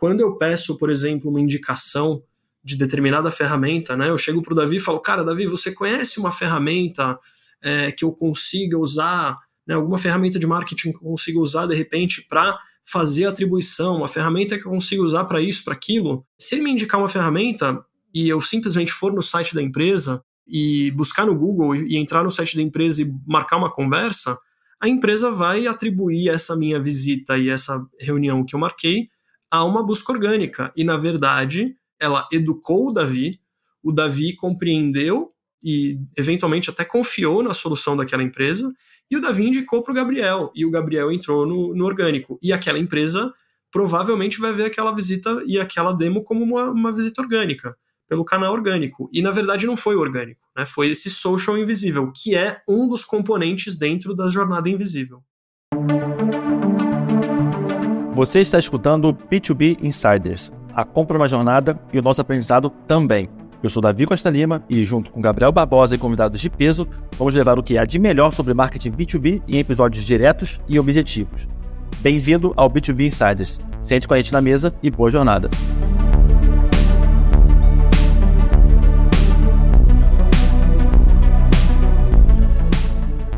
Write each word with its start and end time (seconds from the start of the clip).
quando 0.00 0.22
eu 0.22 0.34
peço, 0.34 0.78
por 0.78 0.88
exemplo, 0.88 1.30
uma 1.30 1.42
indicação 1.42 2.22
de 2.64 2.74
determinada 2.74 3.30
ferramenta, 3.30 3.94
né? 3.94 4.08
Eu 4.08 4.16
chego 4.16 4.40
para 4.40 4.54
o 4.54 4.56
Davi 4.56 4.76
e 4.76 4.80
falo, 4.80 4.98
cara, 4.98 5.22
Davi, 5.22 5.44
você 5.44 5.72
conhece 5.72 6.18
uma 6.18 6.32
ferramenta 6.32 7.18
é, 7.62 7.92
que 7.92 8.02
eu 8.02 8.10
consiga 8.10 8.78
usar, 8.78 9.36
né, 9.66 9.74
alguma 9.74 9.98
ferramenta 9.98 10.38
de 10.38 10.46
marketing 10.46 10.92
que 10.92 10.96
eu 10.96 11.10
consiga 11.10 11.38
usar 11.38 11.66
de 11.66 11.74
repente 11.74 12.26
para 12.26 12.58
fazer 12.82 13.26
atribuição, 13.26 13.98
uma 13.98 14.08
ferramenta 14.08 14.58
que 14.58 14.66
eu 14.66 14.70
consiga 14.70 15.02
usar 15.02 15.26
para 15.26 15.38
isso, 15.38 15.62
para 15.62 15.74
aquilo. 15.74 16.26
Se 16.38 16.54
ele 16.54 16.64
me 16.64 16.70
indicar 16.70 16.98
uma 16.98 17.08
ferramenta 17.08 17.84
e 18.14 18.26
eu 18.26 18.40
simplesmente 18.40 18.90
for 18.90 19.12
no 19.12 19.20
site 19.20 19.54
da 19.54 19.62
empresa 19.62 20.24
e 20.48 20.90
buscar 20.92 21.26
no 21.26 21.36
Google 21.36 21.76
e 21.76 21.98
entrar 21.98 22.24
no 22.24 22.30
site 22.30 22.56
da 22.56 22.62
empresa 22.62 23.02
e 23.02 23.12
marcar 23.26 23.58
uma 23.58 23.70
conversa, 23.70 24.38
a 24.80 24.88
empresa 24.88 25.30
vai 25.30 25.66
atribuir 25.66 26.30
essa 26.30 26.56
minha 26.56 26.80
visita 26.80 27.36
e 27.36 27.50
essa 27.50 27.84
reunião 28.00 28.46
que 28.46 28.56
eu 28.56 28.58
marquei 28.58 29.10
a 29.50 29.64
uma 29.64 29.82
busca 29.82 30.12
orgânica. 30.12 30.72
E, 30.76 30.84
na 30.84 30.96
verdade, 30.96 31.76
ela 31.98 32.28
educou 32.32 32.88
o 32.88 32.92
Davi, 32.92 33.40
o 33.82 33.92
Davi 33.92 34.34
compreendeu 34.34 35.32
e, 35.62 35.98
eventualmente, 36.16 36.70
até 36.70 36.84
confiou 36.84 37.42
na 37.42 37.52
solução 37.52 37.96
daquela 37.96 38.22
empresa, 38.22 38.72
e 39.10 39.16
o 39.16 39.20
Davi 39.20 39.46
indicou 39.46 39.82
para 39.82 39.92
o 39.92 39.94
Gabriel, 39.94 40.52
e 40.54 40.64
o 40.64 40.70
Gabriel 40.70 41.10
entrou 41.10 41.44
no, 41.44 41.74
no 41.74 41.84
orgânico. 41.84 42.38
E 42.40 42.52
aquela 42.52 42.78
empresa 42.78 43.32
provavelmente 43.70 44.40
vai 44.40 44.52
ver 44.52 44.66
aquela 44.66 44.92
visita 44.92 45.42
e 45.46 45.58
aquela 45.58 45.92
demo 45.92 46.22
como 46.22 46.42
uma, 46.44 46.70
uma 46.70 46.92
visita 46.92 47.20
orgânica 47.20 47.76
pelo 48.08 48.24
canal 48.24 48.52
orgânico. 48.52 49.08
E 49.12 49.22
na 49.22 49.30
verdade 49.30 49.66
não 49.66 49.76
foi 49.76 49.94
orgânico, 49.94 50.40
né? 50.56 50.66
Foi 50.66 50.88
esse 50.88 51.08
social 51.08 51.56
invisível, 51.56 52.10
que 52.12 52.34
é 52.34 52.60
um 52.68 52.88
dos 52.88 53.04
componentes 53.04 53.76
dentro 53.76 54.14
da 54.14 54.28
jornada 54.28 54.68
invisível. 54.68 55.22
Você 58.20 58.40
está 58.40 58.58
escutando 58.58 59.14
B2B 59.14 59.78
Insiders. 59.82 60.52
A 60.74 60.84
compra 60.84 61.16
uma 61.16 61.26
jornada 61.26 61.80
e 61.90 61.98
o 61.98 62.02
nosso 62.02 62.20
aprendizado 62.20 62.68
também. 62.86 63.30
Eu 63.62 63.70
sou 63.70 63.80
Davi 63.80 64.04
Costa 64.04 64.28
Lima 64.28 64.62
e, 64.68 64.84
junto 64.84 65.10
com 65.10 65.22
Gabriel 65.22 65.50
Barbosa 65.50 65.94
e 65.94 65.98
convidados 65.98 66.38
de 66.38 66.50
peso, 66.50 66.86
vamos 67.16 67.34
levar 67.34 67.58
o 67.58 67.62
que 67.62 67.78
há 67.78 67.84
de 67.86 67.98
melhor 67.98 68.30
sobre 68.30 68.52
marketing 68.52 68.90
B2B 68.90 69.40
em 69.48 69.56
episódios 69.56 70.04
diretos 70.04 70.60
e 70.68 70.78
objetivos. 70.78 71.48
Bem-vindo 72.00 72.52
ao 72.58 72.68
B2B 72.68 73.06
Insiders. 73.06 73.58
Sente 73.80 74.06
com 74.06 74.12
a 74.12 74.18
gente 74.18 74.34
na 74.34 74.42
mesa 74.42 74.74
e 74.82 74.90
boa 74.90 75.10
jornada. 75.10 75.48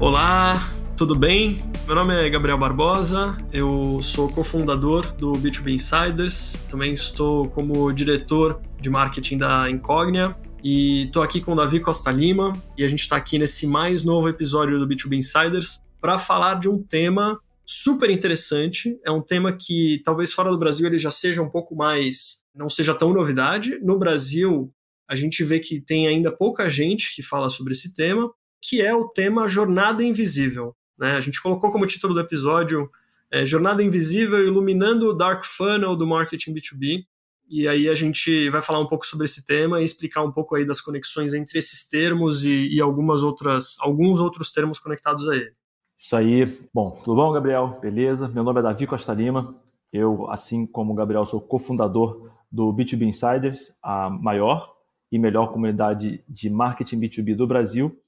Olá, 0.01 0.73
tudo 0.97 1.17
bem? 1.17 1.72
Meu 1.85 1.97
nome 1.97 2.15
é 2.15 2.31
Gabriel 2.31 2.57
Barbosa, 2.57 3.37
eu 3.53 4.01
sou 4.03 4.31
cofundador 4.31 5.13
do 5.17 5.33
B2B 5.33 5.75
Insiders, 5.75 6.57
também 6.71 6.95
estou 6.95 7.49
como 7.49 7.93
diretor 7.93 8.63
de 8.81 8.89
marketing 8.89 9.39
da 9.39 9.69
Incognia 9.69 10.37
e 10.63 11.07
estou 11.07 11.23
aqui 11.25 11.41
com 11.41 11.53
o 11.53 11.57
Davi 11.57 11.81
Costa 11.81 12.13
Lima 12.13 12.57
e 12.79 12.85
a 12.85 12.89
gente 12.89 13.01
está 13.01 13.17
aqui 13.17 13.37
nesse 13.37 13.67
mais 13.67 14.05
novo 14.05 14.29
episódio 14.29 14.79
do 14.79 14.87
B2B 14.87 15.17
Insiders 15.17 15.83
para 16.01 16.21
falar 16.21 16.61
de 16.61 16.69
um 16.69 16.81
tema 16.81 17.39
super 17.65 18.11
interessante. 18.11 18.97
É 19.05 19.11
um 19.11 19.21
tema 19.21 19.53
que 19.53 20.01
talvez 20.05 20.33
fora 20.33 20.51
do 20.51 20.59
Brasil 20.59 20.87
ele 20.87 21.01
já 21.01 21.11
seja 21.11 21.43
um 21.43 21.51
pouco 21.51 21.75
mais, 21.75 22.45
não 22.55 22.69
seja 22.69 22.95
tão 22.95 23.13
novidade. 23.13 23.81
No 23.83 23.99
Brasil, 23.99 24.73
a 25.11 25.17
gente 25.17 25.43
vê 25.43 25.59
que 25.59 25.81
tem 25.81 26.07
ainda 26.07 26.31
pouca 26.31 26.71
gente 26.71 27.15
que 27.15 27.23
fala 27.23 27.51
sobre 27.51 27.73
esse 27.73 27.93
tema 27.93 28.33
que 28.65 28.81
é 28.81 28.95
o 28.95 29.09
tema 29.09 29.49
Jornada 29.49 30.05
Invisível. 30.05 30.73
Né? 31.03 31.17
A 31.17 31.21
gente 31.21 31.43
colocou 31.43 31.73
como 31.73 31.85
título 31.85 32.15
do 32.15 32.21
episódio 32.21 32.89
é, 33.29 33.45
Jornada 33.45 33.83
Invisível 33.83 34.47
Iluminando 34.47 35.09
o 35.09 35.13
Dark 35.13 35.43
Funnel 35.45 35.97
do 35.97 36.07
Marketing 36.07 36.55
B2B. 36.55 37.05
E 37.51 37.67
aí 37.67 37.89
a 37.89 37.95
gente 37.97 38.49
vai 38.51 38.63
falar 38.63 38.79
um 38.79 38.87
pouco 38.87 39.05
sobre 39.05 39.25
esse 39.25 39.45
tema 39.45 39.81
e 39.81 39.85
explicar 39.85 40.23
um 40.23 40.31
pouco 40.31 40.55
aí 40.55 40.65
das 40.65 40.81
conexões 40.81 41.35
entre 41.35 41.59
esses 41.59 41.89
termos 41.89 42.45
e, 42.45 42.69
e 42.69 42.81
algumas 42.81 43.25
outras, 43.25 43.77
alguns 43.81 44.21
outros 44.21 44.53
termos 44.53 44.79
conectados 44.79 45.29
a 45.29 45.35
ele. 45.35 45.53
Isso 45.99 46.17
aí. 46.17 46.47
Bom, 46.73 46.93
tudo 47.05 47.17
bom, 47.17 47.33
Gabriel? 47.33 47.81
Beleza? 47.83 48.29
Meu 48.29 48.45
nome 48.45 48.61
é 48.61 48.63
Davi 48.63 48.87
Costa 48.87 49.13
Lima. 49.13 49.57
Eu, 49.93 50.31
assim 50.31 50.65
como 50.65 50.93
o 50.93 50.95
Gabriel, 50.97 51.27
sou 51.27 51.41
cofundador 51.41 52.31
do 52.51 52.73
B2B 52.73 53.03
Insiders, 53.03 53.75
a 53.83 54.09
maior 54.09 54.73
e 55.11 55.19
melhor 55.19 55.53
comunidade 55.53 56.23
de 56.29 56.49
marketing 56.49 57.01
B2B 57.01 57.35
do 57.35 57.47
Brasil. 57.47 58.01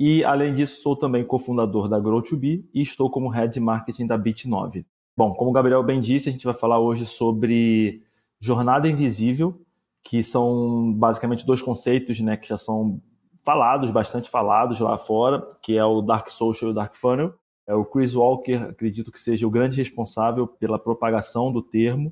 E, 0.00 0.24
além 0.24 0.54
disso, 0.54 0.80
sou 0.80 0.96
também 0.96 1.22
cofundador 1.22 1.86
da 1.86 2.00
Grow2B 2.00 2.64
e 2.72 2.80
estou 2.80 3.10
como 3.10 3.28
Head 3.28 3.52
de 3.52 3.60
Marketing 3.60 4.06
da 4.06 4.18
Bit9. 4.18 4.82
Bom, 5.14 5.34
como 5.34 5.50
o 5.50 5.52
Gabriel 5.52 5.82
bem 5.82 6.00
disse, 6.00 6.30
a 6.30 6.32
gente 6.32 6.46
vai 6.46 6.54
falar 6.54 6.78
hoje 6.78 7.04
sobre 7.04 8.02
jornada 8.40 8.88
invisível, 8.88 9.60
que 10.02 10.22
são 10.22 10.90
basicamente 10.94 11.44
dois 11.44 11.60
conceitos 11.60 12.18
né, 12.18 12.38
que 12.38 12.48
já 12.48 12.56
são 12.56 12.98
falados, 13.44 13.90
bastante 13.90 14.30
falados 14.30 14.80
lá 14.80 14.96
fora, 14.96 15.46
que 15.60 15.76
é 15.76 15.84
o 15.84 16.00
Dark 16.00 16.30
Social 16.30 16.70
e 16.70 16.72
o 16.72 16.74
Dark 16.74 16.94
Funnel. 16.94 17.34
É 17.66 17.74
o 17.74 17.84
Chris 17.84 18.14
Walker, 18.14 18.54
acredito 18.54 19.12
que 19.12 19.20
seja 19.20 19.46
o 19.46 19.50
grande 19.50 19.76
responsável 19.76 20.46
pela 20.46 20.78
propagação 20.78 21.52
do 21.52 21.60
termo 21.60 22.10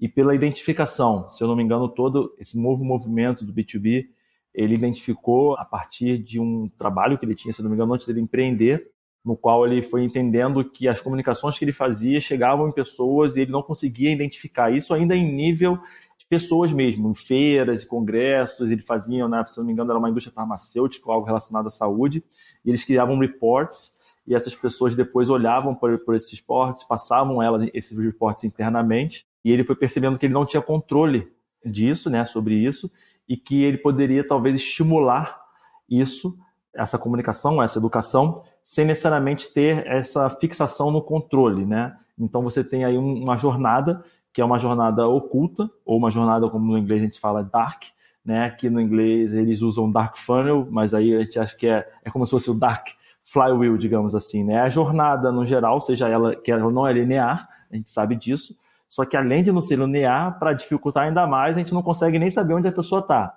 e 0.00 0.08
pela 0.08 0.34
identificação. 0.34 1.30
Se 1.32 1.44
eu 1.44 1.48
não 1.48 1.54
me 1.54 1.62
engano, 1.62 1.86
todo 1.86 2.34
esse 2.38 2.58
novo 2.58 2.82
movimento 2.82 3.44
do 3.44 3.52
B2B 3.52 4.06
ele 4.56 4.74
identificou 4.74 5.54
a 5.56 5.64
partir 5.66 6.16
de 6.16 6.40
um 6.40 6.66
trabalho 6.78 7.18
que 7.18 7.26
ele 7.26 7.34
tinha, 7.34 7.52
se 7.52 7.62
não 7.62 7.68
me 7.68 7.76
engano, 7.76 7.92
antes 7.92 8.06
dele 8.06 8.22
empreender, 8.22 8.90
no 9.22 9.36
qual 9.36 9.66
ele 9.66 9.82
foi 9.82 10.02
entendendo 10.02 10.64
que 10.64 10.88
as 10.88 11.00
comunicações 11.00 11.58
que 11.58 11.64
ele 11.64 11.72
fazia 11.72 12.18
chegavam 12.20 12.68
em 12.68 12.72
pessoas 12.72 13.36
e 13.36 13.42
ele 13.42 13.52
não 13.52 13.62
conseguia 13.62 14.10
identificar 14.10 14.72
isso 14.72 14.94
ainda 14.94 15.14
em 15.14 15.30
nível 15.30 15.78
de 16.16 16.24
pessoas 16.26 16.72
mesmo, 16.72 17.10
em 17.10 17.14
feiras 17.14 17.82
e 17.82 17.86
congressos, 17.86 18.70
ele 18.70 18.80
fazia, 18.80 19.28
né, 19.28 19.44
se 19.46 19.58
não 19.58 19.66
me 19.66 19.72
engano, 19.72 19.90
era 19.90 19.98
uma 19.98 20.08
indústria 20.08 20.32
farmacêutica, 20.32 21.12
algo 21.12 21.26
relacionado 21.26 21.66
à 21.66 21.70
saúde, 21.70 22.24
e 22.64 22.70
eles 22.70 22.82
criavam 22.84 23.18
reports 23.18 23.98
e 24.26 24.34
essas 24.34 24.54
pessoas 24.54 24.94
depois 24.94 25.28
olhavam 25.28 25.74
por, 25.74 25.98
por 25.98 26.14
esses 26.14 26.32
reports, 26.38 26.82
passavam 26.82 27.42
elas 27.42 27.68
esses 27.74 27.96
reports 27.98 28.42
internamente, 28.44 29.26
e 29.44 29.52
ele 29.52 29.64
foi 29.64 29.76
percebendo 29.76 30.18
que 30.18 30.26
ele 30.26 30.34
não 30.34 30.46
tinha 30.46 30.62
controle 30.62 31.28
disso, 31.64 32.08
né, 32.08 32.24
sobre 32.24 32.54
isso, 32.54 32.90
e 33.28 33.36
que 33.36 33.62
ele 33.62 33.78
poderia 33.78 34.26
talvez 34.26 34.56
estimular 34.56 35.40
isso, 35.88 36.38
essa 36.74 36.98
comunicação, 36.98 37.62
essa 37.62 37.78
educação, 37.78 38.42
sem 38.62 38.84
necessariamente 38.84 39.52
ter 39.52 39.86
essa 39.86 40.28
fixação 40.28 40.90
no 40.90 41.02
controle, 41.02 41.64
né? 41.64 41.96
Então 42.18 42.42
você 42.42 42.64
tem 42.64 42.84
aí 42.84 42.96
uma 42.96 43.36
jornada 43.36 44.04
que 44.32 44.40
é 44.40 44.44
uma 44.44 44.58
jornada 44.58 45.08
oculta 45.08 45.70
ou 45.84 45.96
uma 45.96 46.10
jornada 46.10 46.48
como 46.50 46.72
no 46.72 46.78
inglês 46.78 47.00
a 47.00 47.04
gente 47.06 47.20
fala 47.20 47.42
dark, 47.42 47.84
né? 48.24 48.50
Que 48.50 48.68
no 48.68 48.80
inglês 48.80 49.32
eles 49.32 49.62
usam 49.62 49.90
dark 49.90 50.16
funnel, 50.16 50.66
mas 50.70 50.92
aí 50.92 51.14
a 51.14 51.22
gente 51.22 51.38
acha 51.38 51.56
que 51.56 51.66
é, 51.66 51.88
é 52.04 52.10
como 52.10 52.26
se 52.26 52.32
fosse 52.32 52.50
o 52.50 52.54
dark 52.54 52.88
flywheel, 53.22 53.76
digamos 53.76 54.14
assim, 54.14 54.44
né? 54.44 54.60
A 54.60 54.68
jornada 54.68 55.32
no 55.32 55.44
geral, 55.44 55.80
seja 55.80 56.08
ela 56.08 56.34
que 56.36 56.52
ela 56.52 56.70
não 56.70 56.86
é 56.86 56.92
linear, 56.92 57.48
a 57.70 57.76
gente 57.76 57.90
sabe 57.90 58.14
disso, 58.14 58.56
só 58.88 59.04
que 59.04 59.16
além 59.16 59.42
de 59.42 59.52
não 59.52 59.60
ser 59.60 59.78
linear, 59.78 60.38
para 60.38 60.52
dificultar 60.52 61.04
ainda 61.04 61.26
mais, 61.26 61.56
a 61.56 61.60
gente 61.60 61.74
não 61.74 61.82
consegue 61.82 62.18
nem 62.18 62.30
saber 62.30 62.54
onde 62.54 62.68
a 62.68 62.72
pessoa 62.72 63.00
está. 63.00 63.34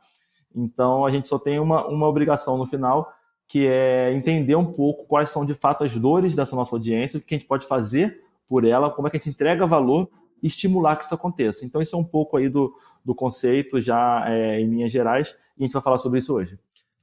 Então 0.56 1.06
a 1.06 1.10
gente 1.10 1.28
só 1.28 1.38
tem 1.40 1.60
uma, 1.60 1.88
uma 1.88 2.08
obrigação 2.08 2.58
no 2.58 2.66
final, 2.66 3.12
que 3.48 3.66
é 3.68 4.14
entender 4.14 4.56
um 4.56 4.66
pouco 4.66 5.06
quais 5.06 5.30
são 5.30 5.46
de 5.46 5.56
fato 5.56 5.84
as 5.84 5.96
dores 5.96 6.36
dessa 6.36 6.56
nossa 6.56 6.76
audiência, 6.76 7.18
o 7.18 7.22
que 7.22 7.34
a 7.34 7.38
gente 7.38 7.48
pode 7.48 7.66
fazer 7.66 8.22
por 8.48 8.64
ela, 8.64 8.90
como 8.90 9.08
é 9.08 9.12
que 9.12 9.18
a 9.18 9.20
gente 9.20 9.30
entrega 9.30 9.66
valor 9.66 10.10
e 10.42 10.48
estimular 10.48 10.96
que 10.96 11.06
isso 11.06 11.14
aconteça. 11.14 11.66
Então, 11.66 11.82
isso 11.82 11.96
é 11.96 12.00
um 12.00 12.04
pouco 12.04 12.38
aí 12.38 12.50
do, 12.50 12.74
do 13.04 13.14
conceito 13.14 13.80
já 13.80 14.24
é, 14.28 14.60
em 14.60 14.68
linhas 14.68 14.92
gerais, 14.92 15.38
e 15.58 15.64
a 15.64 15.66
gente 15.66 15.74
vai 15.74 15.82
falar 15.82 15.98
sobre 15.98 16.20
isso 16.20 16.34
hoje. 16.34 16.58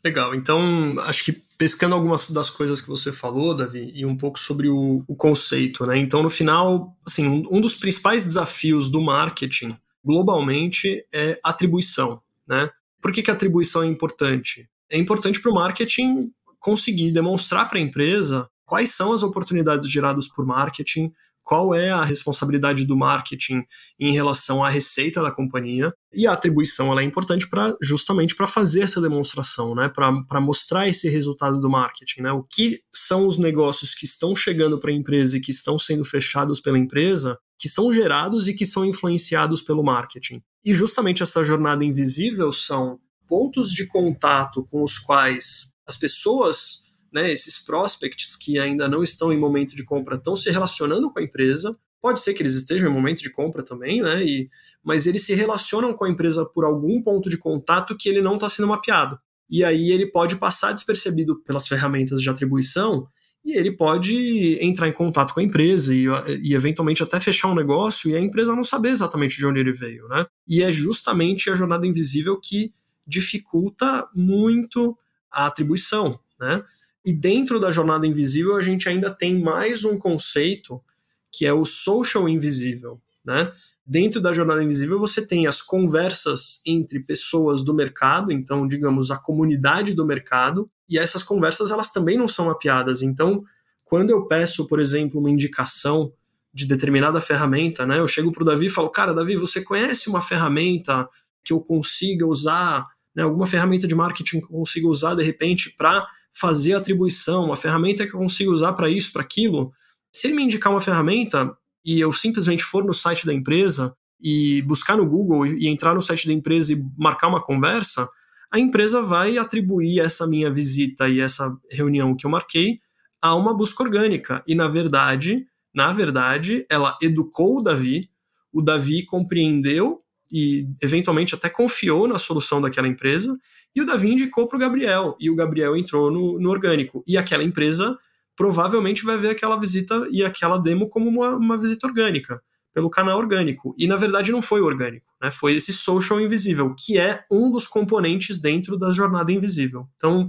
Legal. 0.05 0.35
Então, 0.35 0.95
acho 1.01 1.25
que 1.25 1.33
pescando 1.59 1.95
algumas 1.95 2.31
das 2.31 2.51
coisas 2.51 2.81
que 2.81 2.89
você 2.89 3.11
falou, 3.11 3.55
Davi, 3.55 3.91
e 3.95 4.05
um 4.05 4.17
pouco 4.17 4.39
sobre 4.39 4.69
o, 4.69 5.03
o 5.07 5.17
conceito, 5.17 5.85
né? 5.87 5.99
Então, 5.99 6.23
no 6.23 6.31
final, 6.31 6.97
assim, 7.07 7.27
um, 7.27 7.57
um, 7.57 7.61
dos 7.61 7.75
principais 7.75 8.25
desafios 8.25 8.89
do 8.89 9.01
marketing 9.01 9.77
globalmente 10.05 11.05
é 11.13 11.39
atribuição, 11.43 12.21
né? 12.47 12.71
Por 13.01 13.11
que, 13.13 13.23
que 13.23 13.31
atribuição 13.31 13.83
é 13.83 13.87
importante? 13.87 14.69
É 14.91 14.99
importante 14.99 15.41
para 15.41 15.51
o 15.51 15.55
marketing 15.55 16.31
conseguir 16.61 17.11
demonstrar 17.11 17.69
para 17.69 17.79
a 17.79 17.83
empresa 17.83 18.49
quais 18.65 18.91
são 18.91 19.13
as 19.13 19.23
oportunidades 19.23 19.91
geradas 19.91 20.29
por 20.29 20.45
marketing, 20.45 21.13
qual 21.47 21.73
é 21.73 21.91
a 21.91 22.03
responsabilidade 22.03 22.85
do 22.85 22.97
marketing 22.97 23.63
em 24.01 24.13
relação 24.13 24.65
à 24.65 24.69
receita 24.69 25.23
da 25.23 25.31
companhia. 25.31 25.95
E 26.13 26.27
a 26.27 26.33
atribuição 26.33 26.91
ela 26.91 27.03
é 27.03 27.05
importante 27.05 27.49
para 27.49 27.73
justamente 27.81 28.35
para 28.35 28.49
fazer 28.49 28.83
essa 28.83 29.01
demonstração, 29.01 29.73
né? 29.73 29.89
para 29.89 30.41
mostrar 30.41 30.89
esse 30.89 31.09
resultado 31.09 31.61
do 31.61 31.71
marketing. 31.71 32.23
Né? 32.23 32.33
O 32.33 32.43
que 32.43 32.81
são 32.93 33.29
os 33.29 33.39
negócios 33.39 33.95
que 33.95 34.05
estão 34.05 34.35
chegando 34.35 34.77
para 34.81 34.91
a 34.91 34.95
empresa 34.95 35.37
e 35.37 35.41
que 35.41 35.53
estão 35.53 35.79
sendo 35.79 36.05
fechados 36.05 36.61
pela 36.61 36.81
empresa, 36.81 37.39
que 37.57 37.69
são 37.69 37.93
gerados 37.93 38.49
e 38.49 38.55
que 38.55 38.67
são 38.67 38.85
influenciados 38.85 39.63
pelo 39.63 39.85
marketing. 39.85 40.43
E 40.65 40.75
justamente 40.75 41.23
essa 41.23 41.45
jornada 41.45 41.85
invisível 41.85 42.51
são 42.51 42.99
pontos 43.29 43.71
de 43.71 43.87
contato 43.87 44.65
com 44.65 44.83
os 44.83 44.99
quais 44.99 45.73
as 45.87 45.97
pessoas 45.97 46.86
né, 47.13 47.31
esses 47.31 47.59
prospects 47.59 48.37
que 48.37 48.59
ainda 48.59 48.89
não 48.89 49.03
estão 49.03 49.33
em 49.33 49.39
momento 49.39 49.75
de 49.75 49.85
compra 49.85 50.17
estão 50.17 50.37
se 50.37 50.51
relacionando 50.51 51.11
com 51.11 51.19
a 51.19 51.23
empresa 51.23 51.77
Pode 52.07 52.21
ser 52.21 52.35
que 52.35 52.43
eles 52.43 52.55
estejam 52.55 52.89
em 52.89 52.93
momento 52.93 53.21
de 53.21 53.31
compra 53.31 53.65
também, 53.65 54.01
né? 54.01 54.23
E, 54.25 54.49
mas 54.81 55.09
eles 55.09 55.23
se 55.23 55.35
relacionam 55.35 55.93
com 55.93 56.05
a 56.05 56.09
empresa 56.09 56.45
por 56.45 56.65
algum 56.65 57.03
ponto 57.03 57.29
de 57.29 57.37
contato 57.37 57.97
que 57.97 58.09
ele 58.09 58.23
não 58.23 58.35
está 58.35 58.49
sendo 58.49 58.69
mapeado. 58.69 59.19
E 59.51 59.65
aí 59.65 59.91
ele 59.91 60.07
pode 60.07 60.37
passar 60.37 60.71
despercebido 60.71 61.43
pelas 61.43 61.67
ferramentas 61.67 62.23
de 62.23 62.31
atribuição 62.31 63.09
e 63.45 63.59
ele 63.59 63.73
pode 63.73 64.57
entrar 64.61 64.89
em 64.89 64.93
contato 64.93 65.35
com 65.35 65.41
a 65.41 65.43
empresa 65.43 65.93
e, 65.93 66.07
e, 66.43 66.55
eventualmente 66.55 67.03
até 67.03 67.19
fechar 67.19 67.49
um 67.49 67.57
negócio 67.57 68.09
e 68.09 68.15
a 68.15 68.21
empresa 68.21 68.55
não 68.55 68.63
saber 68.63 68.91
exatamente 68.91 69.37
de 69.37 69.47
onde 69.47 69.59
ele 69.59 69.73
veio, 69.73 70.07
né? 70.07 70.27
E 70.47 70.63
é 70.63 70.71
justamente 70.71 71.51
a 71.51 71.57
jornada 71.57 71.89
invisível 71.89 72.41
que 72.41 72.71
dificulta 73.05 74.09
muito 74.15 74.97
a 75.29 75.47
atribuição, 75.47 76.21
né? 76.41 76.63
E 77.07 77.13
dentro 77.13 77.61
da 77.61 77.71
jornada 77.71 78.05
invisível 78.05 78.57
a 78.57 78.61
gente 78.61 78.89
ainda 78.89 79.13
tem 79.13 79.41
mais 79.41 79.85
um 79.85 79.97
conceito 79.97 80.83
que 81.31 81.47
é 81.47 81.53
o 81.53 81.65
social 81.65 82.29
invisível, 82.29 83.01
né? 83.25 83.53
Dentro 83.87 84.21
da 84.21 84.33
jornada 84.33 84.65
invisível 84.65 84.99
você 84.99 85.25
tem 85.25 85.47
as 85.47 85.63
conversas 85.63 86.61
entre 86.67 86.99
pessoas 86.99 87.63
do 87.63 87.73
mercado, 87.73 88.33
então 88.33 88.67
digamos 88.67 89.13
a 89.13 89.17
comunidade 89.17 89.95
do 89.95 90.05
mercado, 90.05 90.69
e 90.91 90.99
essas 90.99 91.23
conversas 91.23 91.71
elas 91.71 91.93
também 91.93 92.17
não 92.17 92.27
são 92.27 92.47
mapeadas. 92.47 93.03
Então, 93.03 93.45
quando 93.85 94.11
eu 94.11 94.27
peço, 94.27 94.67
por 94.67 94.81
exemplo, 94.81 95.21
uma 95.21 95.31
indicação 95.31 96.13
de 96.53 96.67
determinada 96.67 97.21
ferramenta, 97.21 97.87
né? 97.87 98.01
Eu 98.01 98.09
chego 98.09 98.33
para 98.33 98.43
o 98.43 98.47
Davi 98.47 98.67
e 98.67 98.71
falo, 98.71 98.91
cara, 98.91 99.15
Davi, 99.15 99.37
você 99.37 99.63
conhece 99.63 100.09
uma 100.09 100.21
ferramenta 100.21 101.09
que 101.45 101.53
eu 101.53 101.61
consiga 101.61 102.27
usar, 102.27 102.85
né, 103.15 103.23
alguma 103.23 103.47
ferramenta 103.47 103.87
de 103.87 103.95
marketing 103.95 104.41
que 104.41 104.47
eu 104.47 104.59
consiga 104.59 104.89
usar 104.89 105.15
de 105.15 105.23
repente 105.23 105.71
para 105.71 106.05
fazer 106.39 106.75
atribuição, 106.75 107.47
uma 107.47 107.57
ferramenta 107.57 108.07
que 108.07 108.15
eu 108.15 108.21
consiga 108.21 108.51
usar 108.51 108.75
para 108.75 108.91
isso, 108.91 109.13
para 109.13 109.23
aquilo? 109.23 109.73
Se 110.15 110.27
ele 110.27 110.35
me 110.35 110.43
indicar 110.43 110.73
uma 110.73 110.81
ferramenta 110.81 111.57
e 111.85 111.99
eu 111.99 112.13
simplesmente 112.13 112.63
for 112.63 112.85
no 112.85 112.93
site 112.93 113.25
da 113.25 113.33
empresa 113.33 113.95
e 114.21 114.61
buscar 114.63 114.97
no 114.97 115.07
Google 115.07 115.47
e 115.47 115.67
entrar 115.67 115.95
no 115.95 116.03
site 116.03 116.27
da 116.27 116.33
empresa 116.33 116.73
e 116.73 116.83
marcar 116.97 117.29
uma 117.29 117.43
conversa, 117.43 118.09
a 118.51 118.59
empresa 118.59 119.03
vai 119.03 119.39
atribuir 119.39 120.01
essa 120.01 120.27
minha 120.27 120.51
visita 120.51 121.09
e 121.09 121.21
essa 121.21 121.57
reunião 121.71 122.15
que 122.15 122.27
eu 122.27 122.31
marquei 122.31 122.81
a 123.21 123.35
uma 123.35 123.55
busca 123.55 123.83
orgânica. 123.83 124.43
E 124.47 124.55
na 124.55 124.69
verdade, 124.69 125.47
na 125.75 125.93
verdade, 125.93 126.67
ela 126.71 126.97
educou 127.03 127.59
o 127.59 127.63
Davi, 127.63 128.11
o 128.53 128.61
Davi 128.61 129.05
compreendeu 129.05 130.03
e 130.33 130.69
eventualmente 130.83 131.35
até 131.35 131.49
confiou 131.49 132.07
na 132.09 132.19
solução 132.19 132.61
daquela 132.61 132.89
empresa, 132.89 133.37
e 133.77 133.83
o 133.83 133.85
Davi 133.85 134.11
indicou 134.11 134.49
para 134.49 134.57
o 134.57 134.59
Gabriel, 134.59 135.15
e 135.21 135.29
o 135.29 135.35
Gabriel 135.35 135.77
entrou 135.77 136.11
no, 136.11 136.41
no 136.41 136.49
orgânico. 136.49 137.05
E 137.07 137.19
aquela 137.19 137.45
empresa 137.45 137.99
provavelmente 138.35 139.05
vai 139.05 139.19
ver 139.19 139.29
aquela 139.29 139.61
visita 139.61 140.09
e 140.11 140.25
aquela 140.25 140.59
demo 140.59 140.89
como 140.89 141.11
uma, 141.11 141.37
uma 141.37 141.59
visita 141.59 141.87
orgânica, 141.87 142.41
pelo 142.73 142.89
canal 142.89 143.19
orgânico. 143.19 143.75
E 143.77 143.87
na 143.87 143.97
verdade 143.97 144.33
não 144.33 144.41
foi 144.41 144.63
orgânico, 144.63 145.07
né? 145.23 145.31
foi 145.31 145.55
esse 145.55 145.75
social 145.75 146.19
invisível, 146.19 146.75
que 146.75 146.99
é 146.99 147.23
um 147.31 147.51
dos 147.53 147.69
componentes 147.69 148.41
dentro 148.41 148.79
da 148.79 148.93
jornada 148.93 149.31
invisível. 149.31 149.87
Então, 149.97 150.27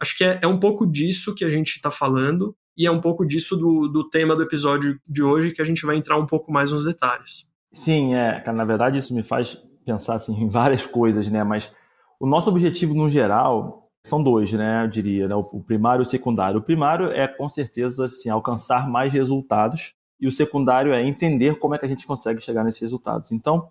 acho 0.00 0.16
que 0.16 0.24
é, 0.24 0.40
é 0.42 0.46
um 0.48 0.58
pouco 0.58 0.84
disso 0.84 1.34
que 1.34 1.44
a 1.44 1.48
gente 1.48 1.76
está 1.76 1.92
falando, 1.92 2.56
e 2.76 2.84
é 2.84 2.90
um 2.90 3.00
pouco 3.00 3.24
disso 3.24 3.56
do, 3.56 3.86
do 3.88 4.08
tema 4.08 4.34
do 4.34 4.42
episódio 4.42 5.00
de 5.06 5.22
hoje 5.22 5.52
que 5.52 5.62
a 5.62 5.64
gente 5.64 5.86
vai 5.86 5.96
entrar 5.96 6.16
um 6.16 6.26
pouco 6.26 6.52
mais 6.52 6.72
nos 6.72 6.84
detalhes. 6.84 7.48
Sim, 7.72 8.14
é, 8.14 8.42
na 8.52 8.64
verdade 8.64 8.98
isso 8.98 9.14
me 9.14 9.22
faz 9.22 9.56
pensar 9.84 10.14
assim, 10.14 10.34
em 10.40 10.48
várias 10.48 10.86
coisas, 10.86 11.28
né? 11.28 11.42
Mas 11.42 11.72
o 12.20 12.26
nosso 12.26 12.50
objetivo 12.50 12.94
no 12.94 13.08
geral 13.10 13.90
são 14.04 14.22
dois, 14.22 14.52
né? 14.52 14.84
Eu 14.84 14.88
diria, 14.88 15.28
né? 15.28 15.34
o 15.34 15.60
primário 15.60 16.02
e 16.02 16.04
o 16.04 16.06
secundário. 16.06 16.60
O 16.60 16.62
primário 16.62 17.10
é 17.12 17.28
com 17.28 17.48
certeza 17.48 18.06
assim, 18.06 18.28
alcançar 18.28 18.88
mais 18.88 19.12
resultados 19.12 19.94
e 20.20 20.26
o 20.26 20.32
secundário 20.32 20.92
é 20.92 21.06
entender 21.06 21.58
como 21.58 21.74
é 21.74 21.78
que 21.78 21.84
a 21.84 21.88
gente 21.88 22.06
consegue 22.06 22.40
chegar 22.40 22.64
nesses 22.64 22.80
resultados. 22.80 23.30
Então, 23.30 23.66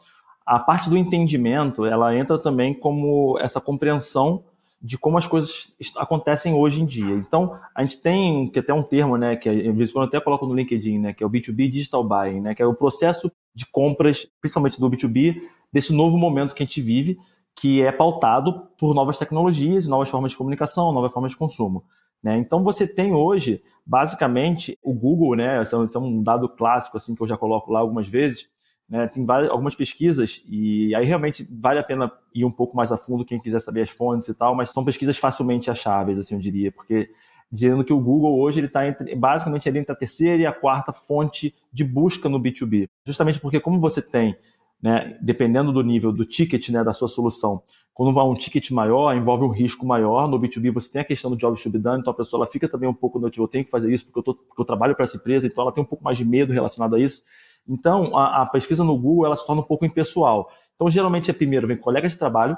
a 0.45 0.59
parte 0.59 0.89
do 0.89 0.97
entendimento, 0.97 1.85
ela 1.85 2.15
entra 2.15 2.37
também 2.37 2.73
como 2.73 3.37
essa 3.39 3.59
compreensão 3.59 4.43
de 4.81 4.97
como 4.97 5.17
as 5.17 5.25
coisas 5.25 5.73
acontecem 5.97 6.53
hoje 6.53 6.81
em 6.81 6.85
dia. 6.85 7.15
Então, 7.15 7.59
a 7.75 7.81
gente 7.83 8.01
tem 8.01 8.49
que 8.49 8.59
até 8.59 8.73
um 8.73 8.83
termo, 8.83 9.17
né, 9.17 9.35
que 9.35 9.49
às 9.49 9.75
vezes 9.75 9.91
quando 9.91 10.03
eu 10.03 10.07
até 10.07 10.21
coloco 10.21 10.45
no 10.45 10.53
LinkedIn, 10.53 10.99
né, 10.99 11.13
que 11.13 11.23
é 11.23 11.27
o 11.27 11.29
B2B 11.29 11.69
Digital 11.69 12.03
Buying, 12.03 12.41
né, 12.41 12.55
que 12.55 12.61
é 12.61 12.65
o 12.65 12.75
processo 12.75 13.31
de 13.53 13.65
compras, 13.65 14.27
principalmente 14.39 14.79
do 14.79 14.89
B2B, 14.89 15.41
desse 15.73 15.91
novo 15.91 16.17
momento 16.17 16.53
que 16.53 16.61
a 16.61 16.65
gente 16.65 16.79
vive, 16.79 17.17
que 17.57 17.81
é 17.81 17.91
pautado 17.91 18.67
por 18.77 18.93
novas 18.93 19.17
tecnologias, 19.17 19.87
novas 19.87 20.09
formas 20.09 20.31
de 20.31 20.37
comunicação, 20.37 20.93
novas 20.93 21.11
formas 21.11 21.31
de 21.31 21.37
consumo. 21.37 21.83
Né? 22.21 22.37
Então 22.37 22.63
você 22.63 22.87
tem 22.87 23.13
hoje, 23.13 23.63
basicamente, 23.83 24.77
o 24.83 24.93
Google, 24.93 25.35
né? 25.35 25.61
Esse 25.61 25.75
é 25.75 25.99
um 25.99 26.21
dado 26.21 26.47
clássico 26.49 26.97
assim 26.97 27.15
que 27.15 27.21
eu 27.21 27.27
já 27.27 27.35
coloco 27.35 27.71
lá 27.71 27.79
algumas 27.79 28.07
vezes. 28.07 28.47
Né? 28.87 29.07
Tem 29.07 29.25
várias, 29.25 29.49
algumas 29.49 29.75
pesquisas 29.75 30.43
e 30.47 30.93
aí 30.95 31.05
realmente 31.05 31.47
vale 31.51 31.79
a 31.79 31.83
pena 31.83 32.11
ir 32.33 32.45
um 32.45 32.51
pouco 32.51 32.77
mais 32.77 32.91
a 32.91 32.97
fundo 32.97 33.25
quem 33.25 33.39
quiser 33.39 33.59
saber 33.59 33.81
as 33.81 33.89
fontes 33.89 34.29
e 34.29 34.35
tal, 34.35 34.55
mas 34.55 34.71
são 34.71 34.85
pesquisas 34.85 35.17
facilmente 35.17 35.69
acháveis, 35.69 36.19
assim 36.19 36.35
eu 36.35 36.41
diria, 36.41 36.71
porque 36.71 37.09
dizendo 37.51 37.83
que 37.83 37.91
o 37.91 37.99
Google 37.99 38.39
hoje 38.39 38.59
ele 38.59 38.67
está 38.67 38.81
basicamente 39.17 39.67
ali 39.67 39.79
entre 39.79 39.91
a 39.91 39.95
terceira 39.95 40.41
e 40.41 40.45
a 40.45 40.53
quarta 40.53 40.93
fonte 40.93 41.53
de 41.73 41.83
busca 41.83 42.29
no 42.29 42.39
B2B, 42.39 42.87
justamente 43.05 43.39
porque 43.41 43.59
como 43.59 43.79
você 43.79 44.01
tem 44.01 44.37
né, 44.81 45.17
dependendo 45.21 45.71
do 45.71 45.81
nível 45.81 46.11
do 46.11 46.23
ticket 46.23 46.69
né, 46.69 46.83
da 46.83 46.93
sua 46.93 47.07
solução. 47.07 47.61
Quando 47.93 48.13
vai 48.13 48.23
um 48.23 48.35
ticket 48.35 48.69
maior, 48.69 49.15
envolve 49.15 49.43
um 49.43 49.49
risco 49.49 49.85
maior. 49.85 50.27
No 50.27 50.39
B2B 50.39 50.71
você 50.71 50.91
tem 50.91 51.01
a 51.01 51.05
questão 51.05 51.31
do 51.31 51.37
job 51.37 51.59
to 51.59 51.69
be 51.69 51.79
done, 51.79 51.99
então 51.99 52.13
a 52.13 52.15
pessoa 52.15 52.43
ela 52.43 52.51
fica 52.51 52.69
também 52.69 52.87
um 52.87 52.93
pouco 52.93 53.17
no 53.19 53.27
eu 53.35 53.47
tenho 53.47 53.65
que 53.65 53.71
fazer 53.71 53.91
isso 53.91 54.05
porque 54.05 54.19
eu, 54.19 54.23
tô, 54.23 54.35
porque 54.35 54.61
eu 54.61 54.65
trabalho 54.65 54.95
para 54.95 55.05
essa 55.05 55.17
empresa, 55.17 55.47
então 55.47 55.63
ela 55.63 55.71
tem 55.71 55.83
um 55.83 55.87
pouco 55.87 56.03
mais 56.03 56.17
de 56.17 56.23
medo 56.23 56.53
relacionado 56.53 56.95
a 56.95 56.99
isso. 56.99 57.23
Então 57.67 58.15
a, 58.15 58.43
a, 58.43 58.45
pesquisa 58.45 58.83
no 58.83 58.95
Google 58.97 59.25
ela 59.25 59.35
se 59.35 59.45
torna 59.45 59.61
um 59.61 59.65
pouco 59.65 59.83
impessoal. 59.83 60.49
Então 60.75 60.89
geralmente 60.89 61.31
é 61.31 61.33
primeiro 61.33 61.67
vem 61.67 61.75
colegas 61.75 62.11
de 62.11 62.19
trabalho, 62.19 62.55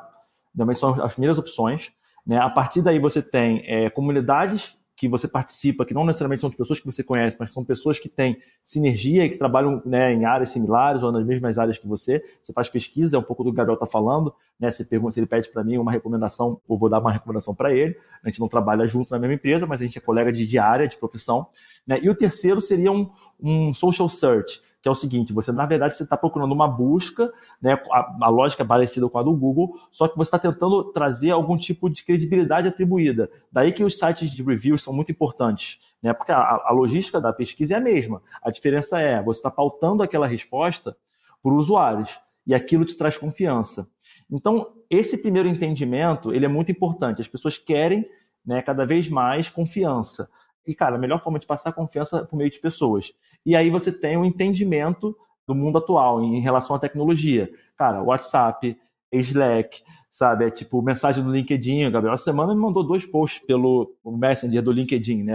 geralmente 0.54 0.80
são 0.80 1.02
as 1.02 1.14
primeiras 1.14 1.38
opções. 1.38 1.92
Né? 2.28 2.38
A 2.38 2.50
partir 2.50 2.82
daí 2.82 3.00
você 3.00 3.22
tem 3.22 3.64
é, 3.66 3.90
comunidades 3.90 4.78
que 5.00 5.08
você 5.08 5.30
participa, 5.30 5.86
que 5.86 5.94
não 5.94 6.06
necessariamente 6.06 6.42
são 6.42 6.50
de 6.50 6.58
pessoas 6.58 6.78
que 6.78 6.86
você 6.86 7.02
conhece, 7.02 7.38
mas 7.40 7.54
são 7.54 7.64
pessoas 7.64 7.98
que 7.98 8.10
têm 8.10 8.38
sinergia 8.66 9.24
e 9.24 9.30
que 9.30 9.38
trabalham 9.38 9.82
né, 9.86 10.14
em 10.14 10.26
áreas 10.26 10.50
similares 10.50 11.04
ou 11.04 11.10
nas 11.10 11.26
mesmas 11.26 11.58
áreas 11.58 11.78
que 11.78 11.88
você. 11.88 12.22
Você 12.42 12.52
faz 12.52 12.68
pesquisa, 12.68 13.16
é 13.16 13.20
um 13.20 13.24
pouco 13.24 13.42
do 13.42 13.50
que 13.50 13.54
o 13.54 13.56
Gabriel 13.56 13.76
está 13.76 13.86
falando, 13.86 14.36
né? 14.60 14.70
Você 14.70 14.84
pergunta 14.84 15.14
se 15.14 15.22
ele 15.22 15.28
pede 15.28 15.50
para 15.50 15.64
mim 15.64 15.78
uma 15.78 15.90
recomendação, 15.90 16.60
ou 16.68 16.78
vou 16.78 16.90
dar 16.90 17.00
uma 17.00 17.14
recomendação 17.14 17.56
para 17.56 17.74
ele. 17.74 17.96
A 18.22 18.28
gente 18.28 18.42
não 18.42 18.50
trabalha 18.50 18.86
junto 18.86 19.10
na 19.10 19.18
mesma 19.18 19.36
empresa, 19.36 19.66
mas 19.66 19.80
a 19.82 19.86
gente 19.86 19.98
é 19.98 20.02
colega 20.02 20.34
de, 20.34 20.46
de 20.46 20.60
área, 20.60 20.86
de 20.86 20.98
profissão. 20.98 21.48
Né? 21.90 22.00
E 22.04 22.08
o 22.08 22.14
terceiro 22.14 22.62
seria 22.62 22.92
um, 22.92 23.10
um 23.42 23.74
social 23.74 24.08
search, 24.08 24.62
que 24.80 24.88
é 24.88 24.92
o 24.92 24.96
seguinte: 24.96 25.34
você, 25.34 25.52
na 25.52 25.66
verdade, 25.66 25.98
você 25.98 26.04
está 26.04 26.16
procurando 26.16 26.52
uma 26.52 26.68
busca, 26.68 27.34
né, 27.60 27.82
a, 27.92 28.26
a, 28.28 28.30
lógica 28.30 28.62
é 28.62 28.66
parecida 28.66 29.10
com 29.10 29.18
a 29.18 29.24
do 29.24 29.34
Google, 29.34 29.74
só 29.90 30.08
que 30.08 30.16
você 30.16 30.28
está 30.28 30.38
tentando 30.38 30.84
trazer 30.94 31.32
algum 31.32 31.58
tipo 31.58 31.90
de 31.90 32.06
credibilidade 32.06 32.68
atribuída. 32.68 33.28
Daí 33.52 33.72
que 33.72 33.84
os 33.84 33.98
sites 33.98 34.30
de 34.30 34.44
reviews 34.44 34.84
são 34.84 34.94
muito 34.94 35.12
importantes, 35.12 35.80
né, 36.00 36.14
porque 36.14 36.32
a, 36.32 36.62
a 36.64 36.72
logística 36.72 37.20
da 37.20 37.34
pesquisa 37.34 37.74
é 37.74 37.78
a 37.78 37.82
mesma. 37.82 38.22
A 38.40 38.52
diferença 38.52 39.00
é 39.00 39.20
você 39.24 39.40
está 39.40 39.50
pautando 39.50 40.04
aquela 40.04 40.28
resposta 40.28 40.96
por 41.42 41.54
usuários, 41.54 42.20
e 42.46 42.54
aquilo 42.54 42.86
te 42.86 42.96
traz 42.96 43.18
confiança. 43.18 43.90
Então, 44.32 44.74
esse 44.92 45.24
primeiro 45.24 45.50
entendimento 45.50 46.32
ele 46.32 46.46
é 46.46 46.48
muito 46.48 46.72
importante. 46.72 47.20
As 47.20 47.28
pessoas 47.28 47.58
querem 47.58 48.08
né, 48.46 48.62
cada 48.62 48.86
vez 48.86 49.10
mais 49.10 49.50
confiança. 49.50 50.30
E, 50.70 50.76
cara, 50.76 50.98
a 50.98 51.00
melhor 51.00 51.18
forma 51.18 51.40
de 51.40 51.48
passar 51.48 51.74
confiança 51.74 52.20
é 52.20 52.24
por 52.24 52.36
meio 52.36 52.52
de 52.52 52.60
pessoas. 52.60 53.12
E 53.44 53.56
aí 53.56 53.72
você 53.72 53.92
tem 53.92 54.16
um 54.16 54.24
entendimento 54.24 55.18
do 55.48 55.56
mundo 55.56 55.80
atual 55.80 56.22
em 56.24 56.40
relação 56.40 56.76
à 56.76 56.80
tecnologia. 56.80 57.50
Cara, 57.76 58.04
WhatsApp, 58.04 58.78
Slack, 59.12 59.82
sabe? 60.12 60.46
É 60.46 60.52
tipo 60.52 60.80
mensagem 60.84 61.24
no 61.24 61.32
LinkedIn. 61.32 61.88
O 61.88 61.92
Gabriel, 61.92 62.14
essa 62.14 62.26
semana 62.26 62.54
me 62.54 62.62
mandou 62.62 62.84
dois 62.84 63.04
posts 63.04 63.44
pelo 63.44 63.96
Messenger 64.06 64.62
do 64.62 64.72
LinkedIn, 64.72 65.24
né? 65.24 65.34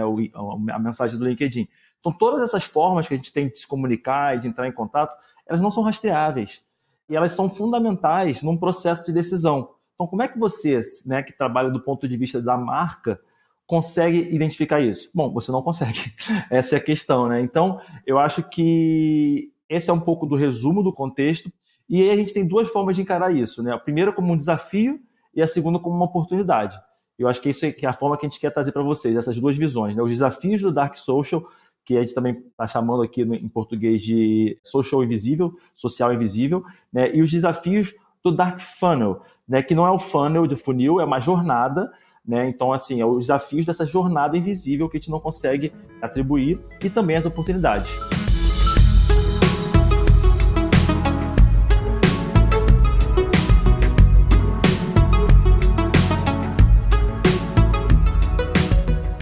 A 0.71 0.79
mensagem 0.79 1.19
do 1.19 1.27
LinkedIn. 1.27 1.67
Então, 1.99 2.13
todas 2.13 2.41
essas 2.41 2.63
formas 2.63 3.05
que 3.05 3.13
a 3.13 3.17
gente 3.17 3.33
tem 3.33 3.49
de 3.49 3.57
se 3.57 3.67
comunicar 3.67 4.37
e 4.37 4.39
de 4.39 4.47
entrar 4.47 4.69
em 4.69 4.71
contato, 4.71 5.17
elas 5.45 5.59
não 5.59 5.69
são 5.69 5.83
rastreáveis. 5.83 6.63
E 7.09 7.15
elas 7.17 7.33
são 7.33 7.49
fundamentais 7.49 8.41
num 8.41 8.55
processo 8.55 9.05
de 9.05 9.11
decisão. 9.11 9.71
Então, 9.95 10.07
como 10.07 10.21
é 10.21 10.29
que 10.29 10.39
você, 10.39 10.79
né, 11.05 11.21
que 11.23 11.33
trabalha 11.33 11.69
do 11.69 11.81
ponto 11.81 12.07
de 12.07 12.15
vista 12.15 12.41
da 12.41 12.55
marca, 12.55 13.19
consegue 13.67 14.19
identificar 14.33 14.79
isso? 14.79 15.09
Bom, 15.13 15.31
você 15.31 15.51
não 15.51 15.61
consegue. 15.61 16.13
Essa 16.49 16.75
é 16.75 16.79
a 16.79 16.83
questão, 16.83 17.27
né? 17.27 17.41
Então, 17.41 17.79
eu 18.05 18.19
acho 18.19 18.43
que 18.49 19.51
esse 19.67 19.89
é 19.89 19.93
um 19.93 19.99
pouco 19.99 20.25
do 20.25 20.35
resumo 20.35 20.83
do 20.83 20.93
contexto. 20.93 21.51
E 21.89 22.01
aí 22.01 22.09
a 22.09 22.15
gente 22.15 22.33
tem 22.33 22.45
duas 22.45 22.69
formas 22.69 22.95
de 22.95 23.01
encarar 23.01 23.35
isso, 23.35 23.61
né? 23.61 23.73
A 23.73 23.77
primeira 23.77 24.11
como 24.11 24.33
um 24.33 24.37
desafio 24.37 24.99
e 25.33 25.41
a 25.41 25.47
segunda 25.47 25.79
como 25.79 25.95
uma 25.95 26.05
oportunidade. 26.05 26.79
Eu 27.17 27.27
acho 27.27 27.41
que 27.41 27.49
isso 27.49 27.65
é, 27.65 27.75
é 27.79 27.87
a 27.87 27.93
forma 27.93 28.17
que 28.17 28.25
a 28.25 28.29
gente 28.29 28.39
quer 28.39 28.51
trazer 28.51 28.71
para 28.71 28.83
vocês, 28.83 29.15
essas 29.15 29.39
duas 29.39 29.57
visões, 29.57 29.95
né? 29.95 30.01
Os 30.01 30.09
desafios 30.09 30.61
do 30.61 30.71
Dark 30.71 30.95
Social, 30.95 31.47
que 31.83 31.97
a 31.97 31.99
gente 32.01 32.13
também 32.13 32.43
está 32.49 32.67
chamando 32.67 33.03
aqui 33.03 33.21
em 33.21 33.47
português 33.47 34.01
de 34.01 34.59
social 34.63 35.03
invisível, 35.03 35.53
social 35.73 36.13
invisível, 36.13 36.63
né? 36.91 37.15
E 37.15 37.21
os 37.21 37.31
desafios 37.31 37.93
do 38.23 38.31
Dark 38.31 38.59
Funnel, 38.59 39.21
né? 39.47 39.61
Que 39.61 39.75
não 39.75 39.85
é 39.85 39.91
o 39.91 39.99
funnel 39.99 40.47
de 40.47 40.55
funil, 40.55 40.99
é 40.99 41.05
uma 41.05 41.19
jornada 41.19 41.91
né? 42.27 42.49
Então, 42.49 42.73
assim, 42.73 43.01
é 43.01 43.05
os 43.05 43.25
desafios 43.25 43.65
dessa 43.65 43.85
jornada 43.85 44.35
invisível 44.35 44.89
que 44.89 44.97
a 44.97 44.99
gente 44.99 45.11
não 45.11 45.19
consegue 45.19 45.71
atribuir 46.01 46.59
e 46.83 46.89
também 46.89 47.15
as 47.15 47.25
oportunidades. 47.25 47.91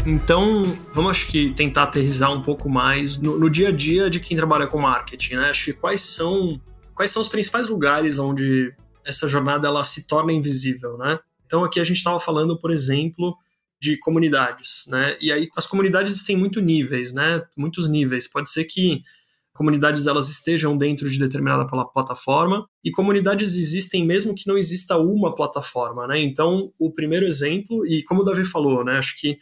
Então, 0.06 0.64
vamos 0.94 1.12
acho 1.12 1.28
que 1.28 1.54
tentar 1.54 1.84
aterrizar 1.84 2.32
um 2.32 2.42
pouco 2.42 2.70
mais 2.70 3.18
no, 3.18 3.40
no, 3.40 3.50
dia 3.50 3.70
a 3.70 3.72
dia 3.72 4.10
de 4.10 4.20
quem 4.20 4.36
trabalha 4.36 4.68
com 4.68 4.78
marketing, 4.78 5.36
né? 5.36 5.50
Acho 5.50 5.66
que 5.66 5.74
quais 5.74 6.02
são, 6.02 6.60
quais 6.94 7.10
são 7.10 7.22
os 7.22 7.30
principais 7.30 7.70
lugares 7.70 8.20
onde 8.20 8.74
essa 9.06 9.28
jornada 9.28 9.68
ela 9.68 9.84
se 9.84 10.06
torna 10.06 10.34
invisível, 10.34 10.98
né? 10.98 11.20
Então 11.54 11.64
aqui 11.64 11.80
a 11.80 11.84
gente 11.84 11.98
estava 11.98 12.20
falando, 12.20 12.60
por 12.60 12.72
exemplo, 12.72 13.38
de 13.80 13.96
comunidades, 14.00 14.86
né? 14.88 15.16
E 15.22 15.32
aí 15.32 15.48
as 15.56 15.68
comunidades 15.68 16.24
têm 16.24 16.36
muito 16.36 16.60
níveis, 16.60 17.14
né? 17.14 17.44
Muitos 17.56 17.88
níveis. 17.88 18.28
Pode 18.28 18.50
ser 18.50 18.64
que 18.64 19.04
comunidades 19.54 20.08
elas 20.08 20.30
estejam 20.30 20.76
dentro 20.76 21.08
de 21.08 21.20
determinada 21.20 21.68
plataforma 21.68 22.68
e 22.84 22.90
comunidades 22.90 23.56
existem 23.56 24.04
mesmo 24.04 24.34
que 24.34 24.48
não 24.48 24.58
exista 24.58 24.98
uma 24.98 25.36
plataforma, 25.36 26.08
né? 26.08 26.20
Então, 26.20 26.74
o 26.80 26.92
primeiro 26.92 27.28
exemplo 27.28 27.86
e 27.86 28.02
como 28.02 28.22
o 28.22 28.26
Davi 28.26 28.46
falou, 28.46 28.84
né, 28.84 28.98
acho 28.98 29.16
que 29.20 29.38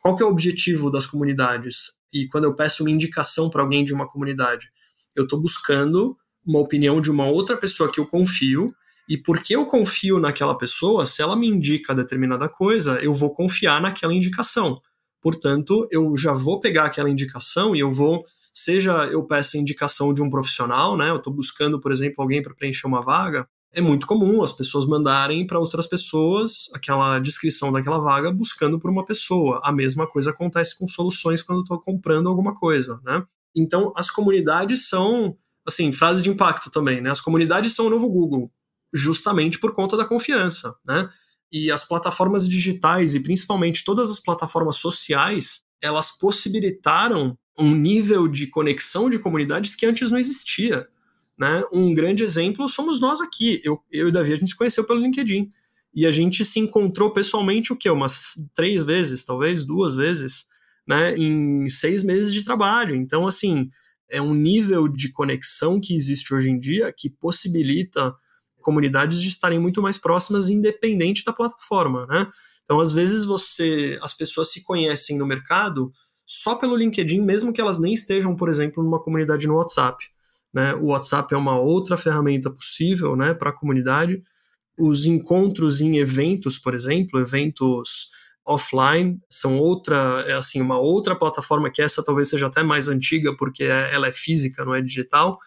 qual 0.00 0.16
que 0.16 0.22
é 0.24 0.26
o 0.26 0.30
objetivo 0.30 0.90
das 0.90 1.06
comunidades? 1.06 1.92
E 2.12 2.26
quando 2.26 2.42
eu 2.42 2.56
peço 2.56 2.82
uma 2.82 2.90
indicação 2.90 3.48
para 3.48 3.62
alguém 3.62 3.84
de 3.84 3.94
uma 3.94 4.08
comunidade, 4.08 4.68
eu 5.14 5.22
estou 5.22 5.40
buscando 5.40 6.16
uma 6.44 6.58
opinião 6.58 7.00
de 7.00 7.08
uma 7.08 7.28
outra 7.28 7.56
pessoa 7.56 7.92
que 7.92 8.00
eu 8.00 8.06
confio 8.06 8.74
e 9.12 9.18
porque 9.18 9.54
eu 9.54 9.66
confio 9.66 10.18
naquela 10.18 10.56
pessoa, 10.56 11.04
se 11.04 11.20
ela 11.20 11.36
me 11.36 11.46
indica 11.46 11.94
determinada 11.94 12.48
coisa, 12.48 12.98
eu 13.04 13.12
vou 13.12 13.30
confiar 13.30 13.78
naquela 13.78 14.14
indicação. 14.14 14.80
Portanto, 15.20 15.86
eu 15.90 16.16
já 16.16 16.32
vou 16.32 16.60
pegar 16.60 16.86
aquela 16.86 17.10
indicação 17.10 17.76
e 17.76 17.80
eu 17.80 17.92
vou 17.92 18.24
seja 18.54 19.04
eu 19.08 19.22
peça 19.26 19.58
indicação 19.58 20.14
de 20.14 20.22
um 20.22 20.30
profissional, 20.30 20.96
né? 20.96 21.10
Eu 21.10 21.16
estou 21.16 21.30
buscando, 21.30 21.78
por 21.78 21.92
exemplo, 21.92 22.22
alguém 22.22 22.42
para 22.42 22.54
preencher 22.54 22.86
uma 22.86 23.02
vaga. 23.02 23.46
É 23.70 23.82
muito 23.82 24.06
comum 24.06 24.42
as 24.42 24.54
pessoas 24.54 24.86
mandarem 24.86 25.46
para 25.46 25.58
outras 25.58 25.86
pessoas 25.86 26.70
aquela 26.72 27.18
descrição 27.18 27.70
daquela 27.70 27.98
vaga 27.98 28.32
buscando 28.32 28.78
por 28.78 28.90
uma 28.90 29.04
pessoa. 29.04 29.60
A 29.62 29.70
mesma 29.70 30.06
coisa 30.06 30.30
acontece 30.30 30.78
com 30.78 30.88
soluções 30.88 31.42
quando 31.42 31.60
estou 31.60 31.78
comprando 31.78 32.30
alguma 32.30 32.54
coisa, 32.58 32.98
né? 33.04 33.22
Então, 33.54 33.92
as 33.94 34.10
comunidades 34.10 34.88
são, 34.88 35.36
assim, 35.66 35.92
frase 35.92 36.22
de 36.22 36.30
impacto 36.30 36.70
também, 36.70 37.02
né? 37.02 37.10
As 37.10 37.20
comunidades 37.20 37.74
são 37.74 37.88
o 37.88 37.90
novo 37.90 38.08
Google, 38.08 38.50
justamente 38.92 39.58
por 39.58 39.74
conta 39.74 39.96
da 39.96 40.04
confiança, 40.04 40.74
né? 40.84 41.08
E 41.50 41.70
as 41.70 41.86
plataformas 41.86 42.48
digitais 42.48 43.14
e 43.14 43.20
principalmente 43.20 43.84
todas 43.84 44.10
as 44.10 44.18
plataformas 44.18 44.76
sociais, 44.76 45.64
elas 45.82 46.16
possibilitaram 46.16 47.36
um 47.58 47.74
nível 47.74 48.26
de 48.26 48.46
conexão 48.46 49.10
de 49.10 49.18
comunidades 49.18 49.74
que 49.74 49.84
antes 49.84 50.10
não 50.10 50.18
existia. 50.18 50.88
Né? 51.38 51.62
Um 51.72 51.92
grande 51.92 52.22
exemplo 52.22 52.68
somos 52.68 53.00
nós 53.00 53.20
aqui. 53.20 53.60
Eu, 53.64 53.82
eu 53.90 54.08
e 54.08 54.12
Davi, 54.12 54.32
a 54.32 54.36
gente 54.36 54.50
se 54.50 54.56
conheceu 54.56 54.84
pelo 54.84 55.00
LinkedIn. 55.00 55.50
E 55.94 56.06
a 56.06 56.10
gente 56.10 56.42
se 56.44 56.58
encontrou 56.58 57.12
pessoalmente 57.12 57.72
o 57.72 57.76
quê? 57.76 57.90
Umas 57.90 58.34
três 58.54 58.82
vezes, 58.82 59.24
talvez, 59.24 59.64
duas 59.66 59.94
vezes, 59.94 60.46
né? 60.88 61.14
Em 61.16 61.68
seis 61.68 62.02
meses 62.02 62.32
de 62.32 62.42
trabalho. 62.42 62.94
Então, 62.94 63.26
assim, 63.26 63.68
é 64.08 64.20
um 64.20 64.32
nível 64.32 64.88
de 64.88 65.10
conexão 65.10 65.78
que 65.78 65.94
existe 65.94 66.32
hoje 66.32 66.48
em 66.48 66.58
dia 66.58 66.92
que 66.96 67.10
possibilita 67.10 68.14
comunidades 68.62 69.20
de 69.20 69.28
estarem 69.28 69.58
muito 69.58 69.82
mais 69.82 69.98
próximas, 69.98 70.48
independente 70.48 71.24
da 71.24 71.32
plataforma, 71.32 72.06
né? 72.06 72.26
Então, 72.64 72.80
às 72.80 72.92
vezes, 72.92 73.24
você, 73.24 73.98
as 74.00 74.14
pessoas 74.14 74.50
se 74.50 74.62
conhecem 74.62 75.18
no 75.18 75.26
mercado 75.26 75.92
só 76.24 76.54
pelo 76.54 76.76
LinkedIn, 76.76 77.20
mesmo 77.20 77.52
que 77.52 77.60
elas 77.60 77.78
nem 77.78 77.92
estejam, 77.92 78.34
por 78.34 78.48
exemplo, 78.48 78.82
numa 78.82 79.02
comunidade 79.02 79.46
no 79.46 79.56
WhatsApp. 79.56 80.02
Né? 80.52 80.74
O 80.74 80.86
WhatsApp 80.86 81.34
é 81.34 81.36
uma 81.36 81.58
outra 81.58 81.96
ferramenta 81.96 82.50
possível 82.50 83.16
né, 83.16 83.34
para 83.34 83.50
a 83.50 83.52
comunidade. 83.52 84.22
Os 84.78 85.04
encontros 85.04 85.80
em 85.80 85.98
eventos, 85.98 86.58
por 86.58 86.74
exemplo, 86.74 87.20
eventos 87.20 88.10
offline, 88.44 89.20
são 89.30 89.58
outra, 89.58 90.24
é 90.26 90.32
assim, 90.32 90.60
uma 90.60 90.78
outra 90.78 91.14
plataforma 91.14 91.70
que 91.70 91.80
essa 91.80 92.02
talvez 92.02 92.28
seja 92.28 92.48
até 92.48 92.62
mais 92.62 92.88
antiga, 92.88 93.36
porque 93.36 93.64
é, 93.64 93.94
ela 93.94 94.08
é 94.08 94.12
física, 94.12 94.64
não 94.64 94.74
é 94.74 94.80
digital, 94.80 95.38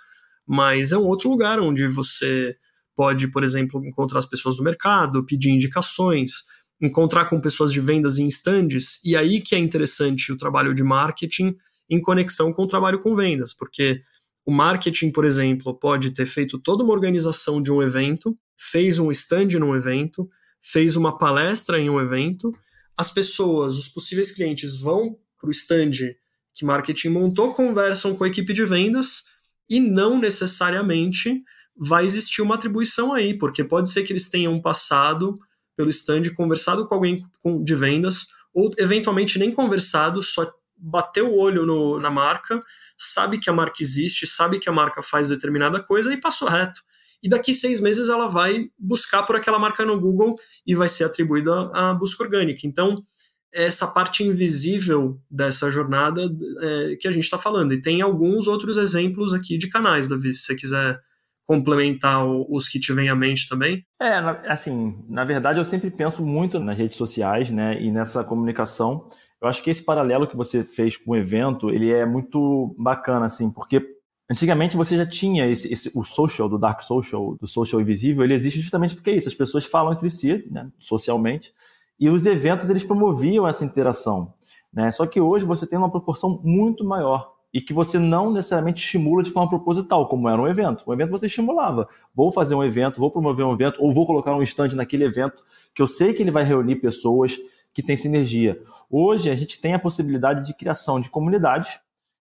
mas 0.45 0.91
é 0.91 0.97
um 0.97 1.05
outro 1.05 1.29
lugar 1.29 1.59
onde 1.59 1.87
você 1.87 2.55
pode, 2.95 3.27
por 3.27 3.43
exemplo, 3.43 3.85
encontrar 3.85 4.19
as 4.19 4.25
pessoas 4.25 4.57
do 4.57 4.63
mercado, 4.63 5.25
pedir 5.25 5.49
indicações, 5.49 6.43
encontrar 6.81 7.25
com 7.25 7.39
pessoas 7.39 7.71
de 7.71 7.79
vendas 7.81 8.17
em 8.17 8.27
stands, 8.27 8.99
e 9.03 9.15
aí 9.15 9.41
que 9.41 9.55
é 9.55 9.59
interessante 9.59 10.31
o 10.31 10.37
trabalho 10.37 10.73
de 10.73 10.83
marketing 10.83 11.55
em 11.89 12.01
conexão 12.01 12.51
com 12.53 12.63
o 12.63 12.67
trabalho 12.67 12.99
com 12.99 13.15
vendas, 13.15 13.53
porque 13.53 14.01
o 14.45 14.51
marketing, 14.51 15.11
por 15.11 15.25
exemplo, 15.25 15.77
pode 15.77 16.11
ter 16.11 16.25
feito 16.25 16.59
toda 16.59 16.83
uma 16.83 16.93
organização 16.93 17.61
de 17.61 17.71
um 17.71 17.81
evento, 17.81 18.37
fez 18.57 18.99
um 18.99 19.11
stand 19.11 19.59
num 19.59 19.75
evento, 19.75 20.29
fez 20.61 20.95
uma 20.95 21.17
palestra 21.17 21.79
em 21.79 21.89
um 21.89 21.99
evento, 21.99 22.51
as 22.97 23.09
pessoas, 23.09 23.77
os 23.77 23.87
possíveis 23.87 24.31
clientes 24.31 24.77
vão 24.79 25.17
para 25.39 25.47
o 25.47 25.51
stand 25.51 26.15
que 26.53 26.63
marketing 26.63 27.09
montou, 27.09 27.53
conversam 27.53 28.15
com 28.15 28.23
a 28.23 28.27
equipe 28.27 28.53
de 28.53 28.63
vendas 28.63 29.23
e 29.69 29.79
não 29.79 30.17
necessariamente 30.17 31.43
vai 31.77 32.05
existir 32.05 32.41
uma 32.41 32.55
atribuição 32.55 33.13
aí, 33.13 33.33
porque 33.33 33.63
pode 33.63 33.89
ser 33.89 34.03
que 34.03 34.13
eles 34.13 34.29
tenham 34.29 34.61
passado 34.61 35.37
pelo 35.75 35.89
stand, 35.89 36.33
conversado 36.33 36.87
com 36.87 36.95
alguém 36.95 37.25
de 37.63 37.75
vendas, 37.75 38.27
ou 38.53 38.71
eventualmente 38.77 39.37
nem 39.37 39.51
conversado, 39.51 40.21
só 40.21 40.49
bateu 40.77 41.29
o 41.29 41.37
olho 41.37 41.65
no, 41.65 41.99
na 41.99 42.09
marca, 42.09 42.63
sabe 42.97 43.37
que 43.37 43.49
a 43.49 43.53
marca 43.53 43.81
existe, 43.81 44.25
sabe 44.25 44.59
que 44.59 44.69
a 44.69 44.71
marca 44.71 45.03
faz 45.03 45.29
determinada 45.29 45.81
coisa 45.81 46.13
e 46.13 46.17
passou 46.19 46.47
reto. 46.47 46.81
E 47.21 47.29
daqui 47.29 47.53
seis 47.53 47.81
meses 47.81 48.07
ela 48.07 48.27
vai 48.27 48.69
buscar 48.77 49.23
por 49.23 49.35
aquela 49.35 49.59
marca 49.59 49.85
no 49.85 49.99
Google 49.99 50.35
e 50.65 50.75
vai 50.75 50.87
ser 50.87 51.05
atribuída 51.05 51.71
à 51.73 51.93
busca 51.93 52.23
orgânica. 52.23 52.61
Então, 52.65 53.03
essa 53.51 53.87
parte 53.87 54.23
invisível 54.23 55.19
dessa 55.31 55.71
jornada 55.71 56.29
é, 56.61 56.95
que 56.97 57.07
a 57.07 57.11
gente 57.11 57.23
está 57.23 57.37
falando. 57.37 57.73
E 57.73 57.81
tem 57.81 58.01
alguns 58.01 58.47
outros 58.47 58.77
exemplos 58.77 59.33
aqui 59.33 59.57
de 59.57 59.69
canais, 59.69 60.07
Davi, 60.07 60.33
se 60.33 60.43
você 60.43 60.55
quiser 60.55 61.01
complementar 61.45 62.25
os 62.27 62.67
que 62.67 62.79
te 62.79 62.91
vêm 62.91 63.09
à 63.09 63.15
mente 63.15 63.47
também? 63.47 63.85
É, 64.01 64.17
assim, 64.47 65.03
na 65.07 65.23
verdade 65.23 65.59
eu 65.59 65.65
sempre 65.65 65.91
penso 65.91 66.25
muito 66.25 66.59
nas 66.59 66.77
redes 66.77 66.97
sociais, 66.97 67.49
né, 67.49 67.81
e 67.81 67.91
nessa 67.91 68.23
comunicação. 68.23 69.05
Eu 69.41 69.47
acho 69.47 69.63
que 69.63 69.69
esse 69.69 69.83
paralelo 69.83 70.27
que 70.27 70.35
você 70.35 70.63
fez 70.63 70.97
com 70.97 71.11
o 71.11 71.15
evento, 71.15 71.69
ele 71.69 71.91
é 71.91 72.05
muito 72.05 72.75
bacana, 72.79 73.25
assim, 73.25 73.51
porque 73.51 73.85
antigamente 74.29 74.75
você 74.75 74.97
já 74.97 75.05
tinha 75.05 75.47
esse, 75.47 75.71
esse, 75.71 75.91
o 75.93 76.03
social, 76.03 76.49
do 76.49 76.57
dark 76.57 76.81
social, 76.81 77.35
do 77.39 77.47
social 77.47 77.79
invisível, 77.79 78.23
ele 78.23 78.33
existe 78.33 78.59
justamente 78.59 78.95
porque 78.95 79.11
é 79.11 79.15
isso, 79.15 79.27
as 79.27 79.35
pessoas 79.35 79.65
falam 79.65 79.93
entre 79.93 80.09
si, 80.09 80.47
né, 80.49 80.67
socialmente, 80.79 81.53
e 81.99 82.09
os 82.09 82.25
eventos 82.25 82.69
eles 82.69 82.83
promoviam 82.83 83.47
essa 83.47 83.63
interação, 83.63 84.33
né, 84.73 84.91
só 84.91 85.05
que 85.05 85.21
hoje 85.21 85.45
você 85.45 85.67
tem 85.67 85.77
uma 85.77 85.91
proporção 85.91 86.41
muito 86.43 86.83
maior, 86.83 87.34
e 87.55 87.61
que 87.61 87.71
você 87.71 87.97
não 87.97 88.33
necessariamente 88.33 88.83
estimula 88.83 89.23
de 89.23 89.31
forma 89.31 89.47
proposital, 89.47 90.09
como 90.09 90.27
era 90.27 90.41
um 90.41 90.45
evento. 90.45 90.83
Um 90.85 90.91
evento 90.91 91.11
você 91.11 91.27
estimulava. 91.27 91.87
Vou 92.13 92.29
fazer 92.29 92.53
um 92.53 92.61
evento, 92.61 92.99
vou 92.99 93.09
promover 93.09 93.45
um 93.45 93.53
evento, 93.53 93.81
ou 93.81 93.93
vou 93.93 94.05
colocar 94.05 94.35
um 94.35 94.41
stand 94.41 94.75
naquele 94.75 95.05
evento, 95.05 95.41
que 95.73 95.81
eu 95.81 95.87
sei 95.87 96.13
que 96.13 96.21
ele 96.21 96.31
vai 96.31 96.43
reunir 96.43 96.75
pessoas 96.75 97.39
que 97.73 97.81
têm 97.81 97.95
sinergia. 97.95 98.61
Hoje 98.91 99.29
a 99.29 99.35
gente 99.35 99.57
tem 99.61 99.73
a 99.73 99.79
possibilidade 99.79 100.45
de 100.45 100.53
criação 100.53 100.99
de 100.99 101.09
comunidades 101.09 101.79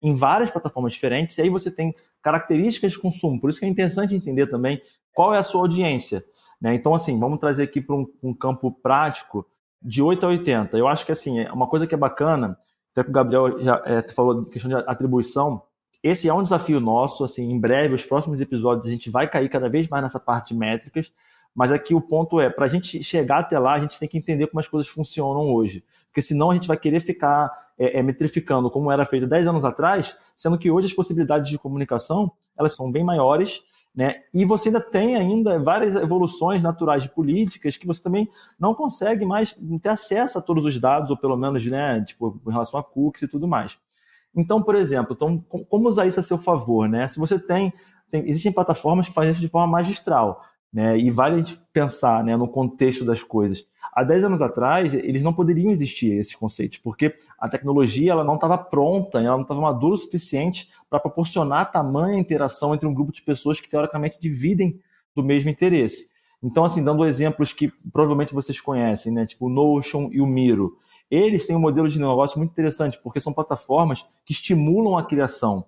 em 0.01 0.13
várias 0.13 0.51
plataformas 0.51 0.91
diferentes, 0.91 1.37
e 1.37 1.43
aí 1.43 1.49
você 1.49 1.71
tem 1.71 1.95
características 2.21 2.91
de 2.91 2.99
consumo. 2.99 3.39
Por 3.39 3.49
isso 3.49 3.61
que 3.61 3.65
é 3.65 3.69
interessante 3.69 4.13
entender 4.13 4.47
também 4.47 4.81
qual 5.13 5.33
é 5.33 5.37
a 5.37 5.43
sua 5.43 5.61
audiência. 5.61 6.21
Né? 6.59 6.75
Então, 6.75 6.93
assim, 6.93 7.17
vamos 7.17 7.39
trazer 7.39 7.63
aqui 7.63 7.79
para 7.79 7.95
um, 7.95 8.05
um 8.21 8.33
campo 8.33 8.69
prático 8.69 9.47
de 9.81 10.03
8 10.03 10.25
a 10.25 10.29
80. 10.29 10.77
Eu 10.77 10.89
acho 10.89 11.05
que 11.05 11.13
assim, 11.13 11.39
é 11.39 11.51
uma 11.53 11.67
coisa 11.67 11.87
que 11.87 11.95
é 11.95 11.97
bacana 11.97 12.57
até 12.93 13.03
que 13.03 13.09
o 13.09 13.13
Gabriel 13.13 13.61
já 13.61 13.81
é, 13.85 14.01
falou 14.01 14.45
questão 14.45 14.69
de 14.69 14.87
atribuição. 14.87 15.63
Esse 16.01 16.29
é 16.29 16.33
um 16.33 16.43
desafio 16.43 16.79
nosso, 16.79 17.23
assim, 17.23 17.51
em 17.51 17.59
breve, 17.59 17.93
os 17.93 18.05
próximos 18.05 18.39
episódios, 18.39 18.85
a 18.85 18.89
gente 18.89 19.09
vai 19.09 19.27
cair 19.27 19.49
cada 19.49 19.67
vez 19.67 19.87
mais 19.87 20.03
nessa 20.03 20.19
parte 20.19 20.53
de 20.53 20.59
métricas, 20.59 21.11
mas 21.55 21.71
aqui 21.71 21.95
o 21.95 22.01
ponto 22.01 22.39
é, 22.39 22.49
para 22.49 22.65
a 22.65 22.67
gente 22.67 23.01
chegar 23.03 23.39
até 23.39 23.57
lá, 23.57 23.73
a 23.73 23.79
gente 23.79 23.99
tem 23.99 24.07
que 24.07 24.17
entender 24.17 24.47
como 24.47 24.59
as 24.59 24.67
coisas 24.67 24.89
funcionam 24.89 25.53
hoje, 25.53 25.83
porque 26.07 26.21
senão 26.21 26.51
a 26.51 26.53
gente 26.53 26.67
vai 26.67 26.77
querer 26.77 26.99
ficar 26.99 27.51
é, 27.77 27.99
é, 27.99 28.03
metrificando 28.03 28.69
como 28.69 28.91
era 28.91 29.05
feito 29.05 29.25
10 29.25 29.47
anos 29.47 29.65
atrás, 29.65 30.15
sendo 30.35 30.57
que 30.57 30.69
hoje 30.69 30.87
as 30.87 30.93
possibilidades 30.93 31.49
de 31.49 31.57
comunicação, 31.57 32.31
elas 32.57 32.75
são 32.75 32.91
bem 32.91 33.03
maiores, 33.03 33.63
né? 33.95 34.21
E 34.33 34.43
você 34.43 34.69
ainda 34.69 34.81
tem 34.81 35.15
ainda 35.15 35.59
várias 35.59 35.95
evoluções 35.95 36.63
naturais 36.63 37.03
de 37.03 37.09
políticas 37.09 37.77
que 37.77 37.85
você 37.85 38.01
também 38.01 38.27
não 38.59 38.73
consegue 38.73 39.23
mais 39.23 39.55
ter 39.81 39.89
acesso 39.89 40.39
a 40.39 40.41
todos 40.41 40.65
os 40.65 40.79
dados, 40.79 41.11
ou 41.11 41.17
pelo 41.17 41.37
menos 41.37 41.63
né, 41.65 42.03
tipo, 42.03 42.41
em 42.47 42.51
relação 42.51 42.79
a 42.79 42.83
cookies 42.83 43.23
e 43.23 43.27
tudo 43.27 43.47
mais. 43.47 43.77
Então, 44.35 44.63
por 44.63 44.75
exemplo, 44.75 45.13
então, 45.13 45.37
como 45.69 45.87
usar 45.87 46.07
isso 46.07 46.19
a 46.19 46.23
seu 46.23 46.39
favor? 46.39 46.89
Né? 46.89 47.07
Se 47.07 47.19
você 47.19 47.37
tem, 47.37 47.71
tem 48.09 48.27
Existem 48.27 48.51
plataformas 48.51 49.07
que 49.07 49.13
fazem 49.13 49.29
isso 49.29 49.41
de 49.41 49.47
forma 49.47 49.67
magistral. 49.67 50.41
Né? 50.71 50.97
E 50.97 51.11
vale 51.11 51.35
a 51.35 51.37
gente 51.37 51.55
pensar 51.71 52.23
né, 52.23 52.35
no 52.35 52.47
contexto 52.47 53.05
das 53.05 53.21
coisas. 53.21 53.63
Há 53.95 54.03
10 54.03 54.23
anos 54.23 54.41
atrás, 54.41 54.93
eles 54.93 55.23
não 55.23 55.33
poderiam 55.33 55.69
existir, 55.69 56.13
esses 56.13 56.33
conceitos, 56.33 56.79
porque 56.79 57.13
a 57.37 57.47
tecnologia 57.47 58.11
ela 58.11 58.23
não 58.23 58.35
estava 58.35 58.57
pronta, 58.57 59.19
ela 59.19 59.35
não 59.35 59.43
estava 59.43 59.61
madura 59.61 59.93
o 59.93 59.97
suficiente 59.97 60.69
para 60.89 60.99
proporcionar 60.99 61.69
tamanha 61.69 62.17
interação 62.17 62.73
entre 62.73 62.87
um 62.87 62.93
grupo 62.93 63.11
de 63.11 63.21
pessoas 63.21 63.59
que, 63.59 63.69
teoricamente, 63.69 64.17
dividem 64.19 64.79
do 65.15 65.23
mesmo 65.23 65.51
interesse. 65.51 66.11
Então, 66.41 66.65
assim, 66.65 66.83
dando 66.83 67.05
exemplos 67.05 67.53
que 67.53 67.71
provavelmente 67.91 68.33
vocês 68.33 68.59
conhecem, 68.59 69.13
né, 69.13 69.25
tipo 69.27 69.45
o 69.45 69.49
Notion 69.49 70.09
e 70.11 70.19
o 70.19 70.25
Miro, 70.25 70.77
eles 71.09 71.45
têm 71.45 71.55
um 71.55 71.59
modelo 71.59 71.87
de 71.87 71.99
negócio 71.99 72.39
muito 72.39 72.51
interessante, 72.51 72.99
porque 73.01 73.19
são 73.19 73.31
plataformas 73.31 74.03
que 74.25 74.33
estimulam 74.33 74.97
a 74.97 75.03
criação. 75.03 75.65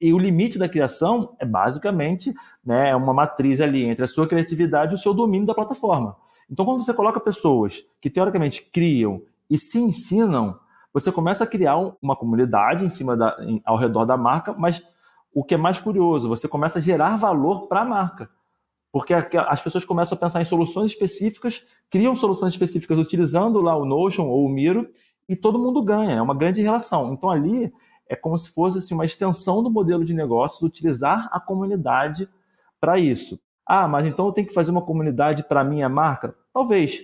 E 0.00 0.12
o 0.12 0.18
limite 0.18 0.58
da 0.58 0.68
criação 0.68 1.34
é 1.40 1.44
basicamente 1.44 2.32
né, 2.64 2.94
uma 2.94 3.12
matriz 3.12 3.60
ali 3.60 3.84
entre 3.84 4.04
a 4.04 4.06
sua 4.06 4.28
criatividade 4.28 4.92
e 4.92 4.94
o 4.94 4.98
seu 4.98 5.12
domínio 5.12 5.46
da 5.46 5.54
plataforma. 5.54 6.16
Então, 6.50 6.64
quando 6.64 6.84
você 6.84 6.92
coloca 6.92 7.20
pessoas 7.20 7.84
que 8.00 8.10
teoricamente 8.10 8.62
criam 8.70 9.22
e 9.48 9.58
se 9.58 9.78
ensinam, 9.78 10.58
você 10.92 11.10
começa 11.10 11.44
a 11.44 11.46
criar 11.46 11.76
uma 12.00 12.14
comunidade 12.14 12.84
em 12.84 12.90
cima 12.90 13.16
da, 13.16 13.36
em, 13.40 13.60
ao 13.64 13.76
redor 13.76 14.04
da 14.04 14.16
marca, 14.16 14.52
mas 14.52 14.82
o 15.32 15.42
que 15.42 15.54
é 15.54 15.58
mais 15.58 15.80
curioso, 15.80 16.28
você 16.28 16.46
começa 16.46 16.78
a 16.78 16.82
gerar 16.82 17.16
valor 17.16 17.66
para 17.66 17.80
a 17.80 17.84
marca. 17.84 18.30
Porque 18.92 19.12
as 19.12 19.60
pessoas 19.60 19.84
começam 19.84 20.14
a 20.14 20.20
pensar 20.20 20.40
em 20.40 20.44
soluções 20.44 20.92
específicas, 20.92 21.66
criam 21.90 22.14
soluções 22.14 22.52
específicas 22.52 22.96
utilizando 22.96 23.60
lá 23.60 23.76
o 23.76 23.84
Notion 23.84 24.28
ou 24.28 24.46
o 24.46 24.48
Miro, 24.48 24.88
e 25.28 25.34
todo 25.34 25.58
mundo 25.58 25.82
ganha, 25.82 26.14
é 26.14 26.22
uma 26.22 26.34
grande 26.34 26.62
relação. 26.62 27.12
Então 27.12 27.28
ali 27.28 27.72
é 28.06 28.14
como 28.14 28.38
se 28.38 28.50
fosse 28.50 28.78
assim, 28.78 28.94
uma 28.94 29.04
extensão 29.04 29.62
do 29.62 29.70
modelo 29.70 30.04
de 30.04 30.14
negócios, 30.14 30.62
utilizar 30.62 31.28
a 31.32 31.40
comunidade 31.40 32.28
para 32.80 32.98
isso. 32.98 33.40
Ah, 33.66 33.88
mas 33.88 34.06
então 34.06 34.26
eu 34.26 34.32
tenho 34.32 34.46
que 34.46 34.54
fazer 34.54 34.70
uma 34.70 34.82
comunidade 34.82 35.44
para 35.44 35.64
minha 35.64 35.88
marca? 35.88 36.34
Talvez. 36.52 37.02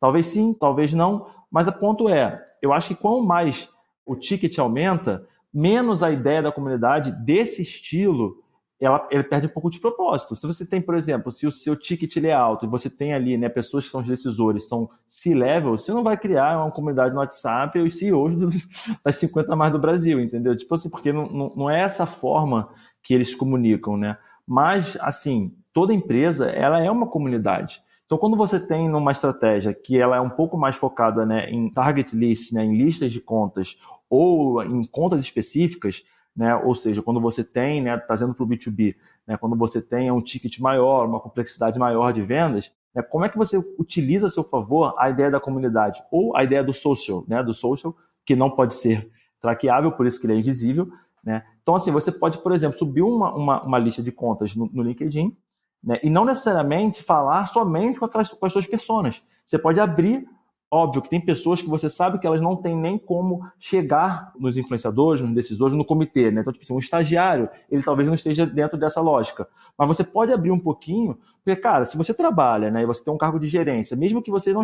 Talvez 0.00 0.26
sim, 0.26 0.52
talvez 0.52 0.92
não. 0.92 1.26
Mas 1.50 1.68
o 1.68 1.72
ponto 1.72 2.08
é, 2.08 2.44
eu 2.60 2.72
acho 2.72 2.88
que 2.88 3.00
quanto 3.00 3.22
mais 3.22 3.68
o 4.04 4.16
ticket 4.16 4.58
aumenta, 4.58 5.26
menos 5.52 6.02
a 6.02 6.10
ideia 6.10 6.42
da 6.42 6.52
comunidade 6.52 7.12
desse 7.12 7.62
estilo 7.62 8.42
ela, 8.84 9.06
ele 9.12 9.22
perde 9.22 9.46
um 9.46 9.50
pouco 9.50 9.70
de 9.70 9.78
propósito. 9.78 10.34
Se 10.34 10.44
você 10.44 10.66
tem, 10.66 10.82
por 10.82 10.96
exemplo, 10.96 11.30
se 11.30 11.46
o 11.46 11.52
seu 11.52 11.76
ticket 11.76 12.16
é 12.16 12.32
alto 12.32 12.66
e 12.66 12.68
você 12.68 12.90
tem 12.90 13.14
ali 13.14 13.38
né, 13.38 13.48
pessoas 13.48 13.84
que 13.84 13.90
são 13.90 14.00
os 14.00 14.08
decisores, 14.08 14.66
são 14.66 14.88
C-level, 15.06 15.78
você 15.78 15.92
não 15.92 16.02
vai 16.02 16.16
criar 16.16 16.58
uma 16.58 16.70
comunidade 16.72 17.14
no 17.14 17.20
WhatsApp 17.20 17.78
e 17.78 17.82
os 17.82 17.96
CEOs 17.96 18.34
do, 18.36 18.48
das 19.04 19.16
50 19.16 19.54
mais 19.54 19.70
do 19.72 19.78
Brasil, 19.78 20.20
entendeu? 20.20 20.56
Tipo 20.56 20.74
assim, 20.74 20.90
porque 20.90 21.12
não, 21.12 21.26
não, 21.28 21.52
não 21.54 21.70
é 21.70 21.80
essa 21.80 22.06
forma 22.06 22.70
que 23.00 23.14
eles 23.14 23.36
comunicam, 23.36 23.96
né? 23.96 24.18
Mas, 24.44 24.98
assim, 25.00 25.54
toda 25.72 25.94
empresa, 25.94 26.50
ela 26.50 26.82
é 26.82 26.90
uma 26.90 27.06
comunidade. 27.06 27.82
Então, 28.04 28.18
quando 28.18 28.36
você 28.36 28.60
tem 28.60 28.88
numa 28.88 29.10
estratégia 29.10 29.72
que 29.72 29.98
ela 29.98 30.16
é 30.16 30.20
um 30.20 30.28
pouco 30.28 30.58
mais 30.58 30.76
focada 30.76 31.24
né, 31.24 31.48
em 31.48 31.70
target 31.70 32.14
list, 32.14 32.52
né, 32.52 32.62
em 32.62 32.76
listas 32.76 33.10
de 33.10 33.20
contas 33.20 33.78
ou 34.10 34.62
em 34.62 34.84
contas 34.84 35.22
específicas, 35.22 36.04
né, 36.36 36.54
ou 36.54 36.74
seja, 36.74 37.00
quando 37.00 37.20
você 37.20 37.42
tem, 37.42 37.80
né, 37.80 37.96
trazendo 37.96 38.34
para 38.34 38.44
o 38.44 38.46
B2B, 38.46 38.96
né, 39.26 39.38
quando 39.38 39.56
você 39.56 39.80
tem 39.80 40.10
um 40.10 40.20
ticket 40.20 40.58
maior, 40.58 41.06
uma 41.06 41.20
complexidade 41.20 41.78
maior 41.78 42.12
de 42.12 42.20
vendas, 42.20 42.70
né, 42.94 43.02
como 43.02 43.24
é 43.24 43.30
que 43.30 43.38
você 43.38 43.56
utiliza 43.78 44.26
a 44.26 44.30
seu 44.30 44.44
favor 44.44 44.94
a 44.98 45.08
ideia 45.08 45.30
da 45.30 45.40
comunidade 45.40 46.02
ou 46.10 46.36
a 46.36 46.44
ideia 46.44 46.62
do 46.62 46.74
social, 46.74 47.24
né, 47.26 47.42
do 47.42 47.54
social, 47.54 47.96
que 48.26 48.36
não 48.36 48.50
pode 48.50 48.74
ser 48.74 49.10
traqueável, 49.40 49.90
por 49.90 50.06
isso 50.06 50.20
que 50.20 50.26
ele 50.26 50.34
é 50.34 50.36
invisível. 50.36 50.86
Né? 51.24 51.42
Então, 51.62 51.74
assim, 51.74 51.90
você 51.90 52.12
pode, 52.12 52.38
por 52.38 52.52
exemplo, 52.52 52.78
subir 52.78 53.02
uma, 53.02 53.34
uma, 53.34 53.62
uma 53.62 53.78
lista 53.78 54.02
de 54.02 54.12
contas 54.12 54.54
no, 54.54 54.68
no 54.72 54.82
LinkedIn 54.82 55.34
né? 55.82 55.98
E 56.02 56.10
não 56.10 56.24
necessariamente 56.24 57.02
falar 57.02 57.46
somente 57.46 57.98
com, 57.98 58.04
aquelas, 58.04 58.30
com 58.30 58.46
as 58.46 58.52
suas 58.52 58.66
pessoas. 58.66 59.22
Você 59.44 59.58
pode 59.58 59.80
abrir 59.80 60.26
Óbvio 60.74 61.02
que 61.02 61.10
tem 61.10 61.20
pessoas 61.20 61.60
que 61.60 61.68
você 61.68 61.90
sabe 61.90 62.18
que 62.18 62.26
elas 62.26 62.40
não 62.40 62.56
têm 62.56 62.74
nem 62.74 62.96
como 62.96 63.46
chegar 63.58 64.32
nos 64.38 64.56
influenciadores, 64.56 65.20
nos 65.20 65.34
decisores, 65.34 65.76
no 65.76 65.84
comitê, 65.84 66.30
né? 66.30 66.40
Então, 66.40 66.50
tipo 66.50 66.64
assim, 66.64 66.72
um 66.72 66.78
estagiário, 66.78 67.46
ele 67.70 67.82
talvez 67.82 68.08
não 68.08 68.14
esteja 68.14 68.46
dentro 68.46 68.78
dessa 68.78 68.98
lógica. 68.98 69.46
Mas 69.76 69.86
você 69.86 70.02
pode 70.02 70.32
abrir 70.32 70.50
um 70.50 70.58
pouquinho, 70.58 71.18
porque, 71.44 71.60
cara, 71.60 71.84
se 71.84 71.94
você 71.94 72.14
trabalha, 72.14 72.70
né, 72.70 72.84
e 72.84 72.86
você 72.86 73.04
tem 73.04 73.12
um 73.12 73.18
cargo 73.18 73.38
de 73.38 73.48
gerência, 73.48 73.94
mesmo 73.94 74.22
que 74.22 74.30
você 74.30 74.50
não, 74.54 74.62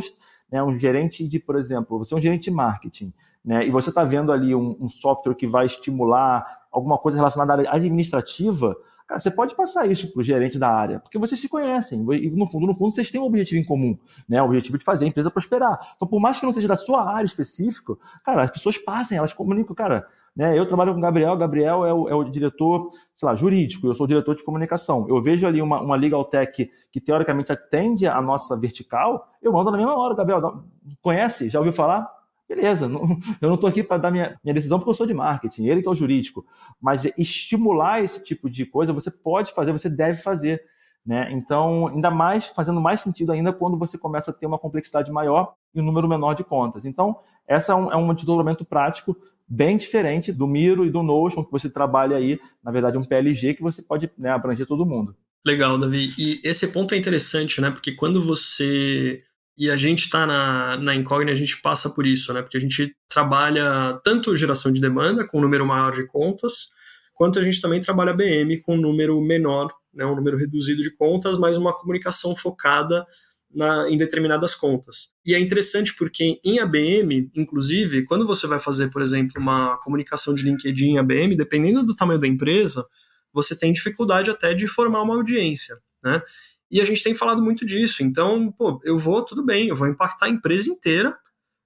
né, 0.51 0.63
um 0.63 0.73
gerente 0.79 1.29
de, 1.29 1.39
por 1.39 1.59
exemplo, 1.59 1.99
você 1.99 2.15
é 2.15 2.17
um 2.17 2.21
gerente 2.21 2.45
de 2.45 2.53
marketing, 2.53 3.13
né, 3.45 3.67
e 3.67 3.71
você 3.71 3.91
está 3.91 4.03
vendo 4.03 4.33
ali 4.33 4.55
um, 4.55 4.79
um 4.81 4.89
software 4.89 5.35
que 5.35 5.47
vai 5.47 5.67
estimular 5.67 6.63
alguma 6.73 6.97
coisa 6.97 7.19
relacionada 7.19 7.69
à 7.69 7.75
administrativa, 7.75 8.75
Cara, 9.09 9.19
você 9.19 9.31
pode 9.31 9.55
passar 9.55 9.91
isso 9.91 10.13
para 10.13 10.21
o 10.21 10.23
gerente 10.23 10.59
da 10.59 10.69
área, 10.69 11.01
porque 11.01 11.19
vocês 11.19 11.41
se 11.41 11.49
conhecem, 11.49 12.05
e 12.13 12.31
no 12.31 12.45
fundo, 12.45 12.67
no 12.67 12.75
fundo, 12.75 12.93
vocês 12.95 13.11
têm 13.11 13.19
um 13.19 13.25
objetivo 13.25 13.59
em 13.59 13.65
comum, 13.65 13.97
né? 14.29 14.43
O 14.43 14.45
objetivo 14.45 14.77
de 14.77 14.85
fazer 14.85 15.07
a 15.07 15.09
empresa 15.09 15.31
prosperar. 15.31 15.95
Então, 15.97 16.07
por 16.07 16.21
mais 16.21 16.39
que 16.39 16.45
não 16.45 16.53
seja 16.53 16.69
da 16.69 16.77
sua 16.77 17.11
área 17.11 17.25
específica, 17.25 17.95
cara, 18.23 18.43
as 18.43 18.51
pessoas 18.51 18.77
passem, 18.77 19.17
elas 19.17 19.33
comunicam, 19.33 19.75
cara. 19.75 20.07
Né? 20.37 20.59
Eu 20.59 20.67
trabalho 20.67 20.93
com 20.93 20.99
o 20.99 21.03
Gabriel, 21.03 21.35
Gabriel 21.39 21.87
é 21.87 21.95
o, 21.95 22.09
é 22.11 22.15
o 22.15 22.23
diretor, 22.23 22.89
sei 23.15 23.27
lá, 23.27 23.35
jurídico, 23.35 23.87
eu 23.87 23.95
sou 23.95 24.05
o 24.05 24.07
diretor 24.07 24.35
de 24.35 24.45
comunicação. 24.45 25.07
Eu 25.09 25.23
vejo 25.23 25.47
ali 25.47 25.63
uma, 25.63 25.81
uma 25.81 25.97
legal 25.97 26.23
tech 26.27 26.71
que 26.93 27.01
teoricamente 27.01 27.51
atende 27.51 28.07
a 28.07 28.21
nossa 28.21 28.61
vertical, 28.61 29.27
eu 29.41 29.53
mando 29.53 29.71
na 29.71 29.79
mesma 29.79 29.99
hora, 29.99 30.15
Gabriel, 30.15 30.63
conhece? 31.01 31.49
Já 31.49 31.59
ouviu 31.61 31.73
falar? 31.73 32.18
Beleza, 32.49 32.89
não, 32.89 33.03
eu 33.41 33.49
não 33.49 33.55
estou 33.55 33.69
aqui 33.69 33.83
para 33.83 33.99
dar 33.99 34.11
minha, 34.11 34.39
minha 34.43 34.55
decisão 34.55 34.79
porque 34.79 34.91
eu 34.91 34.95
sou 34.95 35.07
de 35.07 35.15
marketing, 35.15 35.67
ele 35.67 35.83
que 35.83 35.89
é 35.89 35.91
o 35.91 35.95
jurídico. 35.95 36.47
Mas 36.81 37.05
estimular 37.19 38.03
esse 38.03 38.25
tipo 38.25 38.49
de 38.49 38.65
coisa 38.65 38.93
você 38.93 39.11
pode 39.11 39.53
fazer, 39.53 39.73
você 39.73 39.91
deve 39.91 40.23
fazer. 40.23 40.63
Né? 41.05 41.29
Então, 41.33 41.89
ainda 41.89 42.11
mais, 42.11 42.47
fazendo 42.47 42.81
mais 42.81 43.01
sentido 43.01 43.33
ainda 43.33 43.53
quando 43.53 43.79
você 43.79 43.97
começa 43.97 44.31
a 44.31 44.35
ter 44.35 44.47
uma 44.47 44.59
complexidade 44.59 45.11
maior 45.11 45.55
e 45.75 45.81
um 45.81 45.85
número 45.85 46.09
menor 46.09 46.35
de 46.35 46.45
contas. 46.45 46.85
Então, 46.85 47.19
essa 47.47 47.73
é 47.73 47.75
um, 47.75 47.93
é 47.93 47.97
um 47.97 48.13
desdobramento 48.13 48.65
prático 48.65 49.17
bem 49.49 49.79
diferente 49.79 50.31
do 50.33 50.47
Miro 50.47 50.85
e 50.85 50.91
do 50.91 51.03
Notion, 51.03 51.43
que 51.43 51.51
você 51.51 51.71
trabalha 51.71 52.17
aí, 52.17 52.39
na 52.63 52.71
verdade, 52.71 52.99
um 52.99 53.05
PLG 53.05 53.55
que 53.55 53.63
você 53.63 53.81
pode 53.81 54.11
né, 54.19 54.31
abranger 54.31 54.67
todo 54.67 54.85
mundo. 54.85 55.17
Legal, 55.47 55.79
Davi. 55.79 56.13
E 56.19 56.41
esse 56.45 56.69
ponto 56.69 56.95
é 56.95 56.99
interessante, 56.99 57.61
né? 57.61 57.71
Porque 57.71 57.93
quando 57.93 58.21
você 58.21 59.23
e 59.59 59.69
a 59.71 59.77
gente 59.77 60.05
está 60.05 60.25
na, 60.25 60.77
na 60.77 60.95
Incógnita, 60.95 61.33
a 61.33 61.35
gente 61.35 61.61
passa 61.61 61.91
por 61.91 62.07
isso, 62.07 62.33
né? 62.33 62.43
Porque 62.43 62.57
a 62.57 62.61
gente 62.61 62.95
trabalha 63.09 64.01
tanto 64.05 64.37
geração 64.37 64.73
de 64.73 64.81
demanda, 64.81 65.27
com 65.27 65.39
um 65.39 65.41
número 65.41 65.67
maior 65.67 65.93
de 65.93 66.07
contas, 66.07 66.69
quanto 67.13 67.41
a 67.41 67.43
gente 67.43 67.61
também 67.61 67.81
trabalha 67.81 68.15
BM 68.15 68.61
com 68.61 68.77
um 68.77 68.81
número 68.81 69.21
menor, 69.21 69.75
né? 69.93 70.07
um 70.07 70.15
número 70.15 70.37
reduzido 70.39 70.81
de 70.81 70.95
contas, 70.95 71.37
mas 71.37 71.57
uma 71.57 71.73
comunicação 71.73 72.37
focada 72.37 73.05
na, 73.53 73.91
em 73.91 73.97
determinadas 73.97 74.55
contas. 74.55 75.13
E 75.27 75.35
é 75.35 75.41
interessante 75.41 75.93
porque 75.97 76.39
em 76.45 76.61
ABM, 76.61 77.29
inclusive, 77.35 78.05
quando 78.05 78.25
você 78.25 78.47
vai 78.47 78.61
fazer, 78.61 78.93
por 78.93 79.03
exemplo, 79.03 79.43
uma 79.43 79.77
comunicação 79.79 80.35
de 80.35 80.45
LinkedIn 80.45 80.91
em 80.91 80.99
ABM, 80.99 81.35
dependendo 81.37 81.83
do 81.83 81.97
tamanho 81.97 82.21
da 82.21 82.29
empresa, 82.29 82.87
você 83.33 83.57
tem 83.57 83.73
dificuldade 83.73 84.31
até 84.31 84.55
de 84.55 84.69
formar 84.69 85.03
uma 85.03 85.17
audiência. 85.17 85.77
Né? 86.05 86.23
E 86.71 86.81
a 86.81 86.85
gente 86.85 87.03
tem 87.03 87.15
falado 87.15 87.43
muito 87.43 87.65
disso. 87.65 88.03
Então, 88.03 88.53
pô, 88.53 88.81
eu 88.85 88.99
vou, 88.99 89.23
tudo 89.25 89.45
bem, 89.45 89.69
eu 89.69 89.77
vou 89.77 89.89
impactar 89.89 90.27
a 90.27 90.31
empresa 90.31 90.71
inteira, 90.71 91.17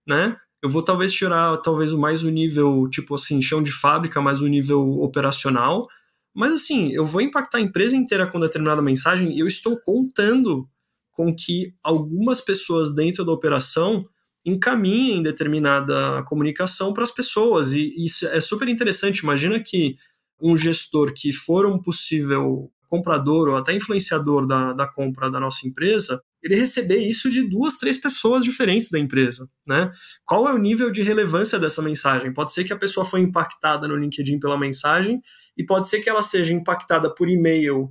né? 0.06 0.36
Eu 0.62 0.68
vou 0.68 0.82
talvez 0.82 1.12
tirar 1.12 1.56
talvez 1.58 1.92
mais 1.92 2.22
o 2.22 2.30
nível, 2.30 2.88
tipo 2.88 3.16
assim, 3.16 3.42
chão 3.42 3.62
de 3.62 3.72
fábrica, 3.72 4.20
mais 4.20 4.40
o 4.40 4.46
nível 4.46 5.00
operacional. 5.00 5.88
Mas 6.34 6.52
assim, 6.52 6.92
eu 6.92 7.04
vou 7.04 7.20
impactar 7.20 7.58
a 7.58 7.60
empresa 7.60 7.96
inteira 7.96 8.26
com 8.26 8.40
determinada 8.40 8.80
mensagem 8.80 9.34
e 9.36 9.40
eu 9.40 9.46
estou 9.46 9.76
contando 9.78 10.68
com 11.10 11.34
que 11.34 11.74
algumas 11.82 12.40
pessoas 12.40 12.94
dentro 12.94 13.24
da 13.24 13.32
operação 13.32 14.06
encaminhem 14.44 15.22
determinada 15.22 16.22
comunicação 16.24 16.92
para 16.92 17.04
as 17.04 17.10
pessoas. 17.10 17.72
E 17.72 18.04
isso 18.04 18.26
é 18.26 18.40
super 18.40 18.68
interessante. 18.68 19.18
Imagina 19.18 19.60
que 19.60 19.96
um 20.40 20.56
gestor 20.56 21.12
que 21.14 21.32
for 21.32 21.66
um 21.66 21.78
possível 21.80 22.70
comprador 22.92 23.48
ou 23.48 23.56
até 23.56 23.72
influenciador 23.72 24.46
da, 24.46 24.74
da 24.74 24.86
compra 24.86 25.30
da 25.30 25.40
nossa 25.40 25.66
empresa, 25.66 26.22
ele 26.42 26.56
receber 26.56 26.98
isso 26.98 27.30
de 27.30 27.40
duas, 27.40 27.78
três 27.78 27.96
pessoas 27.96 28.44
diferentes 28.44 28.90
da 28.90 28.98
empresa, 28.98 29.48
né? 29.66 29.90
Qual 30.26 30.46
é 30.46 30.52
o 30.52 30.58
nível 30.58 30.90
de 30.90 31.00
relevância 31.00 31.58
dessa 31.58 31.80
mensagem? 31.80 32.34
Pode 32.34 32.52
ser 32.52 32.64
que 32.64 32.72
a 32.72 32.76
pessoa 32.76 33.06
foi 33.06 33.20
impactada 33.20 33.88
no 33.88 33.96
LinkedIn 33.96 34.38
pela 34.38 34.58
mensagem 34.58 35.22
e 35.56 35.64
pode 35.64 35.88
ser 35.88 36.02
que 36.02 36.10
ela 36.10 36.20
seja 36.20 36.52
impactada 36.52 37.14
por 37.14 37.30
e-mail 37.30 37.88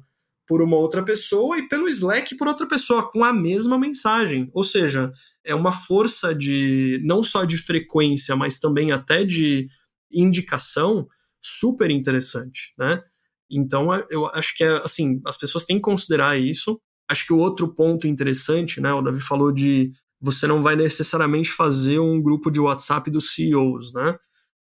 por 0.48 0.62
uma 0.62 0.78
outra 0.78 1.04
pessoa 1.04 1.58
e 1.58 1.68
pelo 1.68 1.90
Slack 1.90 2.38
por 2.38 2.48
outra 2.48 2.68
pessoa 2.68 3.10
com 3.10 3.24
a 3.24 3.34
mesma 3.34 3.80
mensagem. 3.80 4.52
Ou 4.54 4.64
seja, 4.64 5.12
é 5.44 5.56
uma 5.56 5.72
força 5.72 6.36
de 6.36 7.02
não 7.04 7.24
só 7.24 7.44
de 7.44 7.58
frequência, 7.58 8.36
mas 8.36 8.60
também 8.60 8.92
até 8.92 9.24
de 9.24 9.66
indicação 10.12 11.08
super 11.42 11.90
interessante, 11.90 12.76
né? 12.78 13.02
Então, 13.52 13.90
eu 14.10 14.28
acho 14.28 14.56
que 14.56 14.64
é 14.64 14.78
assim, 14.78 15.22
as 15.26 15.38
pessoas 15.38 15.66
têm 15.66 15.78
que 15.78 15.82
considerar 15.82 16.38
isso. 16.40 16.80
Acho 17.10 17.26
que 17.26 17.34
o 17.34 17.38
outro 17.38 17.74
ponto 17.74 18.08
interessante, 18.08 18.80
né, 18.80 18.94
o 18.94 19.02
Davi 19.02 19.20
falou 19.20 19.52
de 19.52 19.92
você 20.22 20.48
não 20.48 20.62
vai 20.62 20.76
necessariamente 20.76 21.52
fazer 21.52 22.00
um 22.00 22.22
grupo 22.22 22.52
de 22.52 22.60
WhatsApp 22.60 23.10
dos 23.10 23.34
CEOs, 23.34 23.92
né? 23.94 24.18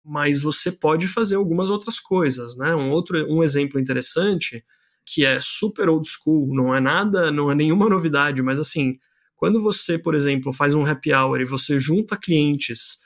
Mas 0.05 0.41
você 0.41 0.71
pode 0.71 1.07
fazer 1.07 1.35
algumas 1.35 1.69
outras 1.69 1.99
coisas, 1.99 2.55
né? 2.55 2.75
Um 2.75 2.91
outro 2.91 3.17
um 3.29 3.43
exemplo 3.43 3.79
interessante 3.79 4.63
que 5.05 5.25
é 5.25 5.39
super 5.41 5.89
old 5.89 6.07
school, 6.07 6.53
não 6.53 6.73
é 6.75 6.79
nada, 6.79 7.31
não 7.31 7.51
é 7.51 7.55
nenhuma 7.55 7.89
novidade, 7.89 8.43
mas 8.43 8.59
assim, 8.59 8.97
quando 9.35 9.61
você, 9.61 9.97
por 9.97 10.13
exemplo, 10.13 10.53
faz 10.53 10.75
um 10.75 10.85
happy 10.85 11.13
hour 11.13 11.41
e 11.41 11.45
você 11.45 11.79
junta 11.79 12.15
clientes 12.17 12.99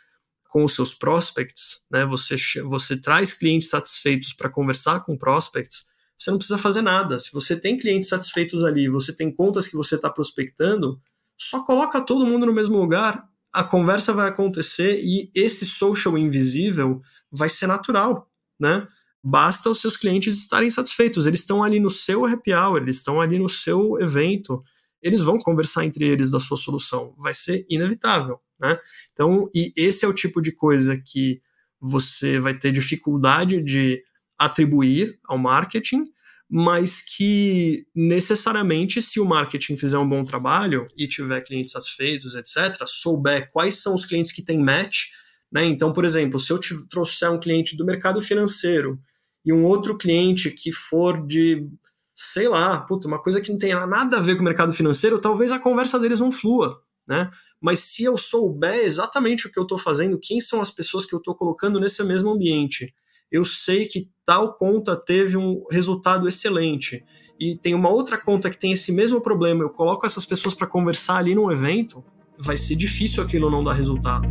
com 0.53 0.63
os 0.63 0.75
seus 0.75 0.93
prospects, 0.93 1.79
né? 1.89 2.05
Você, 2.05 2.35
você 2.61 2.95
traz 2.95 3.33
clientes 3.33 3.69
satisfeitos 3.69 4.33
para 4.33 4.51
conversar 4.51 4.99
com 4.99 5.17
prospects, 5.17 5.83
você 6.15 6.29
não 6.29 6.37
precisa 6.37 6.59
fazer 6.59 6.83
nada. 6.83 7.19
Se 7.19 7.33
você 7.33 7.59
tem 7.59 7.75
clientes 7.75 8.07
satisfeitos 8.07 8.63
ali, 8.63 8.87
você 8.87 9.11
tem 9.11 9.33
contas 9.33 9.67
que 9.67 9.75
você 9.75 9.95
está 9.95 10.11
prospectando, 10.11 11.01
só 11.35 11.65
coloca 11.65 11.99
todo 11.99 12.23
mundo 12.23 12.45
no 12.45 12.53
mesmo 12.53 12.77
lugar. 12.77 13.27
a 13.51 13.63
conversa 13.63 14.13
vai 14.13 14.29
acontecer 14.29 14.99
e 15.03 15.31
esse 15.35 15.65
social 15.65 16.17
invisível 16.17 17.01
vai 17.31 17.49
ser 17.49 17.65
natural, 17.67 18.29
né? 18.59 18.87
Basta 19.23 19.69
os 19.69 19.79
seus 19.81 19.97
clientes 19.97 20.37
estarem 20.37 20.69
satisfeitos. 20.69 21.25
Eles 21.25 21.39
estão 21.39 21.63
ali 21.63 21.79
no 21.79 21.89
seu 21.89 22.25
happy 22.25 22.53
hour, 22.53 22.81
eles 22.81 22.97
estão 22.97 23.19
ali 23.21 23.39
no 23.39 23.49
seu 23.49 23.99
evento, 23.99 24.61
eles 25.03 25.21
vão 25.21 25.37
conversar 25.37 25.85
entre 25.85 26.07
eles 26.07 26.31
da 26.31 26.39
sua 26.39 26.57
solução. 26.57 27.13
Vai 27.17 27.33
ser 27.33 27.65
inevitável, 27.69 28.39
né? 28.59 28.79
Então, 29.11 29.49
e 29.53 29.73
esse 29.75 30.05
é 30.05 30.07
o 30.07 30.13
tipo 30.13 30.41
de 30.41 30.51
coisa 30.51 30.97
que 30.97 31.41
você 31.79 32.39
vai 32.39 32.57
ter 32.57 32.71
dificuldade 32.71 33.61
de 33.61 34.01
atribuir 34.39 35.19
ao 35.25 35.37
marketing, 35.37 36.05
mas 36.49 37.01
que 37.01 37.85
necessariamente, 37.93 39.01
se 39.01 39.19
o 39.19 39.25
marketing 39.25 39.75
fizer 39.75 39.97
um 39.97 40.07
bom 40.07 40.23
trabalho 40.23 40.87
e 40.97 41.07
tiver 41.07 41.41
clientes 41.41 41.71
satisfeitos, 41.71 42.35
etc., 42.35 42.85
souber 42.85 43.51
quais 43.51 43.81
são 43.81 43.93
os 43.93 44.05
clientes 44.05 44.31
que 44.31 44.41
têm 44.41 44.59
match, 44.59 45.07
né? 45.51 45.65
Então, 45.65 45.91
por 45.91 46.05
exemplo, 46.05 46.39
se 46.39 46.51
eu 46.51 46.59
trouxer 46.89 47.29
um 47.29 47.39
cliente 47.39 47.75
do 47.75 47.85
mercado 47.85 48.21
financeiro 48.21 48.99
e 49.45 49.51
um 49.51 49.65
outro 49.65 49.97
cliente 49.97 50.49
que 50.49 50.71
for 50.71 51.25
de, 51.25 51.67
sei 52.15 52.47
lá, 52.47 52.79
puta, 52.81 53.07
uma 53.07 53.21
coisa 53.21 53.41
que 53.41 53.51
não 53.51 53.57
tem 53.57 53.73
nada 53.73 54.17
a 54.17 54.21
ver 54.21 54.35
com 54.35 54.41
o 54.41 54.45
mercado 54.45 54.71
financeiro, 54.71 55.19
talvez 55.19 55.51
a 55.51 55.59
conversa 55.59 55.99
deles 55.99 56.19
não 56.19 56.31
flua, 56.31 56.81
né? 57.07 57.29
Mas 57.59 57.79
se 57.79 58.03
eu 58.03 58.17
souber 58.17 58.83
exatamente 58.83 59.47
o 59.47 59.51
que 59.51 59.57
eu 59.57 59.63
estou 59.63 59.77
fazendo, 59.77 60.19
quem 60.21 60.39
são 60.39 60.61
as 60.61 60.69
pessoas 60.69 61.05
que 61.05 61.13
eu 61.13 61.17
estou 61.17 61.33
colocando 61.33 61.79
nesse 61.79 62.03
mesmo 62.03 62.31
ambiente, 62.31 62.93
eu 63.31 63.43
sei 63.43 63.87
que 63.87 64.09
tal 64.25 64.53
conta 64.53 64.95
teve 64.95 65.35
um 65.35 65.63
resultado 65.71 66.27
excelente 66.27 67.03
e 67.39 67.55
tem 67.57 67.73
uma 67.73 67.89
outra 67.89 68.15
conta 68.15 68.49
que 68.49 68.59
tem 68.59 68.71
esse 68.73 68.91
mesmo 68.91 69.19
problema, 69.19 69.63
eu 69.63 69.69
coloco 69.69 70.05
essas 70.05 70.23
pessoas 70.23 70.53
para 70.53 70.67
conversar 70.67 71.17
ali 71.17 71.33
num 71.33 71.51
evento, 71.51 72.03
vai 72.37 72.57
ser 72.57 72.75
difícil 72.75 73.23
aquilo 73.23 73.49
não 73.49 73.63
dar 73.63 73.73
resultado. 73.73 74.27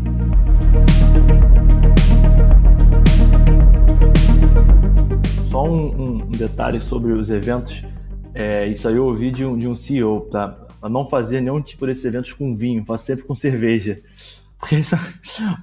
Só 5.53 5.65
um, 5.65 6.02
um 6.43 6.47
detalhe 6.49 6.81
sobre 6.81 7.13
os 7.13 7.31
eventos. 7.31 7.85
É, 8.35 8.67
isso 8.67 8.89
aí 8.89 8.97
eu 8.97 9.07
ouvi 9.07 9.31
de 9.31 9.45
um, 9.45 9.57
de 9.57 9.69
um 9.69 9.75
CEO, 9.75 10.23
tá? 10.23 10.59
A 10.81 10.89
não 10.89 11.09
fazer 11.09 11.41
nenhum 11.41 11.63
tipo 11.63 11.87
desses 11.87 12.05
eventos 12.05 12.33
com 12.33 12.53
vinho, 12.53 12.85
faz 12.85 13.03
sempre 13.03 13.25
com 13.25 13.35
cerveja. 13.35 14.01
Porque 14.59 14.77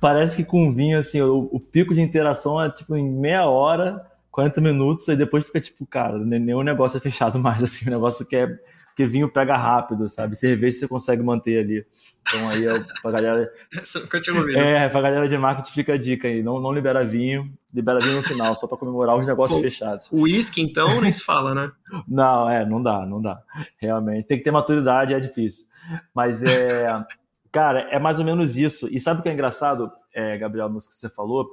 parece 0.02 0.38
que 0.38 0.44
com 0.44 0.74
vinho, 0.74 0.98
assim, 1.00 1.22
o, 1.22 1.50
o, 1.52 1.60
pico 1.60 1.94
de 1.94 2.02
interação 2.02 2.62
é 2.62 2.70
tipo 2.70 2.98
em 2.98 3.10
meia 3.10 3.46
hora, 3.48 4.06
40 4.30 4.60
minutos, 4.60 5.08
aí 5.08 5.16
depois 5.16 5.46
fica 5.46 5.62
tipo, 5.62 5.86
cara, 5.86 6.18
nenhum 6.18 6.64
negócio 6.64 6.98
é 6.98 7.00
fechado 7.00 7.40
mais, 7.40 7.64
assim, 7.64 7.88
o 7.88 7.90
negócio 7.90 8.26
que 8.26 8.36
é 8.36 8.60
porque 9.00 9.06
vinho 9.06 9.30
pega 9.30 9.56
rápido, 9.56 10.10
sabe? 10.10 10.36
Cerveja 10.36 10.80
você 10.80 10.88
consegue 10.88 11.24
manter 11.24 11.60
ali. 11.60 11.86
Então 12.28 12.50
aí 12.50 12.66
é 12.66 12.84
pra 13.02 13.12
galera. 13.12 13.54
Nunca 13.96 14.22
tinha 14.22 14.36
ouvido. 14.36 14.60
É, 14.60 14.90
pra 14.90 15.02
galera 15.02 15.26
de 15.26 15.38
marketing 15.38 15.72
fica 15.72 15.94
a 15.94 15.98
dica 15.98 16.28
aí. 16.28 16.44
Não, 16.44 16.60
não 16.60 16.74
libera 16.74 17.06
vinho, 17.06 17.50
libera 17.74 18.00
vinho 18.00 18.18
no 18.18 18.24
final, 18.24 18.54
só 18.56 18.68
para 18.68 18.78
comemorar 18.78 19.16
os 19.16 19.26
negócios 19.26 19.62
fechados. 19.62 20.10
O 20.12 20.24
uísque, 20.24 20.62
então, 20.62 21.00
nem 21.00 21.12
se 21.14 21.24
fala, 21.24 21.56
né? 21.56 21.72
Não, 22.08 22.50
é, 22.50 22.66
não 22.66 22.84
dá, 22.84 23.06
não 23.06 23.22
dá. 23.22 23.42
Realmente. 23.78 24.28
Tem 24.28 24.38
que 24.38 24.44
ter 24.44 24.52
maturidade, 24.52 25.14
é 25.14 25.20
difícil. 25.20 25.66
Mas 26.14 26.44
é. 26.44 27.04
Cara, 27.52 27.82
é 27.90 27.98
mais 27.98 28.20
ou 28.20 28.26
menos 28.26 28.58
isso. 28.58 28.88
E 28.92 29.00
sabe 29.00 29.22
o 29.22 29.24
que 29.24 29.30
é 29.30 29.34
engraçado, 29.34 29.90
é, 30.14 30.38
Gabriel, 30.38 30.70
no 30.70 30.80
que 30.80 30.96
você 30.96 31.10
falou? 31.10 31.50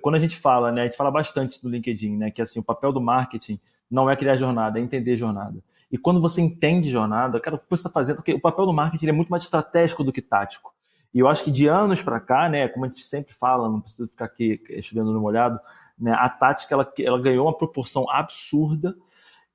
Quando 0.00 0.14
a 0.14 0.18
gente 0.18 0.36
fala, 0.36 0.72
né, 0.72 0.82
a 0.82 0.84
gente 0.84 0.96
fala 0.96 1.10
bastante 1.10 1.60
do 1.62 1.68
LinkedIn, 1.68 2.16
né, 2.16 2.30
que 2.30 2.40
assim, 2.40 2.60
o 2.60 2.64
papel 2.64 2.92
do 2.92 3.00
marketing 3.00 3.60
não 3.90 4.08
é 4.08 4.16
criar 4.16 4.36
jornada, 4.36 4.78
é 4.78 4.82
entender 4.82 5.16
jornada. 5.16 5.62
E 5.90 5.96
quando 5.96 6.20
você 6.20 6.40
entende 6.40 6.90
jornada, 6.90 7.40
cara, 7.40 7.56
o 7.56 7.58
que 7.58 7.64
você 7.68 7.80
está 7.80 7.90
fazendo, 7.90 8.16
porque 8.16 8.34
o 8.34 8.40
papel 8.40 8.66
do 8.66 8.72
marketing 8.72 9.08
é 9.08 9.12
muito 9.12 9.30
mais 9.30 9.44
estratégico 9.44 10.04
do 10.04 10.12
que 10.12 10.20
tático. 10.20 10.72
E 11.14 11.20
eu 11.20 11.28
acho 11.28 11.42
que 11.42 11.50
de 11.50 11.66
anos 11.66 12.02
para 12.02 12.20
cá, 12.20 12.48
né, 12.48 12.68
como 12.68 12.84
a 12.84 12.88
gente 12.88 13.02
sempre 13.02 13.32
fala, 13.32 13.68
não 13.68 13.80
precisa 13.80 14.06
ficar 14.08 14.26
aqui 14.26 14.60
chovendo 14.82 15.12
no 15.12 15.20
molhado, 15.20 15.58
né, 15.98 16.12
a 16.12 16.28
tática 16.28 16.74
ela, 16.74 16.92
ela 17.00 17.20
ganhou 17.20 17.46
uma 17.46 17.56
proporção 17.56 18.08
absurda. 18.10 18.94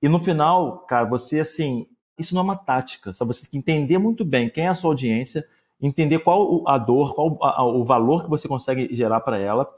E 0.01 0.09
no 0.09 0.19
final, 0.19 0.79
cara, 0.79 1.05
você 1.05 1.41
assim, 1.41 1.87
isso 2.17 2.33
não 2.33 2.41
é 2.41 2.43
uma 2.43 2.57
tática, 2.57 3.13
sabe? 3.13 3.33
Você 3.33 3.41
tem 3.41 3.51
que 3.51 3.57
entender 3.57 3.97
muito 3.97 4.25
bem 4.25 4.49
quem 4.49 4.65
é 4.65 4.69
a 4.69 4.75
sua 4.75 4.89
audiência, 4.89 5.45
entender 5.79 6.19
qual 6.19 6.67
a 6.67 6.77
dor, 6.77 7.13
qual 7.13 7.37
o 7.75 7.85
valor 7.85 8.23
que 8.23 8.29
você 8.29 8.47
consegue 8.47 8.89
gerar 8.95 9.21
para 9.21 9.37
ela, 9.37 9.69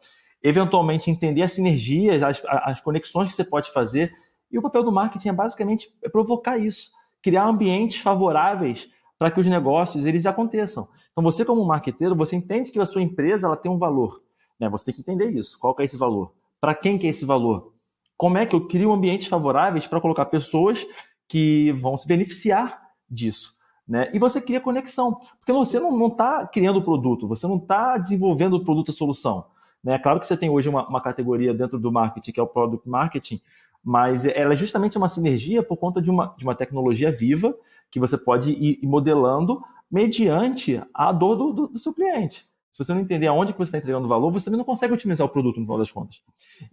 eventualmente 0.41 1.09
entender 1.09 1.41
as 1.41 1.51
sinergias, 1.51 2.23
as, 2.23 2.41
as 2.45 2.79
conexões 2.79 3.27
que 3.27 3.33
você 3.33 3.43
pode 3.43 3.71
fazer 3.71 4.13
e 4.51 4.57
o 4.57 4.61
papel 4.61 4.83
do 4.83 4.91
marketing 4.91 5.29
é 5.29 5.33
basicamente 5.33 5.89
provocar 6.11 6.57
isso, 6.57 6.91
criar 7.21 7.47
ambientes 7.47 7.99
favoráveis 7.99 8.89
para 9.17 9.31
que 9.31 9.39
os 9.39 9.47
negócios 9.47 10.05
eles 10.05 10.25
aconteçam. 10.25 10.87
Então 11.11 11.23
você 11.23 11.45
como 11.45 11.65
marqueteiro, 11.65 12.15
você 12.15 12.35
entende 12.35 12.71
que 12.71 12.79
a 12.79 12.85
sua 12.85 13.01
empresa 13.01 13.47
ela 13.47 13.57
tem 13.57 13.71
um 13.71 13.77
valor, 13.77 14.21
né? 14.59 14.69
Você 14.69 14.85
tem 14.85 14.95
que 14.95 15.01
entender 15.01 15.29
isso. 15.31 15.57
Qual 15.59 15.75
é 15.79 15.83
esse 15.83 15.97
valor? 15.97 16.33
Para 16.59 16.75
quem 16.75 16.97
que 16.97 17.07
é 17.07 17.09
esse 17.09 17.25
valor? 17.25 17.73
Como 18.17 18.37
é 18.37 18.45
que 18.45 18.55
eu 18.55 18.67
crio 18.67 18.91
ambientes 18.91 19.27
favoráveis 19.27 19.87
para 19.87 19.99
colocar 19.99 20.25
pessoas 20.25 20.85
que 21.27 21.71
vão 21.73 21.97
se 21.97 22.07
beneficiar 22.07 22.81
disso? 23.09 23.55
Né? 23.87 24.09
E 24.13 24.19
você 24.19 24.41
cria 24.41 24.59
conexão, 24.59 25.19
porque 25.37 25.53
você 25.53 25.79
não 25.79 26.07
está 26.07 26.47
criando 26.47 26.77
o 26.77 26.83
produto, 26.83 27.27
você 27.27 27.45
não 27.45 27.57
está 27.57 27.97
desenvolvendo 27.97 28.55
o 28.55 28.63
produto 28.63 28.89
a 28.89 28.93
solução. 28.93 29.45
Né? 29.83 29.99
Claro 29.99 30.19
que 30.19 30.25
você 30.25 30.35
tem 30.35 30.49
hoje 30.49 30.67
uma, 30.67 30.87
uma, 30.87 30.99
categoria 30.99 31.53
dentro 31.53 31.77
do 31.77 31.91
marketing, 31.91 32.31
que 32.31 32.39
é 32.39 32.43
o 32.43 32.47
product 32.47 32.89
marketing, 32.89 33.39
mas 33.85 34.25
ela 34.25 34.53
é 34.53 34.57
justamente 34.57 34.97
uma 34.97 35.07
sinergia 35.07 35.61
por 35.61 35.77
conta 35.77 36.01
de 36.01 36.09
uma, 36.09 36.33
de 36.35 36.43
uma 36.43 36.55
tecnologia 36.55 37.11
viva 37.11 37.55
que 37.91 37.99
você 37.99 38.17
pode 38.17 38.51
ir 38.51 38.79
modelando 38.81 39.61
mediante 39.91 40.81
a 40.91 41.11
dor 41.11 41.35
do, 41.35 41.53
do, 41.53 41.67
do 41.67 41.77
seu 41.77 41.93
cliente. 41.93 42.47
Se 42.71 42.83
você 42.83 42.95
não 42.95 43.01
entender 43.01 43.27
aonde 43.27 43.53
que 43.53 43.59
você 43.59 43.69
está 43.69 43.77
entregando 43.77 44.07
valor, 44.07 44.31
você 44.31 44.45
também 44.45 44.57
não 44.57 44.65
consegue 44.65 44.91
otimizar 44.91 45.25
o 45.25 45.29
produto 45.29 45.59
no 45.59 45.65
final 45.65 45.77
das 45.77 45.91
contas. 45.91 46.23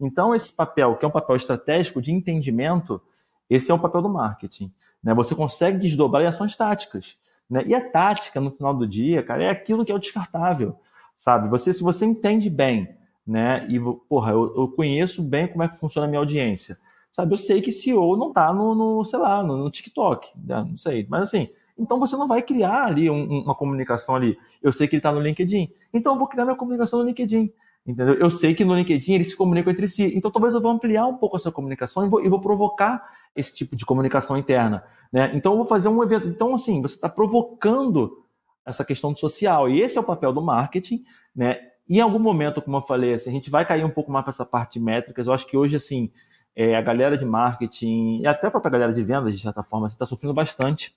Então, 0.00 0.34
esse 0.34 0.50
papel, 0.50 0.96
que 0.96 1.04
é 1.04 1.08
um 1.08 1.12
papel 1.12 1.36
estratégico 1.36 2.00
de 2.00 2.10
entendimento, 2.12 3.00
esse 3.48 3.70
é 3.70 3.74
o 3.74 3.78
papel 3.78 4.00
do 4.00 4.08
marketing. 4.08 4.72
Né? 5.04 5.12
Você 5.12 5.34
consegue 5.34 5.78
desdobrar 5.78 6.22
em 6.24 6.26
ações 6.26 6.56
táticas. 6.56 7.18
Né? 7.48 7.62
E 7.66 7.74
a 7.74 7.90
tática, 7.90 8.40
no 8.40 8.50
final 8.50 8.74
do 8.74 8.88
dia, 8.88 9.22
cara, 9.22 9.44
é 9.44 9.50
aquilo 9.50 9.84
que 9.84 9.92
é 9.92 9.94
o 9.94 9.98
descartável. 9.98 10.74
Sabe? 11.14 11.46
Você, 11.50 11.74
se 11.74 11.82
você 11.82 12.06
entende 12.06 12.48
bem, 12.48 12.88
né? 13.24 13.66
E, 13.68 13.78
porra, 14.08 14.32
eu, 14.32 14.52
eu 14.56 14.68
conheço 14.68 15.22
bem 15.22 15.46
como 15.46 15.62
é 15.62 15.68
que 15.68 15.76
funciona 15.76 16.06
a 16.06 16.10
minha 16.10 16.18
audiência 16.18 16.78
sabe? 17.12 17.34
Eu 17.34 17.36
sei 17.36 17.60
que 17.60 17.70
CEO 17.70 18.16
não 18.16 18.28
está 18.28 18.52
no, 18.52 18.74
no, 18.74 19.04
sei 19.04 19.20
lá, 19.20 19.42
no, 19.42 19.56
no 19.56 19.70
TikTok, 19.70 20.30
né? 20.36 20.64
não 20.68 20.76
sei. 20.76 21.06
Mas 21.08 21.22
assim, 21.22 21.48
então 21.78 22.00
você 22.00 22.16
não 22.16 22.26
vai 22.26 22.42
criar 22.42 22.86
ali 22.86 23.08
um, 23.08 23.42
uma 23.42 23.54
comunicação 23.54 24.16
ali. 24.16 24.36
Eu 24.60 24.72
sei 24.72 24.88
que 24.88 24.96
ele 24.96 25.00
está 25.00 25.12
no 25.12 25.20
LinkedIn, 25.20 25.70
então 25.92 26.14
eu 26.14 26.18
vou 26.18 26.26
criar 26.26 26.44
minha 26.44 26.56
comunicação 26.56 26.98
no 26.98 27.04
LinkedIn. 27.04 27.52
Entendeu? 27.86 28.14
Eu 28.14 28.30
sei 28.30 28.54
que 28.54 28.64
no 28.64 28.74
LinkedIn 28.74 29.14
eles 29.14 29.30
se 29.30 29.36
comunicam 29.36 29.70
entre 29.70 29.86
si. 29.86 30.16
Então 30.16 30.30
talvez 30.30 30.54
eu 30.54 30.60
vou 30.60 30.72
ampliar 30.72 31.06
um 31.06 31.16
pouco 31.16 31.36
essa 31.36 31.50
comunicação 31.50 32.06
e 32.06 32.08
vou, 32.08 32.24
e 32.24 32.28
vou 32.28 32.40
provocar 32.40 33.04
esse 33.36 33.54
tipo 33.54 33.76
de 33.76 33.84
comunicação 33.84 34.36
interna. 34.36 34.84
Né? 35.12 35.32
Então 35.34 35.52
eu 35.52 35.58
vou 35.58 35.66
fazer 35.66 35.88
um 35.88 36.02
evento. 36.02 36.28
Então, 36.28 36.54
assim, 36.54 36.80
você 36.80 36.94
está 36.94 37.08
provocando 37.08 38.22
essa 38.64 38.84
questão 38.84 39.12
do 39.12 39.18
social. 39.18 39.68
E 39.68 39.80
esse 39.80 39.98
é 39.98 40.00
o 40.00 40.04
papel 40.04 40.32
do 40.32 40.40
marketing, 40.40 41.04
né? 41.34 41.58
E 41.88 41.98
em 41.98 42.00
algum 42.00 42.18
momento, 42.18 42.62
como 42.62 42.76
eu 42.76 42.82
falei, 42.82 43.14
assim, 43.14 43.30
a 43.30 43.32
gente 43.32 43.50
vai 43.50 43.66
cair 43.66 43.84
um 43.84 43.90
pouco 43.90 44.10
mais 44.10 44.24
para 44.24 44.30
essa 44.30 44.46
parte 44.46 44.74
de 44.78 44.84
métricas. 44.84 45.26
Eu 45.26 45.32
acho 45.32 45.46
que 45.46 45.56
hoje, 45.56 45.76
assim, 45.76 46.10
é, 46.54 46.76
a 46.76 46.82
galera 46.82 47.16
de 47.16 47.24
marketing 47.24 48.20
e 48.20 48.26
até 48.26 48.46
a 48.46 48.50
própria 48.50 48.70
galera 48.70 48.92
de 48.92 49.02
vendas, 49.02 49.34
de 49.34 49.40
certa 49.40 49.62
forma, 49.62 49.86
está 49.86 50.04
sofrendo 50.04 50.34
bastante 50.34 50.94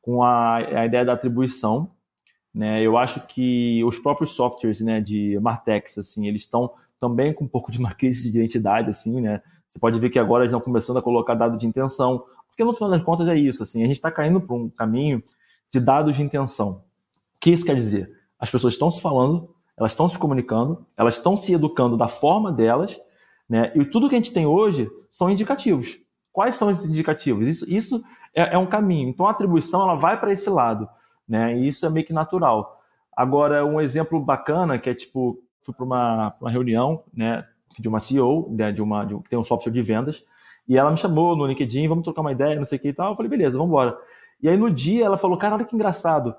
com 0.00 0.22
a, 0.22 0.56
a, 0.56 0.86
ideia 0.86 1.04
da 1.04 1.12
atribuição. 1.12 1.90
Né? 2.54 2.82
Eu 2.82 2.96
acho 2.96 3.26
que 3.26 3.82
os 3.84 3.98
próprios 3.98 4.32
softwares 4.32 4.80
né, 4.80 5.00
de 5.00 5.38
Martex, 5.40 5.98
assim, 5.98 6.26
eles 6.26 6.42
estão 6.42 6.72
também 6.98 7.32
com 7.32 7.44
um 7.44 7.48
pouco 7.48 7.70
de 7.70 7.78
uma 7.78 7.92
crise 7.94 8.30
de 8.30 8.38
identidade, 8.38 8.90
assim, 8.90 9.20
né? 9.20 9.42
Você 9.68 9.78
pode 9.78 9.98
ver 9.98 10.10
que 10.10 10.18
agora 10.18 10.44
eles 10.44 10.52
estão 10.52 10.60
começando 10.60 10.98
a 10.98 11.02
colocar 11.02 11.34
dado 11.34 11.58
de 11.58 11.66
intenção, 11.66 12.24
porque 12.46 12.64
no 12.64 12.72
final 12.72 12.88
das 12.88 13.02
contas 13.02 13.28
é 13.28 13.36
isso, 13.36 13.62
assim, 13.62 13.82
a 13.82 13.86
gente 13.86 13.96
está 13.96 14.10
caindo 14.10 14.40
para 14.40 14.54
um 14.56 14.70
caminho 14.70 15.22
de 15.72 15.80
dados 15.80 16.16
de 16.16 16.22
intenção. 16.22 16.82
O 17.34 17.38
que 17.40 17.50
isso 17.50 17.64
quer 17.66 17.74
dizer? 17.74 18.10
As 18.38 18.50
pessoas 18.50 18.74
estão 18.74 18.90
se 18.90 19.00
falando, 19.00 19.54
elas 19.76 19.92
estão 19.92 20.08
se 20.08 20.18
comunicando, 20.18 20.86
elas 20.96 21.16
estão 21.16 21.36
se 21.36 21.52
educando 21.52 21.96
da 21.96 22.08
forma 22.08 22.50
delas, 22.50 22.98
né? 23.48 23.72
E 23.74 23.84
tudo 23.84 24.08
que 24.08 24.14
a 24.14 24.18
gente 24.18 24.32
tem 24.32 24.46
hoje 24.46 24.90
são 25.08 25.30
indicativos. 25.30 25.98
Quais 26.32 26.54
são 26.54 26.70
esses 26.70 26.88
indicativos? 26.88 27.46
Isso, 27.46 27.72
isso 27.72 28.04
é, 28.34 28.54
é 28.54 28.58
um 28.58 28.66
caminho. 28.66 29.08
Então 29.08 29.26
a 29.26 29.30
atribuição 29.30 29.82
ela 29.82 29.94
vai 29.94 30.18
para 30.18 30.32
esse 30.32 30.50
lado. 30.50 30.88
Né? 31.28 31.56
E 31.58 31.68
isso 31.68 31.84
é 31.86 31.90
meio 31.90 32.06
que 32.06 32.12
natural. 32.12 32.80
Agora, 33.16 33.64
um 33.64 33.80
exemplo 33.80 34.20
bacana 34.20 34.78
que 34.78 34.90
é 34.90 34.94
tipo, 34.94 35.38
fui 35.60 35.74
para 35.74 35.84
uma, 35.84 36.34
uma, 36.40 36.50
reunião 36.50 37.02
né, 37.14 37.44
de 37.78 37.88
uma 37.88 37.98
CEO, 37.98 38.54
né, 38.54 38.70
de 38.70 38.82
uma, 38.82 39.06
que 39.06 39.30
tem 39.30 39.38
um 39.38 39.44
software 39.44 39.72
de 39.72 39.80
vendas, 39.80 40.22
e 40.68 40.76
ela 40.76 40.90
me 40.90 40.96
chamou 40.96 41.34
no 41.34 41.46
LinkedIn, 41.46 41.88
vamos 41.88 42.04
trocar 42.04 42.20
uma 42.20 42.32
ideia, 42.32 42.56
não 42.56 42.64
sei 42.64 42.76
o 42.76 42.80
que 42.80 42.88
e 42.88 42.92
tal. 42.92 43.12
Eu 43.12 43.16
falei, 43.16 43.30
beleza, 43.30 43.56
vamos 43.56 43.70
embora. 43.70 43.96
E 44.42 44.48
aí 44.48 44.56
no 44.56 44.70
dia 44.70 45.06
ela 45.06 45.16
falou, 45.16 45.38
cara, 45.38 45.54
olha 45.54 45.64
que 45.64 45.74
engraçado. 45.74 46.34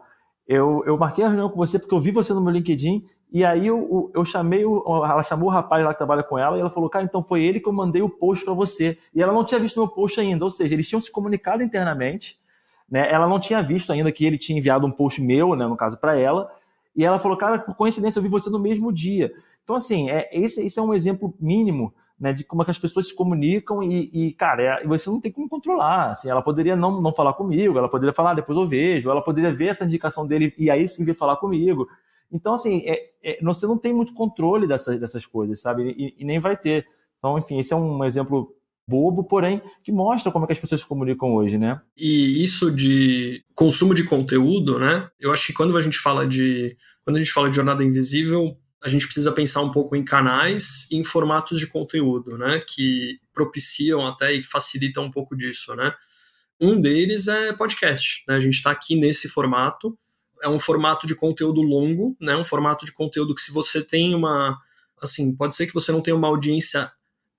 Eu, 0.47 0.83
eu 0.85 0.97
marquei 0.97 1.25
a 1.25 1.27
reunião 1.27 1.49
com 1.49 1.57
você 1.57 1.79
porque 1.79 1.93
eu 1.93 1.99
vi 1.99 2.11
você 2.11 2.33
no 2.33 2.41
meu 2.41 2.53
LinkedIn 2.53 3.03
e 3.31 3.43
aí 3.43 3.67
eu, 3.67 4.09
eu 4.13 4.23
chamei, 4.23 4.65
o, 4.65 4.83
ela 5.05 5.21
chamou 5.21 5.49
o 5.49 5.51
rapaz 5.51 5.83
lá 5.83 5.91
que 5.91 5.97
trabalha 5.97 6.23
com 6.23 6.37
ela 6.37 6.55
e 6.57 6.61
ela 6.61 6.69
falou, 6.69 6.89
cara, 6.89 7.03
então 7.03 7.21
foi 7.21 7.43
ele 7.43 7.59
que 7.59 7.67
eu 7.67 7.73
mandei 7.73 8.01
o 8.01 8.09
post 8.09 8.45
para 8.45 8.53
você. 8.53 8.97
E 9.13 9.21
ela 9.21 9.33
não 9.33 9.43
tinha 9.43 9.59
visto 9.59 9.79
meu 9.79 9.87
post 9.87 10.19
ainda, 10.19 10.45
ou 10.45 10.49
seja, 10.49 10.73
eles 10.73 10.87
tinham 10.87 11.01
se 11.01 11.11
comunicado 11.11 11.61
internamente, 11.61 12.39
né? 12.89 13.11
Ela 13.11 13.27
não 13.27 13.39
tinha 13.39 13.61
visto 13.61 13.91
ainda 13.91 14.11
que 14.11 14.25
ele 14.25 14.37
tinha 14.37 14.57
enviado 14.57 14.87
um 14.87 14.91
post 14.91 15.21
meu, 15.21 15.55
né, 15.55 15.67
no 15.67 15.75
caso 15.75 15.97
para 15.97 16.17
ela. 16.17 16.49
E 16.95 17.03
ela 17.03 17.19
falou, 17.19 17.37
cara, 17.37 17.59
por 17.59 17.75
coincidência, 17.75 18.19
eu 18.19 18.23
vi 18.23 18.29
você 18.29 18.49
no 18.49 18.59
mesmo 18.59 18.91
dia. 18.93 19.31
Então, 19.63 19.75
assim, 19.75 20.09
é, 20.09 20.29
esse, 20.31 20.65
esse 20.65 20.79
é 20.79 20.81
um 20.81 20.93
exemplo 20.93 21.33
mínimo 21.39 21.93
né, 22.19 22.31
de 22.31 22.43
como 22.43 22.61
é 22.61 22.65
que 22.65 22.71
as 22.71 22.79
pessoas 22.79 23.09
se 23.09 23.13
comunicam 23.15 23.83
e, 23.83 24.09
e 24.11 24.33
cara, 24.33 24.81
é, 24.81 24.87
você 24.87 25.09
não 25.09 25.19
tem 25.19 25.31
como 25.31 25.49
controlar. 25.49 26.11
Assim, 26.11 26.29
ela 26.29 26.41
poderia 26.41 26.75
não, 26.75 27.01
não 27.01 27.13
falar 27.13 27.33
comigo, 27.33 27.77
ela 27.77 27.89
poderia 27.89 28.13
falar, 28.13 28.31
ah, 28.31 28.35
depois 28.35 28.57
eu 28.57 28.65
vejo, 28.65 29.09
ela 29.09 29.21
poderia 29.21 29.53
ver 29.53 29.67
essa 29.67 29.85
indicação 29.85 30.25
dele 30.25 30.53
e 30.57 30.71
aí 30.71 30.87
sim 30.87 31.03
vir 31.03 31.13
falar 31.13 31.35
comigo. 31.35 31.87
Então, 32.31 32.53
assim, 32.53 32.83
é, 32.85 33.09
é, 33.23 33.39
você 33.41 33.65
não 33.65 33.77
tem 33.77 33.93
muito 33.93 34.13
controle 34.13 34.67
dessas, 34.67 34.99
dessas 34.99 35.25
coisas, 35.25 35.61
sabe? 35.61 35.95
E, 35.97 36.15
e, 36.17 36.25
nem 36.25 36.39
vai 36.39 36.57
ter. 36.57 36.85
Então, 37.17 37.37
enfim, 37.37 37.59
esse 37.59 37.73
é 37.73 37.75
um 37.75 38.03
exemplo 38.03 38.53
bobo, 38.87 39.23
porém, 39.23 39.61
que 39.83 39.91
mostra 39.91 40.31
como 40.31 40.45
é 40.45 40.47
que 40.47 40.53
as 40.53 40.59
pessoas 40.59 40.81
se 40.81 40.87
comunicam 40.87 41.33
hoje, 41.33 41.57
né? 41.57 41.81
E 41.95 42.43
isso 42.43 42.71
de 42.71 43.43
consumo 43.53 43.93
de 43.93 44.05
conteúdo, 44.05 44.79
né? 44.79 45.09
Eu 45.19 45.31
acho 45.31 45.47
que 45.47 45.53
quando 45.53 45.75
a 45.77 45.81
gente 45.81 45.97
fala 45.97 46.25
de 46.25 46.77
quando 47.03 47.17
a 47.17 47.21
gente 47.21 47.31
fala 47.31 47.49
de 47.49 47.55
jornada 47.55 47.83
invisível, 47.83 48.57
a 48.83 48.89
gente 48.89 49.05
precisa 49.05 49.31
pensar 49.31 49.61
um 49.61 49.71
pouco 49.71 49.95
em 49.95 50.03
canais 50.03 50.87
e 50.91 50.97
em 50.97 51.03
formatos 51.03 51.59
de 51.59 51.67
conteúdo, 51.67 52.37
né? 52.37 52.61
Que 52.65 53.19
propiciam 53.33 54.05
até 54.05 54.33
e 54.33 54.43
facilitam 54.43 55.05
um 55.05 55.11
pouco 55.11 55.35
disso, 55.35 55.75
né? 55.75 55.93
Um 56.59 56.79
deles 56.79 57.27
é 57.27 57.53
podcast, 57.53 58.23
né? 58.27 58.35
A 58.35 58.39
gente 58.39 58.55
está 58.55 58.71
aqui 58.71 58.95
nesse 58.95 59.27
formato. 59.27 59.97
É 60.41 60.49
um 60.49 60.59
formato 60.59 61.07
de 61.07 61.15
conteúdo 61.15 61.61
longo, 61.61 62.15
né? 62.19 62.35
Um 62.35 62.45
formato 62.45 62.85
de 62.85 62.91
conteúdo 62.91 63.33
que 63.33 63.41
se 63.41 63.51
você 63.51 63.83
tem 63.83 64.13
uma, 64.13 64.57
assim, 65.01 65.35
pode 65.35 65.55
ser 65.55 65.67
que 65.67 65.73
você 65.73 65.91
não 65.91 66.01
tenha 66.01 66.15
uma 66.15 66.27
audiência 66.27 66.91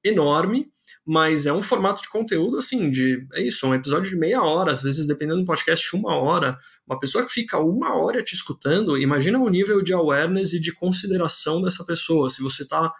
enorme, 0.05 0.71
mas 1.05 1.47
é 1.47 1.53
um 1.53 1.63
formato 1.63 2.03
de 2.03 2.09
conteúdo 2.11 2.59
assim, 2.59 2.91
de 2.91 3.27
é 3.33 3.43
isso, 3.43 3.67
um 3.67 3.75
episódio 3.75 4.11
de 4.11 4.17
meia 4.17 4.43
hora, 4.43 4.71
às 4.71 4.83
vezes 4.83 5.07
dependendo 5.07 5.41
do 5.41 5.47
podcast, 5.47 5.97
uma 5.97 6.15
hora. 6.15 6.59
Uma 6.87 7.01
pessoa 7.01 7.25
que 7.25 7.33
fica 7.33 7.59
uma 7.59 7.97
hora 7.97 8.23
te 8.23 8.35
escutando, 8.35 8.99
imagina 8.99 9.39
o 9.39 9.49
nível 9.49 9.81
de 9.83 9.93
awareness 9.93 10.53
e 10.53 10.61
de 10.61 10.73
consideração 10.73 11.63
dessa 11.63 11.85
pessoa. 11.85 12.29
Se 12.29 12.43
você 12.43 12.63
está 12.63 12.93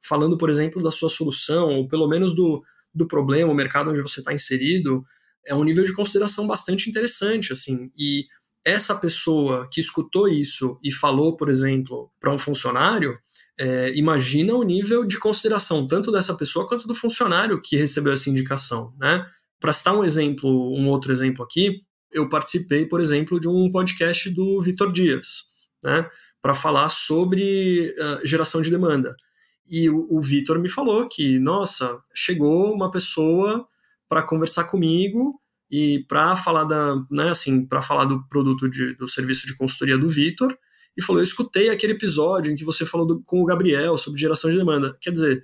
falando, 0.00 0.38
por 0.38 0.48
exemplo, 0.48 0.82
da 0.82 0.90
sua 0.90 1.08
solução, 1.08 1.70
ou 1.70 1.88
pelo 1.88 2.06
menos 2.08 2.34
do, 2.34 2.62
do 2.94 3.06
problema, 3.06 3.50
o 3.50 3.54
mercado 3.54 3.90
onde 3.90 4.00
você 4.00 4.20
está 4.20 4.32
inserido, 4.32 5.04
é 5.44 5.54
um 5.54 5.64
nível 5.64 5.84
de 5.84 5.92
consideração 5.92 6.46
bastante 6.46 6.88
interessante, 6.88 7.52
assim. 7.52 7.90
E 7.98 8.26
essa 8.66 8.96
pessoa 8.96 9.68
que 9.70 9.80
escutou 9.80 10.28
isso 10.28 10.76
e 10.82 10.90
falou, 10.90 11.36
por 11.36 11.48
exemplo, 11.48 12.10
para 12.18 12.34
um 12.34 12.36
funcionário, 12.36 13.16
é, 13.56 13.96
imagina 13.96 14.54
o 14.54 14.64
nível 14.64 15.04
de 15.04 15.20
consideração 15.20 15.86
tanto 15.86 16.10
dessa 16.10 16.34
pessoa 16.34 16.68
quanto 16.68 16.88
do 16.88 16.94
funcionário 16.94 17.62
que 17.62 17.76
recebeu 17.76 18.12
essa 18.12 18.28
indicação, 18.28 18.92
né? 18.98 19.24
Para 19.60 19.72
citar 19.72 19.96
um 19.96 20.02
exemplo, 20.02 20.50
um 20.76 20.88
outro 20.88 21.12
exemplo 21.12 21.44
aqui, 21.44 21.80
eu 22.12 22.28
participei, 22.28 22.84
por 22.84 23.00
exemplo, 23.00 23.38
de 23.38 23.46
um 23.46 23.70
podcast 23.70 24.28
do 24.30 24.60
Vitor 24.60 24.92
Dias, 24.92 25.44
né? 25.84 26.10
Para 26.42 26.52
falar 26.52 26.88
sobre 26.88 27.94
uh, 27.96 28.26
geração 28.26 28.60
de 28.60 28.70
demanda. 28.70 29.14
E 29.64 29.88
o, 29.88 30.08
o 30.10 30.20
Vitor 30.20 30.58
me 30.58 30.68
falou 30.68 31.08
que, 31.08 31.38
nossa, 31.38 32.00
chegou 32.12 32.74
uma 32.74 32.90
pessoa 32.90 33.64
para 34.08 34.24
conversar 34.24 34.64
comigo 34.64 35.40
e 35.70 36.04
para 36.08 36.36
falar 36.36 36.64
da, 36.64 36.94
né, 37.10 37.30
assim, 37.30 37.66
para 37.66 37.82
falar 37.82 38.04
do 38.04 38.26
produto 38.28 38.68
de, 38.68 38.94
do 38.94 39.08
serviço 39.08 39.46
de 39.46 39.56
consultoria 39.56 39.98
do 39.98 40.08
Vitor 40.08 40.56
e 40.96 41.02
falou: 41.02 41.20
Eu 41.20 41.24
escutei 41.24 41.68
aquele 41.70 41.92
episódio 41.92 42.52
em 42.52 42.56
que 42.56 42.64
você 42.64 42.86
falou 42.86 43.06
do, 43.06 43.22
com 43.22 43.42
o 43.42 43.44
Gabriel 43.44 43.98
sobre 43.98 44.20
geração 44.20 44.50
de 44.50 44.56
demanda. 44.56 44.96
Quer 45.00 45.10
dizer, 45.10 45.42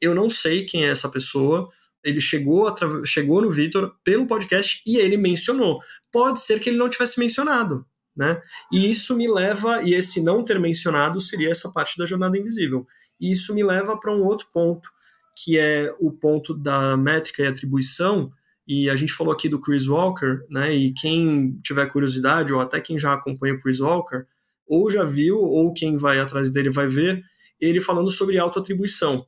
eu 0.00 0.14
não 0.14 0.30
sei 0.30 0.64
quem 0.64 0.84
é 0.84 0.88
essa 0.88 1.08
pessoa. 1.08 1.68
Ele 2.02 2.20
chegou, 2.20 2.72
chegou 3.04 3.40
no 3.40 3.50
Vitor 3.50 3.94
pelo 4.04 4.26
podcast 4.26 4.82
e 4.86 4.98
ele 4.98 5.16
mencionou. 5.16 5.80
Pode 6.12 6.40
ser 6.40 6.60
que 6.60 6.68
ele 6.68 6.76
não 6.76 6.88
tivesse 6.90 7.18
mencionado, 7.18 7.86
né? 8.14 8.42
E 8.70 8.90
isso 8.90 9.16
me 9.16 9.26
leva, 9.26 9.82
e 9.82 9.94
esse 9.94 10.22
não 10.22 10.44
ter 10.44 10.60
mencionado 10.60 11.20
seria 11.20 11.50
essa 11.50 11.72
parte 11.72 11.96
da 11.96 12.04
jornada 12.04 12.38
invisível. 12.38 12.86
E 13.18 13.32
isso 13.32 13.54
me 13.54 13.64
leva 13.64 13.98
para 13.98 14.14
um 14.14 14.22
outro 14.22 14.48
ponto, 14.52 14.90
que 15.34 15.58
é 15.58 15.94
o 15.98 16.12
ponto 16.12 16.52
da 16.52 16.96
métrica 16.96 17.42
e 17.42 17.46
atribuição. 17.46 18.30
E 18.66 18.88
a 18.88 18.96
gente 18.96 19.12
falou 19.12 19.32
aqui 19.32 19.48
do 19.48 19.60
Chris 19.60 19.86
Walker, 19.86 20.40
né? 20.48 20.74
E 20.74 20.92
quem 20.94 21.58
tiver 21.62 21.86
curiosidade, 21.86 22.52
ou 22.52 22.60
até 22.60 22.80
quem 22.80 22.98
já 22.98 23.12
acompanha 23.12 23.54
o 23.54 23.60
Chris 23.60 23.80
Walker, 23.80 24.24
ou 24.66 24.90
já 24.90 25.04
viu, 25.04 25.38
ou 25.38 25.72
quem 25.72 25.96
vai 25.96 26.18
atrás 26.18 26.50
dele 26.50 26.70
vai 26.70 26.86
ver, 26.86 27.22
ele 27.60 27.80
falando 27.80 28.10
sobre 28.10 28.38
autoatribuição, 28.38 29.26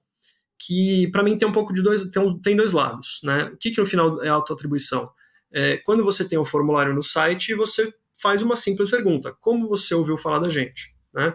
que 0.58 1.08
para 1.08 1.22
mim 1.22 1.36
tem 1.36 1.46
um 1.46 1.52
pouco 1.52 1.72
de 1.72 1.82
dois, 1.82 2.06
tem, 2.06 2.38
tem 2.40 2.56
dois 2.56 2.72
lados, 2.72 3.20
né? 3.22 3.44
O 3.52 3.56
que, 3.56 3.70
que 3.70 3.80
no 3.80 3.86
final 3.86 4.22
é 4.22 4.28
autoatribuição? 4.28 5.10
É, 5.52 5.76
quando 5.78 6.02
você 6.02 6.24
tem 6.26 6.38
um 6.38 6.44
formulário 6.44 6.94
no 6.94 7.02
site, 7.02 7.54
você 7.54 7.92
faz 8.20 8.42
uma 8.42 8.56
simples 8.56 8.90
pergunta: 8.90 9.34
como 9.40 9.68
você 9.68 9.94
ouviu 9.94 10.16
falar 10.16 10.38
da 10.38 10.48
gente, 10.48 10.94
né? 11.14 11.34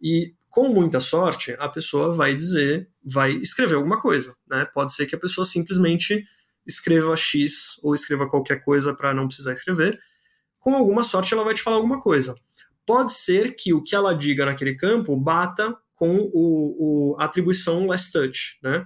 E 0.00 0.34
com 0.48 0.68
muita 0.68 0.98
sorte, 1.00 1.54
a 1.58 1.68
pessoa 1.68 2.12
vai 2.12 2.34
dizer, 2.34 2.88
vai 3.04 3.32
escrever 3.32 3.76
alguma 3.76 4.00
coisa, 4.00 4.34
né? 4.48 4.66
Pode 4.72 4.92
ser 4.92 5.06
que 5.06 5.14
a 5.14 5.18
pessoa 5.18 5.44
simplesmente 5.44 6.24
escreva 6.70 7.14
X 7.16 7.78
ou 7.82 7.94
escreva 7.94 8.28
qualquer 8.28 8.64
coisa 8.64 8.94
para 8.94 9.12
não 9.12 9.26
precisar 9.26 9.52
escrever. 9.52 9.98
Com 10.58 10.74
alguma 10.74 11.02
sorte, 11.02 11.34
ela 11.34 11.44
vai 11.44 11.54
te 11.54 11.62
falar 11.62 11.76
alguma 11.76 12.00
coisa 12.00 12.34
pode 12.90 13.12
ser 13.12 13.54
que 13.54 13.72
o 13.72 13.80
que 13.80 13.94
ela 13.94 14.12
diga 14.12 14.44
naquele 14.44 14.74
campo 14.74 15.16
bata 15.16 15.76
com 15.94 16.28
o, 16.32 17.12
o, 17.12 17.16
a 17.20 17.24
atribuição 17.26 17.86
last 17.86 18.10
touch, 18.10 18.58
né? 18.60 18.84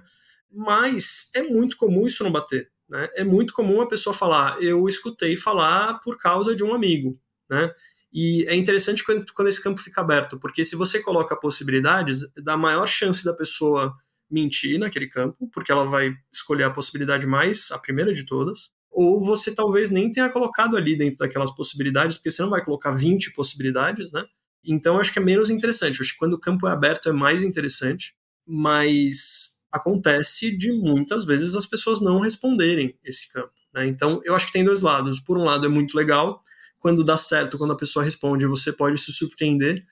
Mas 0.51 1.31
é 1.33 1.41
muito 1.41 1.75
comum 1.75 2.05
isso 2.05 2.23
não 2.23 2.31
bater, 2.31 2.69
né? 2.87 3.09
É 3.15 3.23
muito 3.23 3.51
comum 3.51 3.81
a 3.81 3.87
pessoa 3.87 4.13
falar, 4.13 4.61
eu 4.61 4.87
escutei 4.87 5.35
falar 5.35 5.95
por 6.01 6.19
causa 6.19 6.55
de 6.55 6.63
um 6.63 6.71
amigo, 6.71 7.19
né? 7.49 7.73
E 8.13 8.45
é 8.47 8.53
interessante 8.53 9.03
quando, 9.03 9.25
quando 9.33 9.47
esse 9.47 9.63
campo 9.63 9.81
fica 9.81 10.01
aberto, 10.01 10.39
porque 10.39 10.63
se 10.63 10.75
você 10.75 10.99
coloca 10.99 11.35
possibilidades, 11.35 12.31
dá 12.43 12.55
maior 12.55 12.85
chance 12.85 13.25
da 13.25 13.33
pessoa 13.33 13.91
mentir 14.35 14.77
naquele 14.77 15.07
campo, 15.07 15.49
porque 15.53 15.71
ela 15.71 15.85
vai 15.85 16.13
escolher 16.31 16.65
a 16.65 16.69
possibilidade 16.69 17.25
mais, 17.25 17.71
a 17.71 17.79
primeira 17.79 18.11
de 18.13 18.25
todas, 18.25 18.73
ou 18.91 19.23
você 19.23 19.55
talvez 19.55 19.91
nem 19.91 20.11
tenha 20.11 20.29
colocado 20.29 20.75
ali 20.75 20.97
dentro 20.97 21.19
daquelas 21.19 21.53
possibilidades, 21.55 22.17
porque 22.17 22.31
você 22.31 22.41
não 22.41 22.49
vai 22.49 22.63
colocar 22.63 22.91
20 22.91 23.31
possibilidades, 23.31 24.11
né? 24.11 24.25
Então 24.65 24.99
acho 24.99 25.13
que 25.13 25.19
é 25.19 25.21
menos 25.21 25.49
interessante. 25.49 26.01
Acho 26.01 26.11
que 26.11 26.17
quando 26.17 26.33
o 26.33 26.39
campo 26.39 26.67
é 26.67 26.71
aberto 26.71 27.07
é 27.07 27.13
mais 27.13 27.43
interessante, 27.43 28.13
mas 28.45 29.61
acontece 29.71 30.55
de 30.57 30.71
muitas 30.71 31.23
vezes 31.23 31.55
as 31.55 31.65
pessoas 31.65 32.01
não 32.01 32.19
responderem 32.19 32.97
esse 33.03 33.31
campo. 33.31 33.53
Né? 33.73 33.87
Então 33.87 34.19
eu 34.23 34.35
acho 34.35 34.47
que 34.47 34.53
tem 34.53 34.63
dois 34.65 34.81
lados. 34.81 35.19
Por 35.19 35.37
um 35.37 35.43
lado 35.43 35.65
é 35.65 35.69
muito 35.69 35.95
legal, 35.95 36.41
quando 36.79 37.03
dá 37.03 37.15
certo, 37.15 37.57
quando 37.57 37.73
a 37.73 37.77
pessoa 37.77 38.03
responde, 38.03 38.45
você 38.45 38.71
pode 38.71 38.97
se 38.97 39.11
surpreender. 39.11 39.85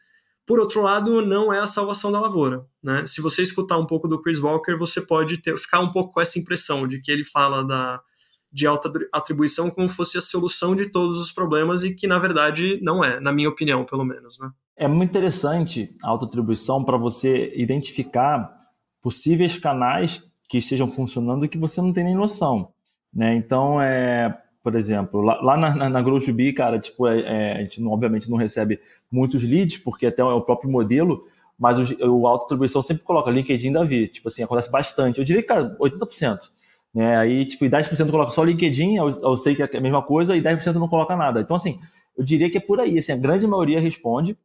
Por 0.45 0.59
outro 0.59 0.81
lado, 0.81 1.21
não 1.21 1.53
é 1.53 1.59
a 1.59 1.67
salvação 1.67 2.11
da 2.11 2.19
lavoura. 2.19 2.65
Né? 2.81 3.05
Se 3.05 3.21
você 3.21 3.41
escutar 3.41 3.77
um 3.77 3.85
pouco 3.85 4.07
do 4.07 4.21
Chris 4.21 4.39
Walker, 4.39 4.75
você 4.75 5.01
pode 5.01 5.37
ter, 5.37 5.57
ficar 5.57 5.79
um 5.79 5.91
pouco 5.91 6.13
com 6.13 6.21
essa 6.21 6.37
impressão 6.37 6.87
de 6.87 6.99
que 7.01 7.11
ele 7.11 7.23
fala 7.23 7.63
da 7.63 8.01
de 8.53 8.67
alta 8.67 8.91
atribuição 9.11 9.71
como 9.71 9.89
fosse 9.89 10.15
a 10.15 10.21
solução 10.21 10.75
de 10.75 10.85
todos 10.91 11.17
os 11.17 11.31
problemas 11.31 11.83
e 11.83 11.95
que 11.95 12.05
na 12.05 12.19
verdade 12.19 12.79
não 12.83 13.03
é, 13.03 13.19
na 13.19 13.31
minha 13.31 13.49
opinião, 13.49 13.83
pelo 13.83 14.05
menos, 14.05 14.37
né? 14.39 14.51
É 14.77 14.87
muito 14.87 15.09
interessante 15.09 15.95
a 16.03 16.09
autoatribuição 16.09 16.83
para 16.83 16.97
você 16.97 17.51
identificar 17.55 18.53
possíveis 19.01 19.57
canais 19.57 20.23
que 20.47 20.59
estejam 20.59 20.87
funcionando 20.87 21.45
e 21.45 21.49
que 21.49 21.57
você 21.57 21.81
não 21.81 21.91
tem 21.91 22.03
nem 22.03 22.15
noção, 22.15 22.69
né? 23.11 23.35
Então, 23.35 23.81
é, 23.81 24.39
por 24.63 24.75
exemplo, 24.75 25.21
lá, 25.21 25.41
lá 25.41 25.57
na, 25.57 25.75
na, 25.75 25.89
na 25.89 26.03
Grow2B, 26.03 26.53
cara, 26.53 26.79
tipo, 26.79 27.05
é, 27.05 27.19
é, 27.19 27.57
a 27.57 27.61
gente 27.63 27.81
não, 27.81 27.91
obviamente 27.91 28.29
não 28.31 28.37
recebe 28.37 28.79
muitos 29.11 29.43
leads, 29.43 29.77
porque 29.77 30.05
até 30.05 30.21
é 30.21 30.25
o 30.25 30.41
próprio 30.41 30.71
modelo, 30.71 31.27
mas 31.59 31.77
o, 31.77 32.09
o 32.09 32.27
autoatribuição 32.27 32.81
sempre 32.81 33.03
coloca 33.03 33.29
LinkedIn 33.29 33.73
Davi, 33.73 34.07
tipo 34.07 34.29
assim, 34.29 34.41
acontece 34.41 34.71
bastante. 34.71 35.19
Eu 35.19 35.25
diria 35.25 35.41
que, 35.41 35.47
cara, 35.49 35.75
80%. 35.77 36.39
Né? 36.93 37.17
Aí, 37.17 37.45
tipo, 37.45 37.65
10% 37.65 38.09
coloca 38.09 38.31
só 38.31 38.41
LinkedIn, 38.41 38.95
eu, 38.95 39.09
eu, 39.09 39.35
sei 39.35 39.53
que 39.53 39.63
é 39.63 39.69
a 39.77 39.81
mesma 39.81 40.01
coisa, 40.01 40.35
e 40.35 40.41
10% 40.41 40.73
não 40.75 40.87
coloca 40.87 41.15
nada. 41.17 41.41
Então, 41.41 41.57
assim, 41.57 41.77
eu 42.17 42.23
diria 42.23 42.49
que 42.49 42.57
é 42.57 42.61
por 42.61 42.79
aí, 42.79 42.97
assim, 42.97 43.11
a 43.11 43.17
grande 43.17 43.45
maioria 43.45 43.81
responde. 43.81 44.37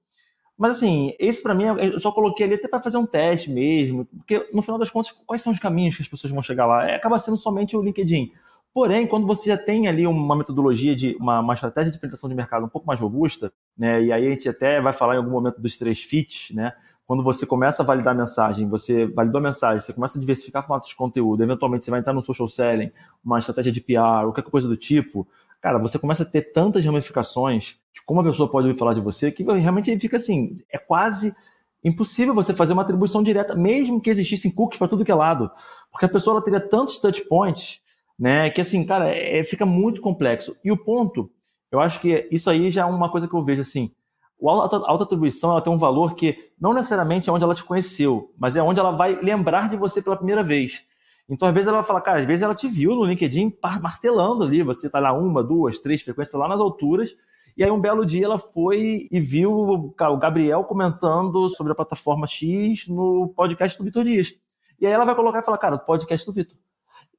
Mas, 0.57 0.73
assim, 0.73 1.15
esse 1.21 1.41
para 1.41 1.55
mim, 1.55 1.65
eu 1.65 2.01
só 2.01 2.11
coloquei 2.11 2.45
ali 2.45 2.57
até 2.57 2.67
para 2.67 2.83
fazer 2.83 2.97
um 2.97 3.07
teste 3.07 3.49
mesmo, 3.49 4.05
porque 4.07 4.49
no 4.53 4.63
final 4.63 4.79
das 4.79 4.91
contas, 4.91 5.13
quais 5.25 5.41
são 5.41 5.53
os 5.53 5.61
caminhos 5.61 5.95
que 5.95 6.03
as 6.03 6.09
pessoas 6.09 6.33
vão 6.33 6.43
chegar 6.43 6.67
lá? 6.67 6.91
É, 6.91 6.97
acaba 6.97 7.17
sendo 7.21 7.37
somente 7.37 7.77
o 7.77 7.83
LinkedIn. 7.83 8.33
Porém, 8.73 9.07
quando 9.07 9.27
você 9.27 9.51
já 9.51 9.57
tem 9.57 9.89
ali 9.89 10.07
uma 10.07 10.37
metodologia 10.37 10.95
de 10.95 11.17
uma, 11.19 11.41
uma 11.41 11.55
estratégia 11.55 11.91
de 11.91 11.99
penetração 11.99 12.29
de 12.29 12.35
mercado 12.35 12.65
um 12.65 12.69
pouco 12.69 12.87
mais 12.87 13.01
robusta, 13.01 13.53
né, 13.77 14.03
e 14.03 14.13
aí 14.13 14.27
a 14.27 14.31
gente 14.31 14.49
até 14.49 14.81
vai 14.81 14.93
falar 14.93 15.15
em 15.15 15.19
algum 15.19 15.31
momento 15.31 15.61
dos 15.61 15.77
três 15.77 16.03
fits, 16.03 16.55
né, 16.55 16.73
quando 17.09 17.23
você 17.23 17.47
começa 17.47 17.83
a 17.83 17.87
validar 17.87 18.15
a 18.15 18.19
mensagem, 18.19 18.69
você 18.69 19.07
validou 19.07 19.39
a 19.39 19.43
mensagem, 19.43 19.81
você 19.81 19.95
começa 19.95 20.19
a 20.19 20.21
diversificar 20.21 20.63
formatos 20.63 20.91
de 20.91 20.95
conteúdo, 20.95 21.43
eventualmente 21.43 21.87
você 21.87 21.91
vai 21.91 22.01
entrar 22.01 22.13
no 22.13 22.21
social 22.21 22.47
selling, 22.47 22.93
uma 23.25 23.39
estratégia 23.39 23.73
de 23.73 23.81
PR, 23.81 24.25
qualquer 24.25 24.43
coisa 24.43 24.69
do 24.69 24.77
tipo, 24.77 25.27
cara, 25.61 25.79
você 25.79 25.99
começa 25.99 26.23
a 26.23 26.27
ter 26.27 26.53
tantas 26.53 26.85
ramificações 26.85 27.81
de 27.95 28.03
como 28.05 28.21
a 28.21 28.25
pessoa 28.25 28.49
pode 28.51 28.67
ouvir 28.67 28.79
falar 28.79 28.93
de 28.93 29.01
você, 29.01 29.33
que 29.33 29.43
realmente 29.43 29.99
fica 29.99 30.19
assim, 30.19 30.55
é 30.71 30.77
quase 30.77 31.35
impossível 31.83 32.35
você 32.35 32.53
fazer 32.53 32.75
uma 32.75 32.83
atribuição 32.83 33.23
direta, 33.23 33.55
mesmo 33.55 34.01
que 34.03 34.11
existissem 34.11 34.51
cookies 34.51 34.79
para 34.79 34.89
tudo 34.89 35.05
que 35.05 35.11
é 35.11 35.15
lado, 35.15 35.51
porque 35.91 36.05
a 36.05 36.09
pessoa 36.09 36.35
ela 36.35 36.45
teria 36.45 36.61
tantos 36.61 36.99
touch 36.99 37.27
points, 37.27 37.81
né, 38.19 38.51
que 38.51 38.61
assim, 38.61 38.85
cara, 38.85 39.11
é, 39.11 39.43
fica 39.45 39.65
muito 39.65 40.01
complexo. 40.01 40.57
E 40.65 40.73
o 40.73 40.77
ponto, 40.77 41.31
eu 41.71 41.81
acho 41.81 42.01
que 42.01 42.27
isso 42.31 42.51
aí 42.51 42.71
já 42.71 42.83
é 42.83 42.85
uma 42.85 43.11
coisa 43.11 43.29
que 43.29 43.35
eu 43.35 43.45
vejo 43.45 43.63
assim, 43.63 43.93
O 44.39 44.49
autoatribuição 44.51 45.51
ela 45.53 45.61
tem 45.61 45.73
um 45.73 45.79
valor 45.79 46.15
que 46.15 46.37
não 46.61 46.73
necessariamente 46.73 47.29
é 47.29 47.33
onde 47.33 47.45
ela 47.45 47.55
te 47.55 47.65
conheceu, 47.65 48.33
mas 48.39 48.57
é 48.57 48.63
onde 48.63 48.81
ela 48.81 48.93
vai 48.93 49.21
lembrar 49.21 49.69
de 49.69 49.77
você 49.77 50.01
pela 50.03 50.17
primeira 50.17 50.43
vez. 50.43 50.85
Então, 51.29 51.47
às 51.47 51.55
vezes, 51.55 51.69
ela 51.69 51.79
vai 51.79 51.87
falar, 51.87 52.01
cara, 52.01 52.21
às 52.21 52.27
vezes 52.27 52.43
ela 52.43 52.55
te 52.55 52.67
viu 52.67 52.95
no 52.95 53.05
LinkedIn 53.05 53.53
martelando 53.83 54.45
ali, 54.45 54.63
você 54.63 54.87
está 54.87 54.99
lá 54.99 55.13
uma, 55.13 55.43
duas, 55.43 55.79
três 55.79 56.01
frequências 56.01 56.41
lá 56.41 56.49
nas 56.49 56.61
alturas, 56.61 57.15
e 57.57 57.63
aí 57.63 57.71
um 57.71 57.81
belo 57.81 58.07
dia 58.07 58.25
ela 58.25 58.39
foi 58.39 59.09
e 59.11 59.21
viu 59.21 59.53
o 59.53 59.95
Gabriel 60.17 60.65
comentando 60.65 61.49
sobre 61.51 61.73
a 61.73 61.75
plataforma 61.75 62.27
X 62.27 62.87
no 62.87 63.33
podcast 63.37 63.77
do 63.77 63.85
Vitor 63.85 64.05
Dias. 64.05 64.33
E 64.81 64.87
aí 64.87 64.93
ela 64.93 65.05
vai 65.05 65.15
colocar 65.15 65.41
e 65.41 65.45
falar, 65.45 65.59
cara, 65.59 65.77
podcast 65.77 66.25
do 66.25 66.33
Vitor. 66.33 66.57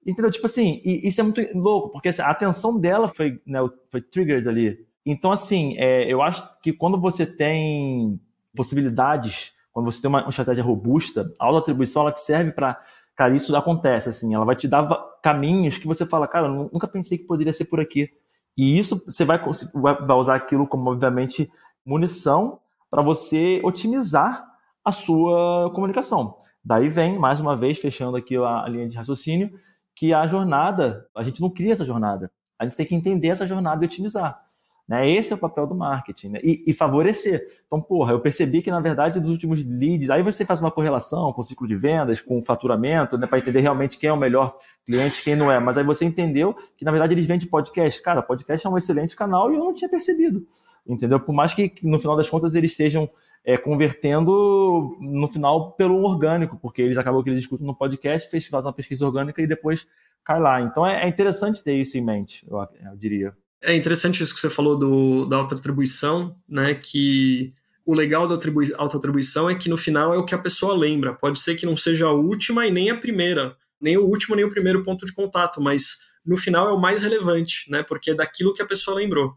Entendeu? 0.05 0.31
Tipo 0.31 0.45
assim, 0.45 0.81
isso 0.83 1.19
é 1.19 1.23
muito 1.23 1.41
louco, 1.57 1.91
porque 1.91 2.09
assim, 2.09 2.21
a 2.21 2.29
atenção 2.29 2.79
dela 2.79 3.07
foi, 3.07 3.41
né, 3.45 3.59
foi 3.89 4.01
triggered 4.01 4.47
ali. 4.47 4.85
Então, 5.05 5.31
assim, 5.31 5.75
é, 5.77 6.11
eu 6.11 6.21
acho 6.21 6.61
que 6.61 6.71
quando 6.71 6.99
você 6.99 7.25
tem 7.25 8.19
possibilidades, 8.55 9.53
quando 9.71 9.91
você 9.91 10.01
tem 10.01 10.09
uma, 10.09 10.21
uma 10.21 10.29
estratégia 10.29 10.63
robusta, 10.63 11.31
a 11.39 11.45
autoatribuição 11.45 12.03
ela 12.03 12.11
te 12.11 12.21
serve 12.21 12.51
para 12.51 12.81
cara, 13.19 13.35
isso 13.35 13.53
acontece, 13.53 14.07
assim, 14.07 14.33
ela 14.33 14.45
vai 14.45 14.55
te 14.55 14.65
dar 14.65 14.87
caminhos 15.21 15.77
que 15.77 15.85
você 15.85 16.05
fala, 16.05 16.25
cara, 16.25 16.47
nunca 16.47 16.87
pensei 16.87 17.17
que 17.17 17.25
poderia 17.25 17.51
ser 17.51 17.65
por 17.65 17.81
aqui. 17.81 18.09
E 18.57 18.79
isso 18.79 19.01
você 19.05 19.25
vai, 19.25 19.37
vai 19.73 20.17
usar 20.17 20.35
aquilo 20.35 20.65
como, 20.65 20.89
obviamente, 20.89 21.51
munição 21.85 22.59
para 22.89 23.01
você 23.01 23.59
otimizar 23.61 24.45
a 24.85 24.91
sua 24.93 25.69
comunicação. 25.73 26.33
Daí 26.63 26.87
vem, 26.87 27.19
mais 27.19 27.41
uma 27.41 27.57
vez, 27.57 27.77
fechando 27.77 28.15
aqui 28.15 28.37
a, 28.37 28.65
linha 28.69 28.87
de 28.87 28.95
raciocínio, 28.95 29.51
que 29.99 30.13
a 30.13 30.25
jornada, 30.25 31.05
a 31.13 31.21
gente 31.23 31.41
não 31.41 31.49
cria 31.49 31.73
essa 31.73 31.83
jornada. 31.83 32.31
A 32.57 32.63
gente 32.63 32.77
tem 32.77 32.85
que 32.85 32.95
entender 32.95 33.27
essa 33.27 33.45
jornada 33.45 33.83
e 33.83 33.85
otimizar. 33.85 34.41
Né? 34.87 35.11
Esse 35.11 35.33
é 35.33 35.35
o 35.35 35.37
papel 35.37 35.67
do 35.67 35.75
marketing, 35.75 36.29
né? 36.29 36.39
e, 36.41 36.63
e, 36.65 36.71
favorecer. 36.71 37.45
Então, 37.67 37.81
porra, 37.81 38.13
eu 38.13 38.21
percebi 38.21 38.61
que, 38.61 38.71
na 38.71 38.79
verdade, 38.79 39.19
dos 39.19 39.29
últimos 39.29 39.61
leads, 39.61 40.09
aí 40.09 40.23
você 40.23 40.45
faz 40.45 40.61
uma 40.61 40.71
correlação 40.71 41.33
com 41.33 41.41
o 41.41 41.43
ciclo 41.43 41.67
de 41.67 41.75
vendas, 41.75 42.21
com 42.21 42.39
o 42.39 42.41
faturamento, 42.41 43.17
né? 43.17 43.27
para 43.27 43.39
entender 43.39 43.59
realmente 43.59 43.97
quem 43.97 44.09
é 44.09 44.13
o 44.13 44.17
melhor 44.17 44.55
cliente, 44.85 45.21
quem 45.21 45.35
não 45.35 45.51
é. 45.51 45.59
Mas 45.59 45.77
aí 45.77 45.83
você 45.83 46.05
entendeu 46.05 46.55
que, 46.77 46.85
na 46.85 46.91
verdade, 46.91 47.13
eles 47.13 47.25
vendem 47.25 47.49
podcast. 47.49 48.01
Cara, 48.01 48.21
podcast 48.21 48.65
é 48.65 48.69
um 48.69 48.77
excelente 48.77 49.17
canal 49.17 49.51
e 49.51 49.57
eu 49.57 49.65
não 49.65 49.73
tinha 49.73 49.89
percebido. 49.89 50.47
Entendeu? 50.87 51.19
Por 51.19 51.33
mais 51.33 51.53
que, 51.53 51.73
no 51.83 51.99
final 51.99 52.15
das 52.15 52.29
contas, 52.29 52.55
eles 52.55 52.71
estejam 52.71 53.09
é, 53.43 53.57
convertendo 53.57 54.97
no 54.99 55.27
final 55.27 55.73
pelo 55.73 56.03
orgânico, 56.03 56.57
porque 56.57 56.81
eles 56.81 56.97
acabam 56.97 57.23
que 57.23 57.29
eles 57.29 57.41
escutam 57.41 57.65
no 57.65 57.75
podcast, 57.75 58.29
fez 58.29 58.47
faz 58.47 58.65
uma 58.65 58.73
pesquisa 58.73 59.05
orgânica 59.05 59.41
e 59.41 59.47
depois 59.47 59.87
cai 60.23 60.39
lá. 60.39 60.61
Então 60.61 60.85
é, 60.85 61.05
é 61.05 61.07
interessante 61.07 61.63
ter 61.63 61.75
isso 61.75 61.97
em 61.97 62.01
mente, 62.01 62.45
eu, 62.49 62.57
eu 62.57 62.97
diria. 62.97 63.33
É 63.61 63.75
interessante 63.75 64.23
isso 64.23 64.33
que 64.33 64.39
você 64.39 64.49
falou 64.49 64.77
do, 64.77 65.25
da 65.25 65.37
autoatribuição, 65.37 66.35
né? 66.47 66.73
Que 66.73 67.53
o 67.85 67.93
legal 67.93 68.27
da 68.27 68.35
autoatribuição 68.77 69.49
é 69.49 69.55
que 69.55 69.67
no 69.67 69.75
final 69.75 70.13
é 70.13 70.17
o 70.17 70.25
que 70.25 70.35
a 70.35 70.39
pessoa 70.39 70.77
lembra. 70.77 71.13
Pode 71.13 71.39
ser 71.39 71.55
que 71.55 71.65
não 71.65 71.75
seja 71.75 72.05
a 72.05 72.13
última 72.13 72.65
e 72.65 72.71
nem 72.71 72.89
a 72.89 72.95
primeira, 72.95 73.57
nem 73.81 73.97
o 73.97 74.05
último 74.05 74.35
nem 74.35 74.45
o 74.45 74.49
primeiro 74.51 74.83
ponto 74.83 75.05
de 75.05 75.13
contato, 75.13 75.59
mas 75.59 75.97
no 76.25 76.37
final 76.37 76.69
é 76.69 76.71
o 76.71 76.79
mais 76.79 77.01
relevante, 77.01 77.69
né? 77.69 77.83
Porque 77.83 78.11
é 78.11 78.15
daquilo 78.15 78.53
que 78.53 78.61
a 78.61 78.65
pessoa 78.65 78.97
lembrou. 78.97 79.33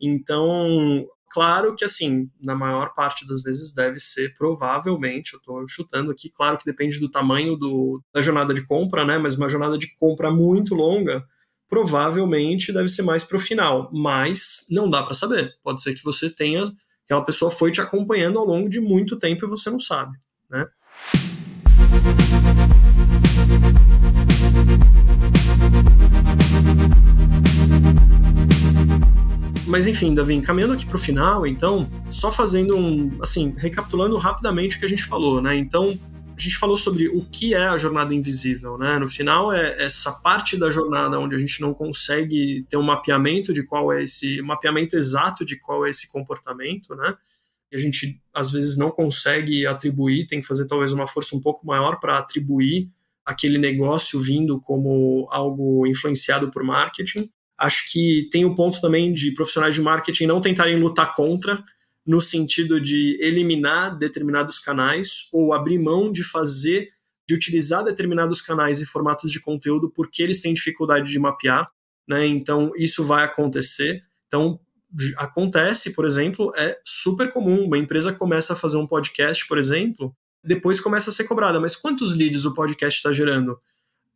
Então, 0.00 1.06
claro 1.32 1.74
que 1.74 1.84
assim, 1.84 2.30
na 2.40 2.54
maior 2.54 2.94
parte 2.94 3.26
das 3.26 3.42
vezes 3.42 3.72
deve 3.72 3.98
ser 3.98 4.34
provavelmente, 4.36 5.32
eu 5.32 5.38
estou 5.38 5.66
chutando 5.66 6.10
aqui, 6.10 6.30
claro 6.30 6.58
que 6.58 6.64
depende 6.64 7.00
do 7.00 7.10
tamanho 7.10 7.56
do, 7.56 8.02
da 8.12 8.20
jornada 8.20 8.52
de 8.52 8.66
compra, 8.66 9.04
né? 9.04 9.18
Mas 9.18 9.36
uma 9.36 9.48
jornada 9.48 9.78
de 9.78 9.92
compra 9.94 10.30
muito 10.30 10.74
longa, 10.74 11.24
provavelmente 11.68 12.72
deve 12.72 12.88
ser 12.88 13.02
mais 13.02 13.24
para 13.24 13.36
o 13.36 13.40
final, 13.40 13.90
mas 13.92 14.66
não 14.70 14.90
dá 14.90 15.02
para 15.02 15.14
saber. 15.14 15.54
Pode 15.64 15.82
ser 15.82 15.94
que 15.94 16.04
você 16.04 16.28
tenha, 16.28 16.70
aquela 17.04 17.24
pessoa 17.24 17.50
foi 17.50 17.72
te 17.72 17.80
acompanhando 17.80 18.38
ao 18.38 18.44
longo 18.44 18.68
de 18.68 18.80
muito 18.80 19.18
tempo 19.18 19.46
e 19.46 19.48
você 19.48 19.70
não 19.70 19.80
sabe, 19.80 20.18
né? 20.50 20.66
Mas 29.72 29.86
enfim, 29.86 30.12
Davi, 30.12 30.38
caminhando 30.42 30.74
aqui 30.74 30.84
para 30.84 30.96
o 30.96 30.98
final, 30.98 31.46
então, 31.46 31.90
só 32.10 32.30
fazendo 32.30 32.76
um, 32.76 33.18
assim, 33.22 33.54
recapitulando 33.56 34.18
rapidamente 34.18 34.76
o 34.76 34.78
que 34.78 34.84
a 34.84 34.88
gente 34.88 35.02
falou, 35.02 35.40
né? 35.40 35.56
Então, 35.56 35.98
a 36.36 36.38
gente 36.38 36.58
falou 36.58 36.76
sobre 36.76 37.08
o 37.08 37.24
que 37.24 37.54
é 37.54 37.68
a 37.68 37.78
jornada 37.78 38.14
invisível, 38.14 38.76
né? 38.76 38.98
No 38.98 39.08
final 39.08 39.50
é 39.50 39.82
essa 39.82 40.12
parte 40.12 40.58
da 40.58 40.70
jornada 40.70 41.18
onde 41.18 41.34
a 41.34 41.38
gente 41.38 41.58
não 41.62 41.72
consegue 41.72 42.66
ter 42.68 42.76
um 42.76 42.82
mapeamento 42.82 43.50
de 43.50 43.62
qual 43.62 43.90
é 43.90 44.02
esse 44.02 44.42
um 44.42 44.44
mapeamento 44.44 44.94
exato 44.94 45.42
de 45.42 45.58
qual 45.58 45.86
é 45.86 45.88
esse 45.88 46.12
comportamento, 46.12 46.94
né? 46.94 47.16
E 47.72 47.76
a 47.76 47.78
gente 47.80 48.20
às 48.34 48.50
vezes 48.50 48.76
não 48.76 48.90
consegue 48.90 49.66
atribuir, 49.66 50.26
tem 50.26 50.42
que 50.42 50.46
fazer 50.46 50.66
talvez 50.66 50.92
uma 50.92 51.06
força 51.06 51.34
um 51.34 51.40
pouco 51.40 51.66
maior 51.66 51.98
para 51.98 52.18
atribuir 52.18 52.90
aquele 53.24 53.56
negócio 53.56 54.20
vindo 54.20 54.60
como 54.60 55.26
algo 55.30 55.86
influenciado 55.86 56.50
por 56.50 56.62
marketing. 56.62 57.30
Acho 57.62 57.88
que 57.92 58.28
tem 58.32 58.44
o 58.44 58.56
ponto 58.56 58.80
também 58.80 59.12
de 59.12 59.30
profissionais 59.30 59.72
de 59.72 59.80
marketing 59.80 60.26
não 60.26 60.40
tentarem 60.40 60.80
lutar 60.80 61.14
contra, 61.14 61.62
no 62.04 62.20
sentido 62.20 62.80
de 62.80 63.16
eliminar 63.20 63.96
determinados 63.96 64.58
canais 64.58 65.28
ou 65.32 65.54
abrir 65.54 65.78
mão 65.78 66.10
de 66.10 66.24
fazer, 66.24 66.90
de 67.24 67.34
utilizar 67.36 67.84
determinados 67.84 68.40
canais 68.40 68.80
e 68.80 68.86
formatos 68.86 69.30
de 69.30 69.38
conteúdo 69.38 69.88
porque 69.88 70.24
eles 70.24 70.42
têm 70.42 70.52
dificuldade 70.52 71.08
de 71.08 71.18
mapear, 71.20 71.70
né? 72.08 72.26
Então 72.26 72.72
isso 72.76 73.04
vai 73.04 73.22
acontecer. 73.22 74.02
Então 74.26 74.58
acontece, 75.16 75.92
por 75.92 76.04
exemplo, 76.04 76.52
é 76.56 76.80
super 76.84 77.32
comum. 77.32 77.64
Uma 77.64 77.78
empresa 77.78 78.12
começa 78.12 78.54
a 78.54 78.56
fazer 78.56 78.76
um 78.76 78.88
podcast, 78.88 79.46
por 79.46 79.56
exemplo, 79.56 80.12
depois 80.42 80.80
começa 80.80 81.10
a 81.10 81.12
ser 81.12 81.24
cobrada. 81.24 81.60
Mas 81.60 81.76
quantos 81.76 82.16
leads 82.16 82.44
o 82.44 82.54
podcast 82.54 82.98
está 82.98 83.12
gerando? 83.12 83.60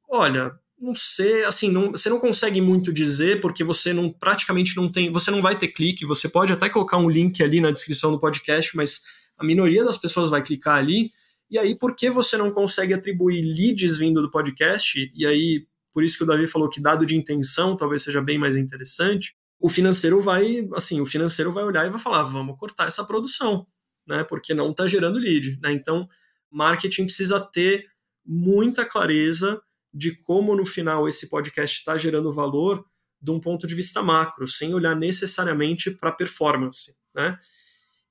Olha, 0.08 0.52
não 0.78 0.94
sei, 0.94 1.44
assim, 1.44 1.70
não, 1.70 1.92
você 1.92 2.08
não 2.08 2.20
consegue 2.20 2.60
muito 2.60 2.92
dizer 2.92 3.40
porque 3.40 3.64
você 3.64 3.92
não 3.92 4.12
praticamente 4.12 4.76
não 4.76 4.90
tem, 4.90 5.10
você 5.10 5.30
não 5.30 5.40
vai 5.40 5.58
ter 5.58 5.68
clique, 5.68 6.04
você 6.04 6.28
pode 6.28 6.52
até 6.52 6.68
colocar 6.68 6.98
um 6.98 7.08
link 7.08 7.42
ali 7.42 7.60
na 7.60 7.70
descrição 7.70 8.12
do 8.12 8.20
podcast, 8.20 8.76
mas 8.76 9.02
a 9.38 9.44
minoria 9.44 9.84
das 9.84 9.96
pessoas 9.96 10.28
vai 10.28 10.42
clicar 10.42 10.76
ali. 10.76 11.10
E 11.50 11.58
aí, 11.58 11.74
por 11.74 11.94
que 11.94 12.10
você 12.10 12.36
não 12.36 12.50
consegue 12.50 12.92
atribuir 12.92 13.40
leads 13.40 13.96
vindo 13.96 14.20
do 14.20 14.30
podcast? 14.30 15.10
E 15.14 15.26
aí, 15.26 15.66
por 15.94 16.04
isso 16.04 16.18
que 16.18 16.24
o 16.24 16.26
Davi 16.26 16.46
falou 16.46 16.68
que 16.68 16.80
dado 16.80 17.06
de 17.06 17.16
intenção 17.16 17.76
talvez 17.76 18.02
seja 18.02 18.20
bem 18.20 18.36
mais 18.36 18.56
interessante. 18.56 19.34
O 19.58 19.70
financeiro 19.70 20.20
vai, 20.20 20.68
assim, 20.74 21.00
o 21.00 21.06
financeiro 21.06 21.50
vai 21.52 21.64
olhar 21.64 21.86
e 21.86 21.90
vai 21.90 21.98
falar, 21.98 22.24
vamos 22.24 22.58
cortar 22.58 22.86
essa 22.86 23.04
produção, 23.04 23.66
né? 24.06 24.22
Porque 24.24 24.52
não 24.52 24.72
está 24.72 24.86
gerando 24.86 25.18
lead, 25.18 25.58
né? 25.62 25.72
Então, 25.72 26.06
marketing 26.50 27.04
precisa 27.04 27.40
ter 27.40 27.86
muita 28.24 28.84
clareza 28.84 29.60
de 29.96 30.14
como 30.14 30.54
no 30.54 30.66
final 30.66 31.08
esse 31.08 31.30
podcast 31.30 31.78
está 31.78 31.96
gerando 31.96 32.30
valor 32.30 32.84
de 33.20 33.30
um 33.30 33.40
ponto 33.40 33.66
de 33.66 33.74
vista 33.74 34.02
macro, 34.02 34.46
sem 34.46 34.74
olhar 34.74 34.94
necessariamente 34.94 35.90
para 35.90 36.12
performance, 36.12 36.94
né? 37.14 37.38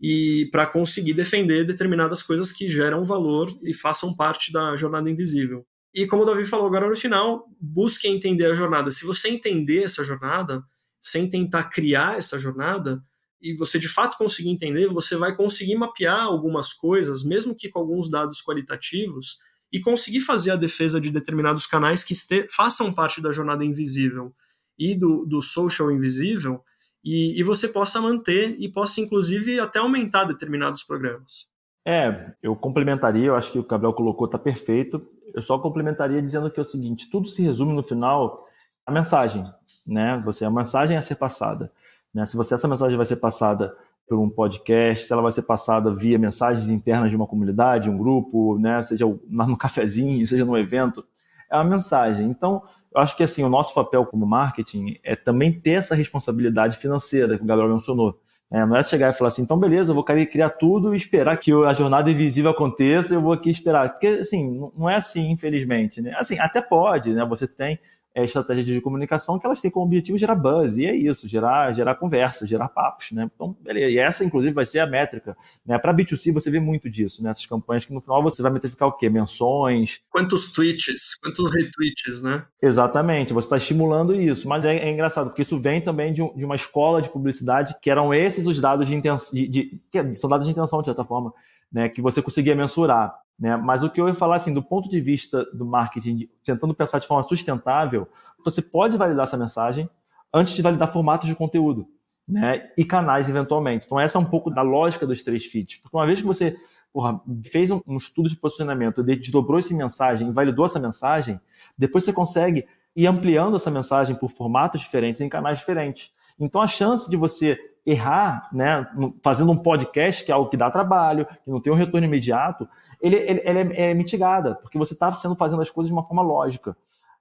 E 0.02 0.50
para 0.52 0.66
conseguir 0.66 1.14
defender 1.14 1.64
determinadas 1.64 2.24
coisas 2.24 2.52
que 2.52 2.68
geram 2.68 3.06
valor 3.06 3.54
e 3.62 3.72
façam 3.72 4.16
parte 4.16 4.52
da 4.52 4.76
jornada 4.76 5.10
invisível. 5.10 5.66
E 5.94 6.08
como 6.08 6.24
o 6.24 6.26
Davi 6.26 6.46
falou 6.46 6.66
agora 6.66 6.90
no 6.90 6.96
final, 6.96 7.46
busque 7.62 8.08
entender 8.08 8.52
a 8.52 8.56
jornada. 8.56 8.90
Se 8.90 9.06
você 9.06 9.30
entender 9.30 9.84
essa 9.84 10.04
jornada, 10.04 10.64
sem 11.00 11.30
tentar 11.30 11.66
criar 11.66 12.18
essa 12.18 12.40
jornada, 12.40 13.02
e 13.40 13.56
você 13.56 13.78
de 13.78 13.88
fato 13.88 14.18
conseguir 14.18 14.50
entender, 14.50 14.88
você 14.88 15.16
vai 15.16 15.36
conseguir 15.36 15.76
mapear 15.76 16.24
algumas 16.24 16.74
coisas, 16.74 17.24
mesmo 17.24 17.56
que 17.56 17.70
com 17.70 17.80
alguns 17.80 18.10
dados 18.10 18.42
qualitativos, 18.42 19.38
e 19.76 19.80
conseguir 19.82 20.22
fazer 20.22 20.52
a 20.52 20.56
defesa 20.56 21.02
de 21.02 21.12
determinados 21.12 21.66
canais 21.66 22.02
que 22.02 22.14
este, 22.14 22.48
façam 22.50 22.94
parte 22.94 23.22
da 23.22 23.34
jornada 23.34 23.66
invisível 23.66 24.34
e 24.80 24.96
do, 24.96 25.26
do 25.26 25.42
social 25.42 25.92
invisível, 25.92 26.64
e, 27.04 27.38
e 27.38 27.44
você 27.44 27.68
possa 27.68 28.00
manter 28.00 28.56
e 28.58 28.70
possa, 28.70 29.02
inclusive, 29.02 29.60
até 29.60 29.80
aumentar 29.80 30.24
determinados 30.24 30.82
programas. 30.82 31.50
É, 31.86 32.32
eu 32.42 32.56
complementaria, 32.56 33.26
eu 33.26 33.36
acho 33.36 33.52
que 33.52 33.60
o 33.60 33.68
Gabriel 33.68 33.92
colocou 33.92 34.28
está 34.28 34.40
perfeito. 34.40 35.06
Eu 35.34 35.42
só 35.42 35.60
complementaria 35.60 36.22
dizendo 36.22 36.50
que 36.50 36.58
é 36.58 36.62
o 36.62 36.66
seguinte: 36.66 37.10
tudo 37.12 37.28
se 37.28 37.44
resume 37.44 37.74
no 37.74 37.84
final 37.84 38.48
a 38.86 38.92
mensagem, 38.94 39.44
né? 39.86 40.16
Você 40.24 40.46
a 40.46 40.50
mensagem 40.50 40.96
a 40.96 41.02
ser 41.02 41.16
passada, 41.16 41.70
né? 42.14 42.26
Se 42.26 42.38
você 42.38 42.54
essa 42.54 42.68
mensagem 42.68 42.96
vai 42.96 43.06
ser 43.06 43.18
passada 43.18 43.76
por 44.08 44.20
um 44.20 44.30
podcast, 44.30 45.08
se 45.08 45.14
ela 45.14 45.22
vai 45.22 45.32
ser 45.32 45.44
passada 45.44 45.94
via 45.94 46.18
mensagens 46.18 46.70
internas 46.70 47.10
de 47.10 47.18
uma 47.18 47.26
comunidade, 47.26 47.90
um 47.90 47.98
grupo, 47.98 48.58
né, 48.60 48.82
seja 48.84 49.06
no 49.06 49.58
cafezinho, 49.58 50.26
seja 50.28 50.46
no 50.46 50.58
evento, 50.58 51.04
é 51.52 51.56
uma 51.56 51.64
mensagem. 51.64 52.28
Então, 52.28 52.62
eu 52.94 53.02
acho 53.02 53.18
que 53.18 53.24
assim, 53.24 53.44
o 53.44 53.50
nosso 53.50 53.74
papel 53.74 54.06
como 54.06 54.26
marketing 54.26 54.98
é 55.04 55.16
também 55.16 55.52
ter 55.52 55.72
essa 55.72 55.96
responsabilidade 55.96 56.78
financeira 56.78 57.38
que 57.38 57.44
o 57.44 57.48
Gabriel 57.48 57.70
mencionou. 57.70 58.20
É, 58.52 58.64
não 58.64 58.78
é 58.78 58.84
chegar 58.84 59.10
e 59.10 59.14
falar 59.14 59.30
assim, 59.30 59.42
então 59.42 59.58
beleza, 59.58 59.92
eu 59.92 59.96
vou 59.96 60.04
criar 60.04 60.52
tudo 60.52 60.94
e 60.94 60.98
esperar 60.98 61.36
que 61.38 61.52
a 61.52 61.74
jornada 61.74 62.12
invisível 62.12 62.52
aconteça, 62.52 63.16
eu 63.16 63.22
vou 63.22 63.34
aqui 63.34 63.50
esperar. 63.50 63.90
Porque, 63.90 64.08
assim, 64.08 64.70
não 64.78 64.88
é 64.90 64.96
assim, 64.96 65.32
infelizmente. 65.32 66.00
Né? 66.00 66.16
Assim, 66.16 66.38
até 66.40 66.62
pode, 66.62 67.12
né? 67.14 67.26
Você 67.26 67.48
tem 67.48 67.80
é, 68.16 68.24
estratégias 68.24 68.66
de 68.66 68.80
comunicação 68.80 69.38
que 69.38 69.46
elas 69.46 69.60
têm 69.60 69.70
como 69.70 69.86
objetivo 69.86 70.18
gerar 70.18 70.36
buzz, 70.36 70.78
e 70.78 70.86
é 70.86 70.96
isso, 70.96 71.28
gerar, 71.28 71.74
gerar 71.74 71.96
conversa, 71.96 72.48
gerar 72.48 72.70
papos, 72.70 73.12
né? 73.12 73.30
Então, 73.36 73.56
beleza. 73.60 73.92
E 73.92 73.98
essa, 73.98 74.24
inclusive, 74.24 74.54
vai 74.54 74.66
ser 74.66 74.80
a 74.80 74.88
métrica. 74.88 75.36
Né? 75.66 75.78
Para 75.78 75.94
B2C, 75.94 76.32
você 76.32 76.50
vê 76.50 76.62
muito 76.62 76.90
disso, 76.90 77.22
nessas 77.22 77.44
né? 77.44 77.50
campanhas 77.50 77.84
que 77.84 77.94
no 77.94 78.00
final 78.00 78.24
você 78.24 78.42
vai 78.42 78.54
metrificar 78.54 78.88
o 78.88 78.94
quê? 78.94 79.10
Menções. 79.10 80.02
Quantos 80.10 80.54
tweets, 80.54 81.18
quantos 81.22 81.54
retweets, 81.54 82.22
né? 82.22 82.46
Exatamente, 82.62 83.34
você 83.34 83.48
está 83.48 83.58
estimulando 83.58 84.16
isso. 84.16 84.48
Mas 84.48 84.64
é, 84.64 84.78
é, 84.78 84.90
engraçado, 84.90 85.28
porque 85.28 85.42
isso 85.42 85.60
vem 85.60 85.82
também 85.82 86.14
de, 86.14 86.22
de, 86.36 86.46
uma 86.46 86.56
escola 86.56 87.02
de 87.02 87.10
publicidade 87.10 87.76
que 87.82 87.92
eram 87.92 88.14
esses 88.14 88.48
os 88.48 88.62
dados 88.62 88.88
de 88.88 88.96
intenção, 88.96 89.34
de, 89.34 89.48
de, 89.48 89.82
que 89.92 90.14
são 90.14 90.30
dados 90.30 90.46
de 90.46 90.54
intenção, 90.54 90.80
de 90.80 90.86
certa 90.86 91.04
forma, 91.04 91.34
né? 91.76 91.90
Que 91.90 92.02
você 92.02 92.22
conseguia 92.22 92.56
mensurar. 92.56 93.14
Né? 93.38 93.58
Mas 93.58 93.84
o 93.84 93.90
que 93.90 94.00
eu 94.00 94.08
ia 94.08 94.14
falar, 94.14 94.38
assim, 94.38 94.54
do 94.54 94.64
ponto 94.64 94.90
de 94.90 95.02
vista 95.02 95.44
do 95.54 95.66
marketing, 95.66 96.30
tentando 96.46 96.74
pensar 96.74 97.00
de 97.00 97.06
forma 97.06 97.22
sustentável, 97.22 98.08
você 98.46 98.62
pode 98.62 98.98
validar 98.98 99.24
essa 99.24 99.36
mensagem 99.36 99.90
antes 100.34 100.54
de 100.54 100.62
validar 100.62 100.92
formatos 100.94 101.28
de 101.28 101.36
conteúdo 101.36 101.86
né? 102.26 102.72
e 102.78 102.86
canais, 102.86 103.28
eventualmente. 103.28 103.86
Então, 103.86 104.00
essa 104.00 104.18
é 104.18 104.22
um 104.22 104.26
pouco 104.26 104.50
da 104.50 104.62
lógica 104.62 105.06
dos 105.06 105.22
três 105.22 105.46
feeds. 105.46 105.76
Porque 105.82 105.98
uma 105.98 106.06
vez 106.06 106.22
que 106.22 106.26
você 106.26 106.56
porra, 106.94 107.20
fez 107.52 107.70
um, 107.70 107.82
um, 107.86 107.98
estudo 107.98 108.30
de 108.30 108.38
posicionamento, 108.38 109.04
desdobrou 109.04 109.60
essa 109.60 109.74
mensagem 109.76 110.32
validou 110.32 110.64
essa 110.64 110.80
mensagem, 110.80 111.38
depois 111.78 112.06
você 112.06 112.14
consegue 112.14 112.66
ir 112.96 113.06
ampliando 113.06 113.58
essa 113.58 113.70
mensagem 113.70 114.16
por 114.16 114.30
formatos 114.30 114.80
diferentes, 114.80 115.20
em 115.20 115.28
canais 115.28 115.60
diferentes. 115.60 116.14
Então, 116.40 116.62
a 116.62 116.68
chance 116.68 117.10
de 117.10 117.18
você 117.18 117.60
errar, 117.86 118.50
né, 118.52 118.88
fazendo 119.24 119.52
um 119.52 119.58
podcast, 119.58 120.26
que 120.26 120.32
é 120.32 120.36
algo 120.36 120.50
que 120.50 120.58
dá 120.58 120.72
trabalho, 120.72 121.26
que 121.26 121.52
não 121.52 121.62
tem 121.62 121.72
um 121.72 121.76
retorno 121.76 122.08
imediato, 122.08 122.68
ele, 123.00 123.16
ele, 123.16 123.42
ele 123.46 123.60
é, 123.74 123.92
é, 123.92 123.94
mitigada, 123.94 124.56
porque 124.56 124.78
você 124.78 124.94
está 124.94 125.12
fazendo 125.12 125.62
as 125.62 125.70
coisas 125.70 125.90
de 125.90 125.94
uma 125.94 126.04
forma 126.04 126.24
lógica. 126.24 126.76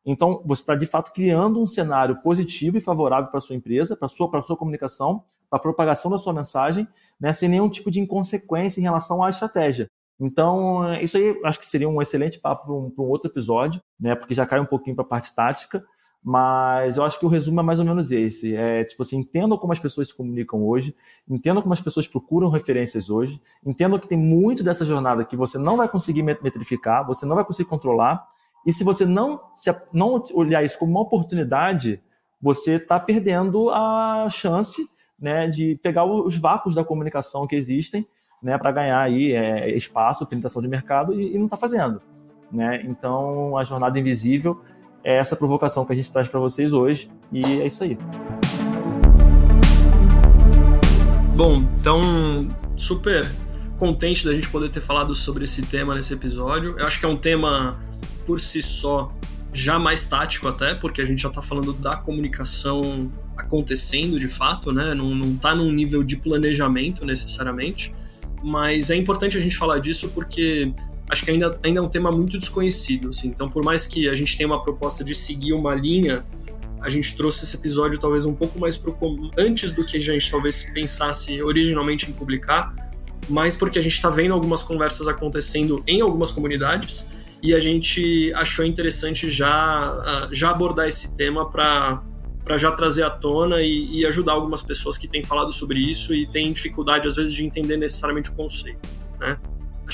Então, 0.06 0.42
você 0.44 0.62
está 0.62 0.74
de 0.74 0.86
fato 0.86 1.12
criando 1.12 1.60
um 1.60 1.66
cenário 1.66 2.20
positivo 2.22 2.76
e 2.76 2.80
favorável 2.80 3.30
para 3.30 3.38
a 3.38 3.40
sua 3.40 3.56
empresa, 3.56 3.96
para 3.96 4.06
a 4.06 4.08
sua, 4.08 4.42
sua 4.42 4.56
comunicação, 4.56 5.22
para 5.48 5.58
a 5.58 5.62
propagação 5.62 6.10
da 6.10 6.18
sua 6.18 6.32
mensagem, 6.32 6.86
né, 7.20 7.32
sem 7.32 7.48
nenhum 7.48 7.68
tipo 7.68 7.90
de 7.90 8.00
inconsequência 8.00 8.80
em 8.80 8.84
relação 8.84 9.22
à 9.22 9.30
estratégia. 9.30 9.90
Então, 10.20 10.94
isso 10.96 11.16
aí 11.16 11.38
acho 11.44 11.58
que 11.58 11.66
seria 11.66 11.88
um 11.88 12.00
excelente 12.00 12.38
papo 12.38 12.66
para 12.66 12.74
um, 12.74 12.92
um, 12.96 13.10
outro 13.10 13.30
episódio, 13.30 13.80
né, 13.98 14.14
porque 14.14 14.34
já 14.34 14.46
cai 14.46 14.60
um 14.60 14.66
pouquinho 14.66 14.94
para 14.94 15.04
a 15.04 15.08
parte 15.08 15.34
tática, 15.34 15.84
mas 16.24 16.96
eu 16.96 17.04
acho 17.04 17.18
que 17.18 17.26
o 17.26 17.28
resumo 17.28 17.60
é 17.60 17.62
mais 17.62 17.78
ou 17.78 17.84
menos 17.84 18.10
esse. 18.10 18.56
É 18.56 18.82
tipo 18.82 19.02
assim, 19.02 19.18
entendam 19.18 19.58
como 19.58 19.74
as 19.74 19.78
pessoas 19.78 20.08
se 20.08 20.16
comunicam 20.16 20.64
hoje, 20.64 20.96
entendam 21.28 21.60
como 21.60 21.74
as 21.74 21.82
pessoas 21.82 22.08
procuram 22.08 22.48
referências 22.48 23.10
hoje, 23.10 23.38
entendam 23.64 23.98
que 23.98 24.08
tem 24.08 24.16
muito 24.16 24.64
dessa 24.64 24.86
jornada 24.86 25.22
que 25.22 25.36
você 25.36 25.58
não 25.58 25.76
vai 25.76 25.86
conseguir 25.86 26.22
metrificar, 26.22 27.06
você 27.06 27.26
não 27.26 27.36
vai 27.36 27.44
conseguir 27.44 27.68
controlar, 27.68 28.26
e 28.66 28.72
se 28.72 28.82
você 28.82 29.04
não, 29.04 29.38
se, 29.54 29.70
não 29.92 30.24
olhar 30.32 30.64
isso 30.64 30.78
como 30.78 30.92
uma 30.92 31.02
oportunidade, 31.02 32.00
você 32.40 32.76
está 32.76 32.98
perdendo 32.98 33.68
a 33.68 34.26
chance 34.30 34.82
né, 35.20 35.46
de 35.46 35.78
pegar 35.82 36.06
os 36.06 36.38
vácuos 36.38 36.74
da 36.74 36.82
comunicação 36.82 37.46
que 37.46 37.54
existem 37.54 38.06
né, 38.42 38.56
para 38.56 38.72
ganhar 38.72 39.00
aí 39.00 39.32
é, 39.32 39.76
espaço, 39.76 40.26
penetração 40.26 40.62
de 40.62 40.68
mercado 40.68 41.12
e, 41.12 41.34
e 41.34 41.38
não 41.38 41.44
está 41.44 41.56
fazendo. 41.58 42.00
Né? 42.50 42.82
Então, 42.84 43.56
a 43.58 43.64
jornada 43.64 43.98
invisível 43.98 44.60
é 45.04 45.18
essa 45.18 45.36
provocação 45.36 45.84
que 45.84 45.92
a 45.92 45.96
gente 45.96 46.10
traz 46.10 46.26
para 46.28 46.40
vocês 46.40 46.72
hoje 46.72 47.10
e 47.30 47.44
é 47.44 47.66
isso 47.66 47.84
aí. 47.84 47.98
Bom, 51.36 51.62
então 51.78 52.48
super 52.76 53.30
contente 53.76 54.24
da 54.24 54.32
gente 54.32 54.48
poder 54.48 54.70
ter 54.70 54.80
falado 54.80 55.14
sobre 55.14 55.44
esse 55.44 55.60
tema 55.62 55.94
nesse 55.94 56.14
episódio. 56.14 56.76
Eu 56.78 56.86
acho 56.86 56.98
que 56.98 57.04
é 57.04 57.08
um 57.08 57.16
tema 57.16 57.78
por 58.24 58.40
si 58.40 58.62
só 58.62 59.12
já 59.52 59.78
mais 59.78 60.04
tático 60.04 60.48
até, 60.48 60.74
porque 60.74 61.02
a 61.02 61.04
gente 61.04 61.20
já 61.20 61.28
está 61.28 61.42
falando 61.42 61.72
da 61.74 61.96
comunicação 61.96 63.12
acontecendo 63.36 64.18
de 64.18 64.28
fato, 64.28 64.72
né? 64.72 64.94
Não, 64.94 65.14
não 65.14 65.36
tá 65.36 65.54
num 65.54 65.70
nível 65.70 66.02
de 66.02 66.16
planejamento 66.16 67.04
necessariamente, 67.04 67.94
mas 68.42 68.90
é 68.90 68.96
importante 68.96 69.36
a 69.36 69.40
gente 69.40 69.56
falar 69.56 69.78
disso 69.78 70.08
porque 70.14 70.72
acho 71.08 71.24
que 71.24 71.30
ainda, 71.30 71.58
ainda 71.62 71.80
é 71.80 71.82
um 71.82 71.88
tema 71.88 72.10
muito 72.10 72.38
desconhecido. 72.38 73.08
Assim. 73.08 73.28
Então, 73.28 73.48
por 73.48 73.64
mais 73.64 73.86
que 73.86 74.08
a 74.08 74.14
gente 74.14 74.36
tenha 74.36 74.46
uma 74.46 74.62
proposta 74.62 75.04
de 75.04 75.14
seguir 75.14 75.52
uma 75.52 75.74
linha, 75.74 76.24
a 76.80 76.90
gente 76.90 77.16
trouxe 77.16 77.44
esse 77.44 77.56
episódio 77.56 77.98
talvez 77.98 78.24
um 78.24 78.34
pouco 78.34 78.58
mais 78.58 78.76
pro 78.76 78.94
antes 79.38 79.72
do 79.72 79.84
que 79.84 79.96
a 79.96 80.00
gente 80.00 80.30
talvez 80.30 80.64
pensasse 80.74 81.42
originalmente 81.42 82.10
em 82.10 82.12
publicar, 82.12 82.74
mas 83.28 83.54
porque 83.54 83.78
a 83.78 83.82
gente 83.82 83.94
está 83.94 84.10
vendo 84.10 84.34
algumas 84.34 84.62
conversas 84.62 85.08
acontecendo 85.08 85.82
em 85.86 86.02
algumas 86.02 86.30
comunidades 86.30 87.06
e 87.42 87.54
a 87.54 87.60
gente 87.60 88.32
achou 88.34 88.64
interessante 88.64 89.30
já, 89.30 89.48
ah, 89.50 90.28
já 90.30 90.50
abordar 90.50 90.88
esse 90.88 91.16
tema 91.16 91.50
para 91.50 92.02
para 92.44 92.58
já 92.58 92.70
trazer 92.72 93.02
à 93.02 93.08
tona 93.08 93.62
e, 93.62 94.00
e 94.00 94.06
ajudar 94.06 94.32
algumas 94.32 94.60
pessoas 94.60 94.98
que 94.98 95.08
têm 95.08 95.24
falado 95.24 95.50
sobre 95.50 95.78
isso 95.78 96.14
e 96.14 96.26
têm 96.26 96.52
dificuldade 96.52 97.08
às 97.08 97.16
vezes 97.16 97.32
de 97.32 97.42
entender 97.42 97.78
necessariamente 97.78 98.28
o 98.28 98.34
conceito, 98.34 98.86
né? 99.18 99.38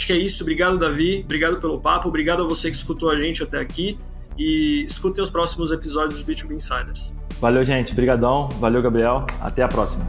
Acho 0.00 0.06
que 0.06 0.14
é 0.14 0.16
isso. 0.16 0.42
Obrigado, 0.42 0.78
Davi. 0.78 1.20
Obrigado 1.22 1.60
pelo 1.60 1.78
papo. 1.78 2.08
Obrigado 2.08 2.42
a 2.42 2.46
você 2.46 2.70
que 2.70 2.76
escutou 2.76 3.10
a 3.10 3.16
gente 3.16 3.42
até 3.42 3.60
aqui. 3.60 3.98
E 4.38 4.82
escutem 4.86 5.22
os 5.22 5.28
próximos 5.28 5.70
episódios 5.72 6.22
do 6.22 6.32
B2B 6.32 6.52
Insiders. 6.52 7.14
Valeu, 7.38 7.62
gente. 7.62 7.92
Obrigadão. 7.92 8.48
Valeu, 8.58 8.80
Gabriel. 8.80 9.26
Até 9.42 9.62
a 9.62 9.68
próxima. 9.68 10.08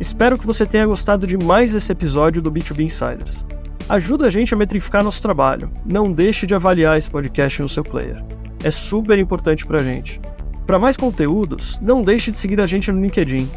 Espero 0.00 0.36
que 0.36 0.44
você 0.44 0.66
tenha 0.66 0.84
gostado 0.86 1.24
de 1.24 1.38
mais 1.38 1.72
esse 1.72 1.92
episódio 1.92 2.42
do 2.42 2.50
B2B 2.50 2.80
Insiders. 2.80 3.46
Ajuda 3.88 4.26
a 4.26 4.30
gente 4.30 4.52
a 4.52 4.56
metrificar 4.56 5.04
nosso 5.04 5.22
trabalho. 5.22 5.70
Não 5.86 6.12
deixe 6.12 6.48
de 6.48 6.54
avaliar 6.56 6.98
esse 6.98 7.08
podcast 7.08 7.62
no 7.62 7.68
seu 7.68 7.84
player. 7.84 8.20
É 8.64 8.72
super 8.72 9.20
importante 9.20 9.64
pra 9.64 9.78
gente. 9.78 10.20
Para 10.66 10.80
mais 10.80 10.96
conteúdos, 10.96 11.78
não 11.80 12.02
deixe 12.02 12.32
de 12.32 12.38
seguir 12.38 12.60
a 12.60 12.66
gente 12.66 12.90
no 12.90 13.00
LinkedIn. 13.00 13.48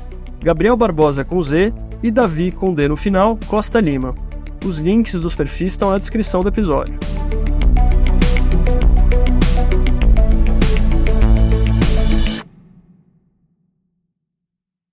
Gabriel 0.44 0.76
Barbosa 0.76 1.24
com 1.24 1.42
Z 1.42 1.74
e 2.04 2.12
Davi 2.12 2.52
com 2.52 2.74
D 2.74 2.90
no 2.90 2.98
final, 2.98 3.40
Costa 3.48 3.80
Lima. 3.80 4.14
Os 4.66 4.78
links 4.78 5.16
dos 5.16 5.34
perfis 5.34 5.72
estão 5.72 5.92
na 5.92 5.98
descrição 5.98 6.44
do 6.44 6.50
episódio. 6.50 7.00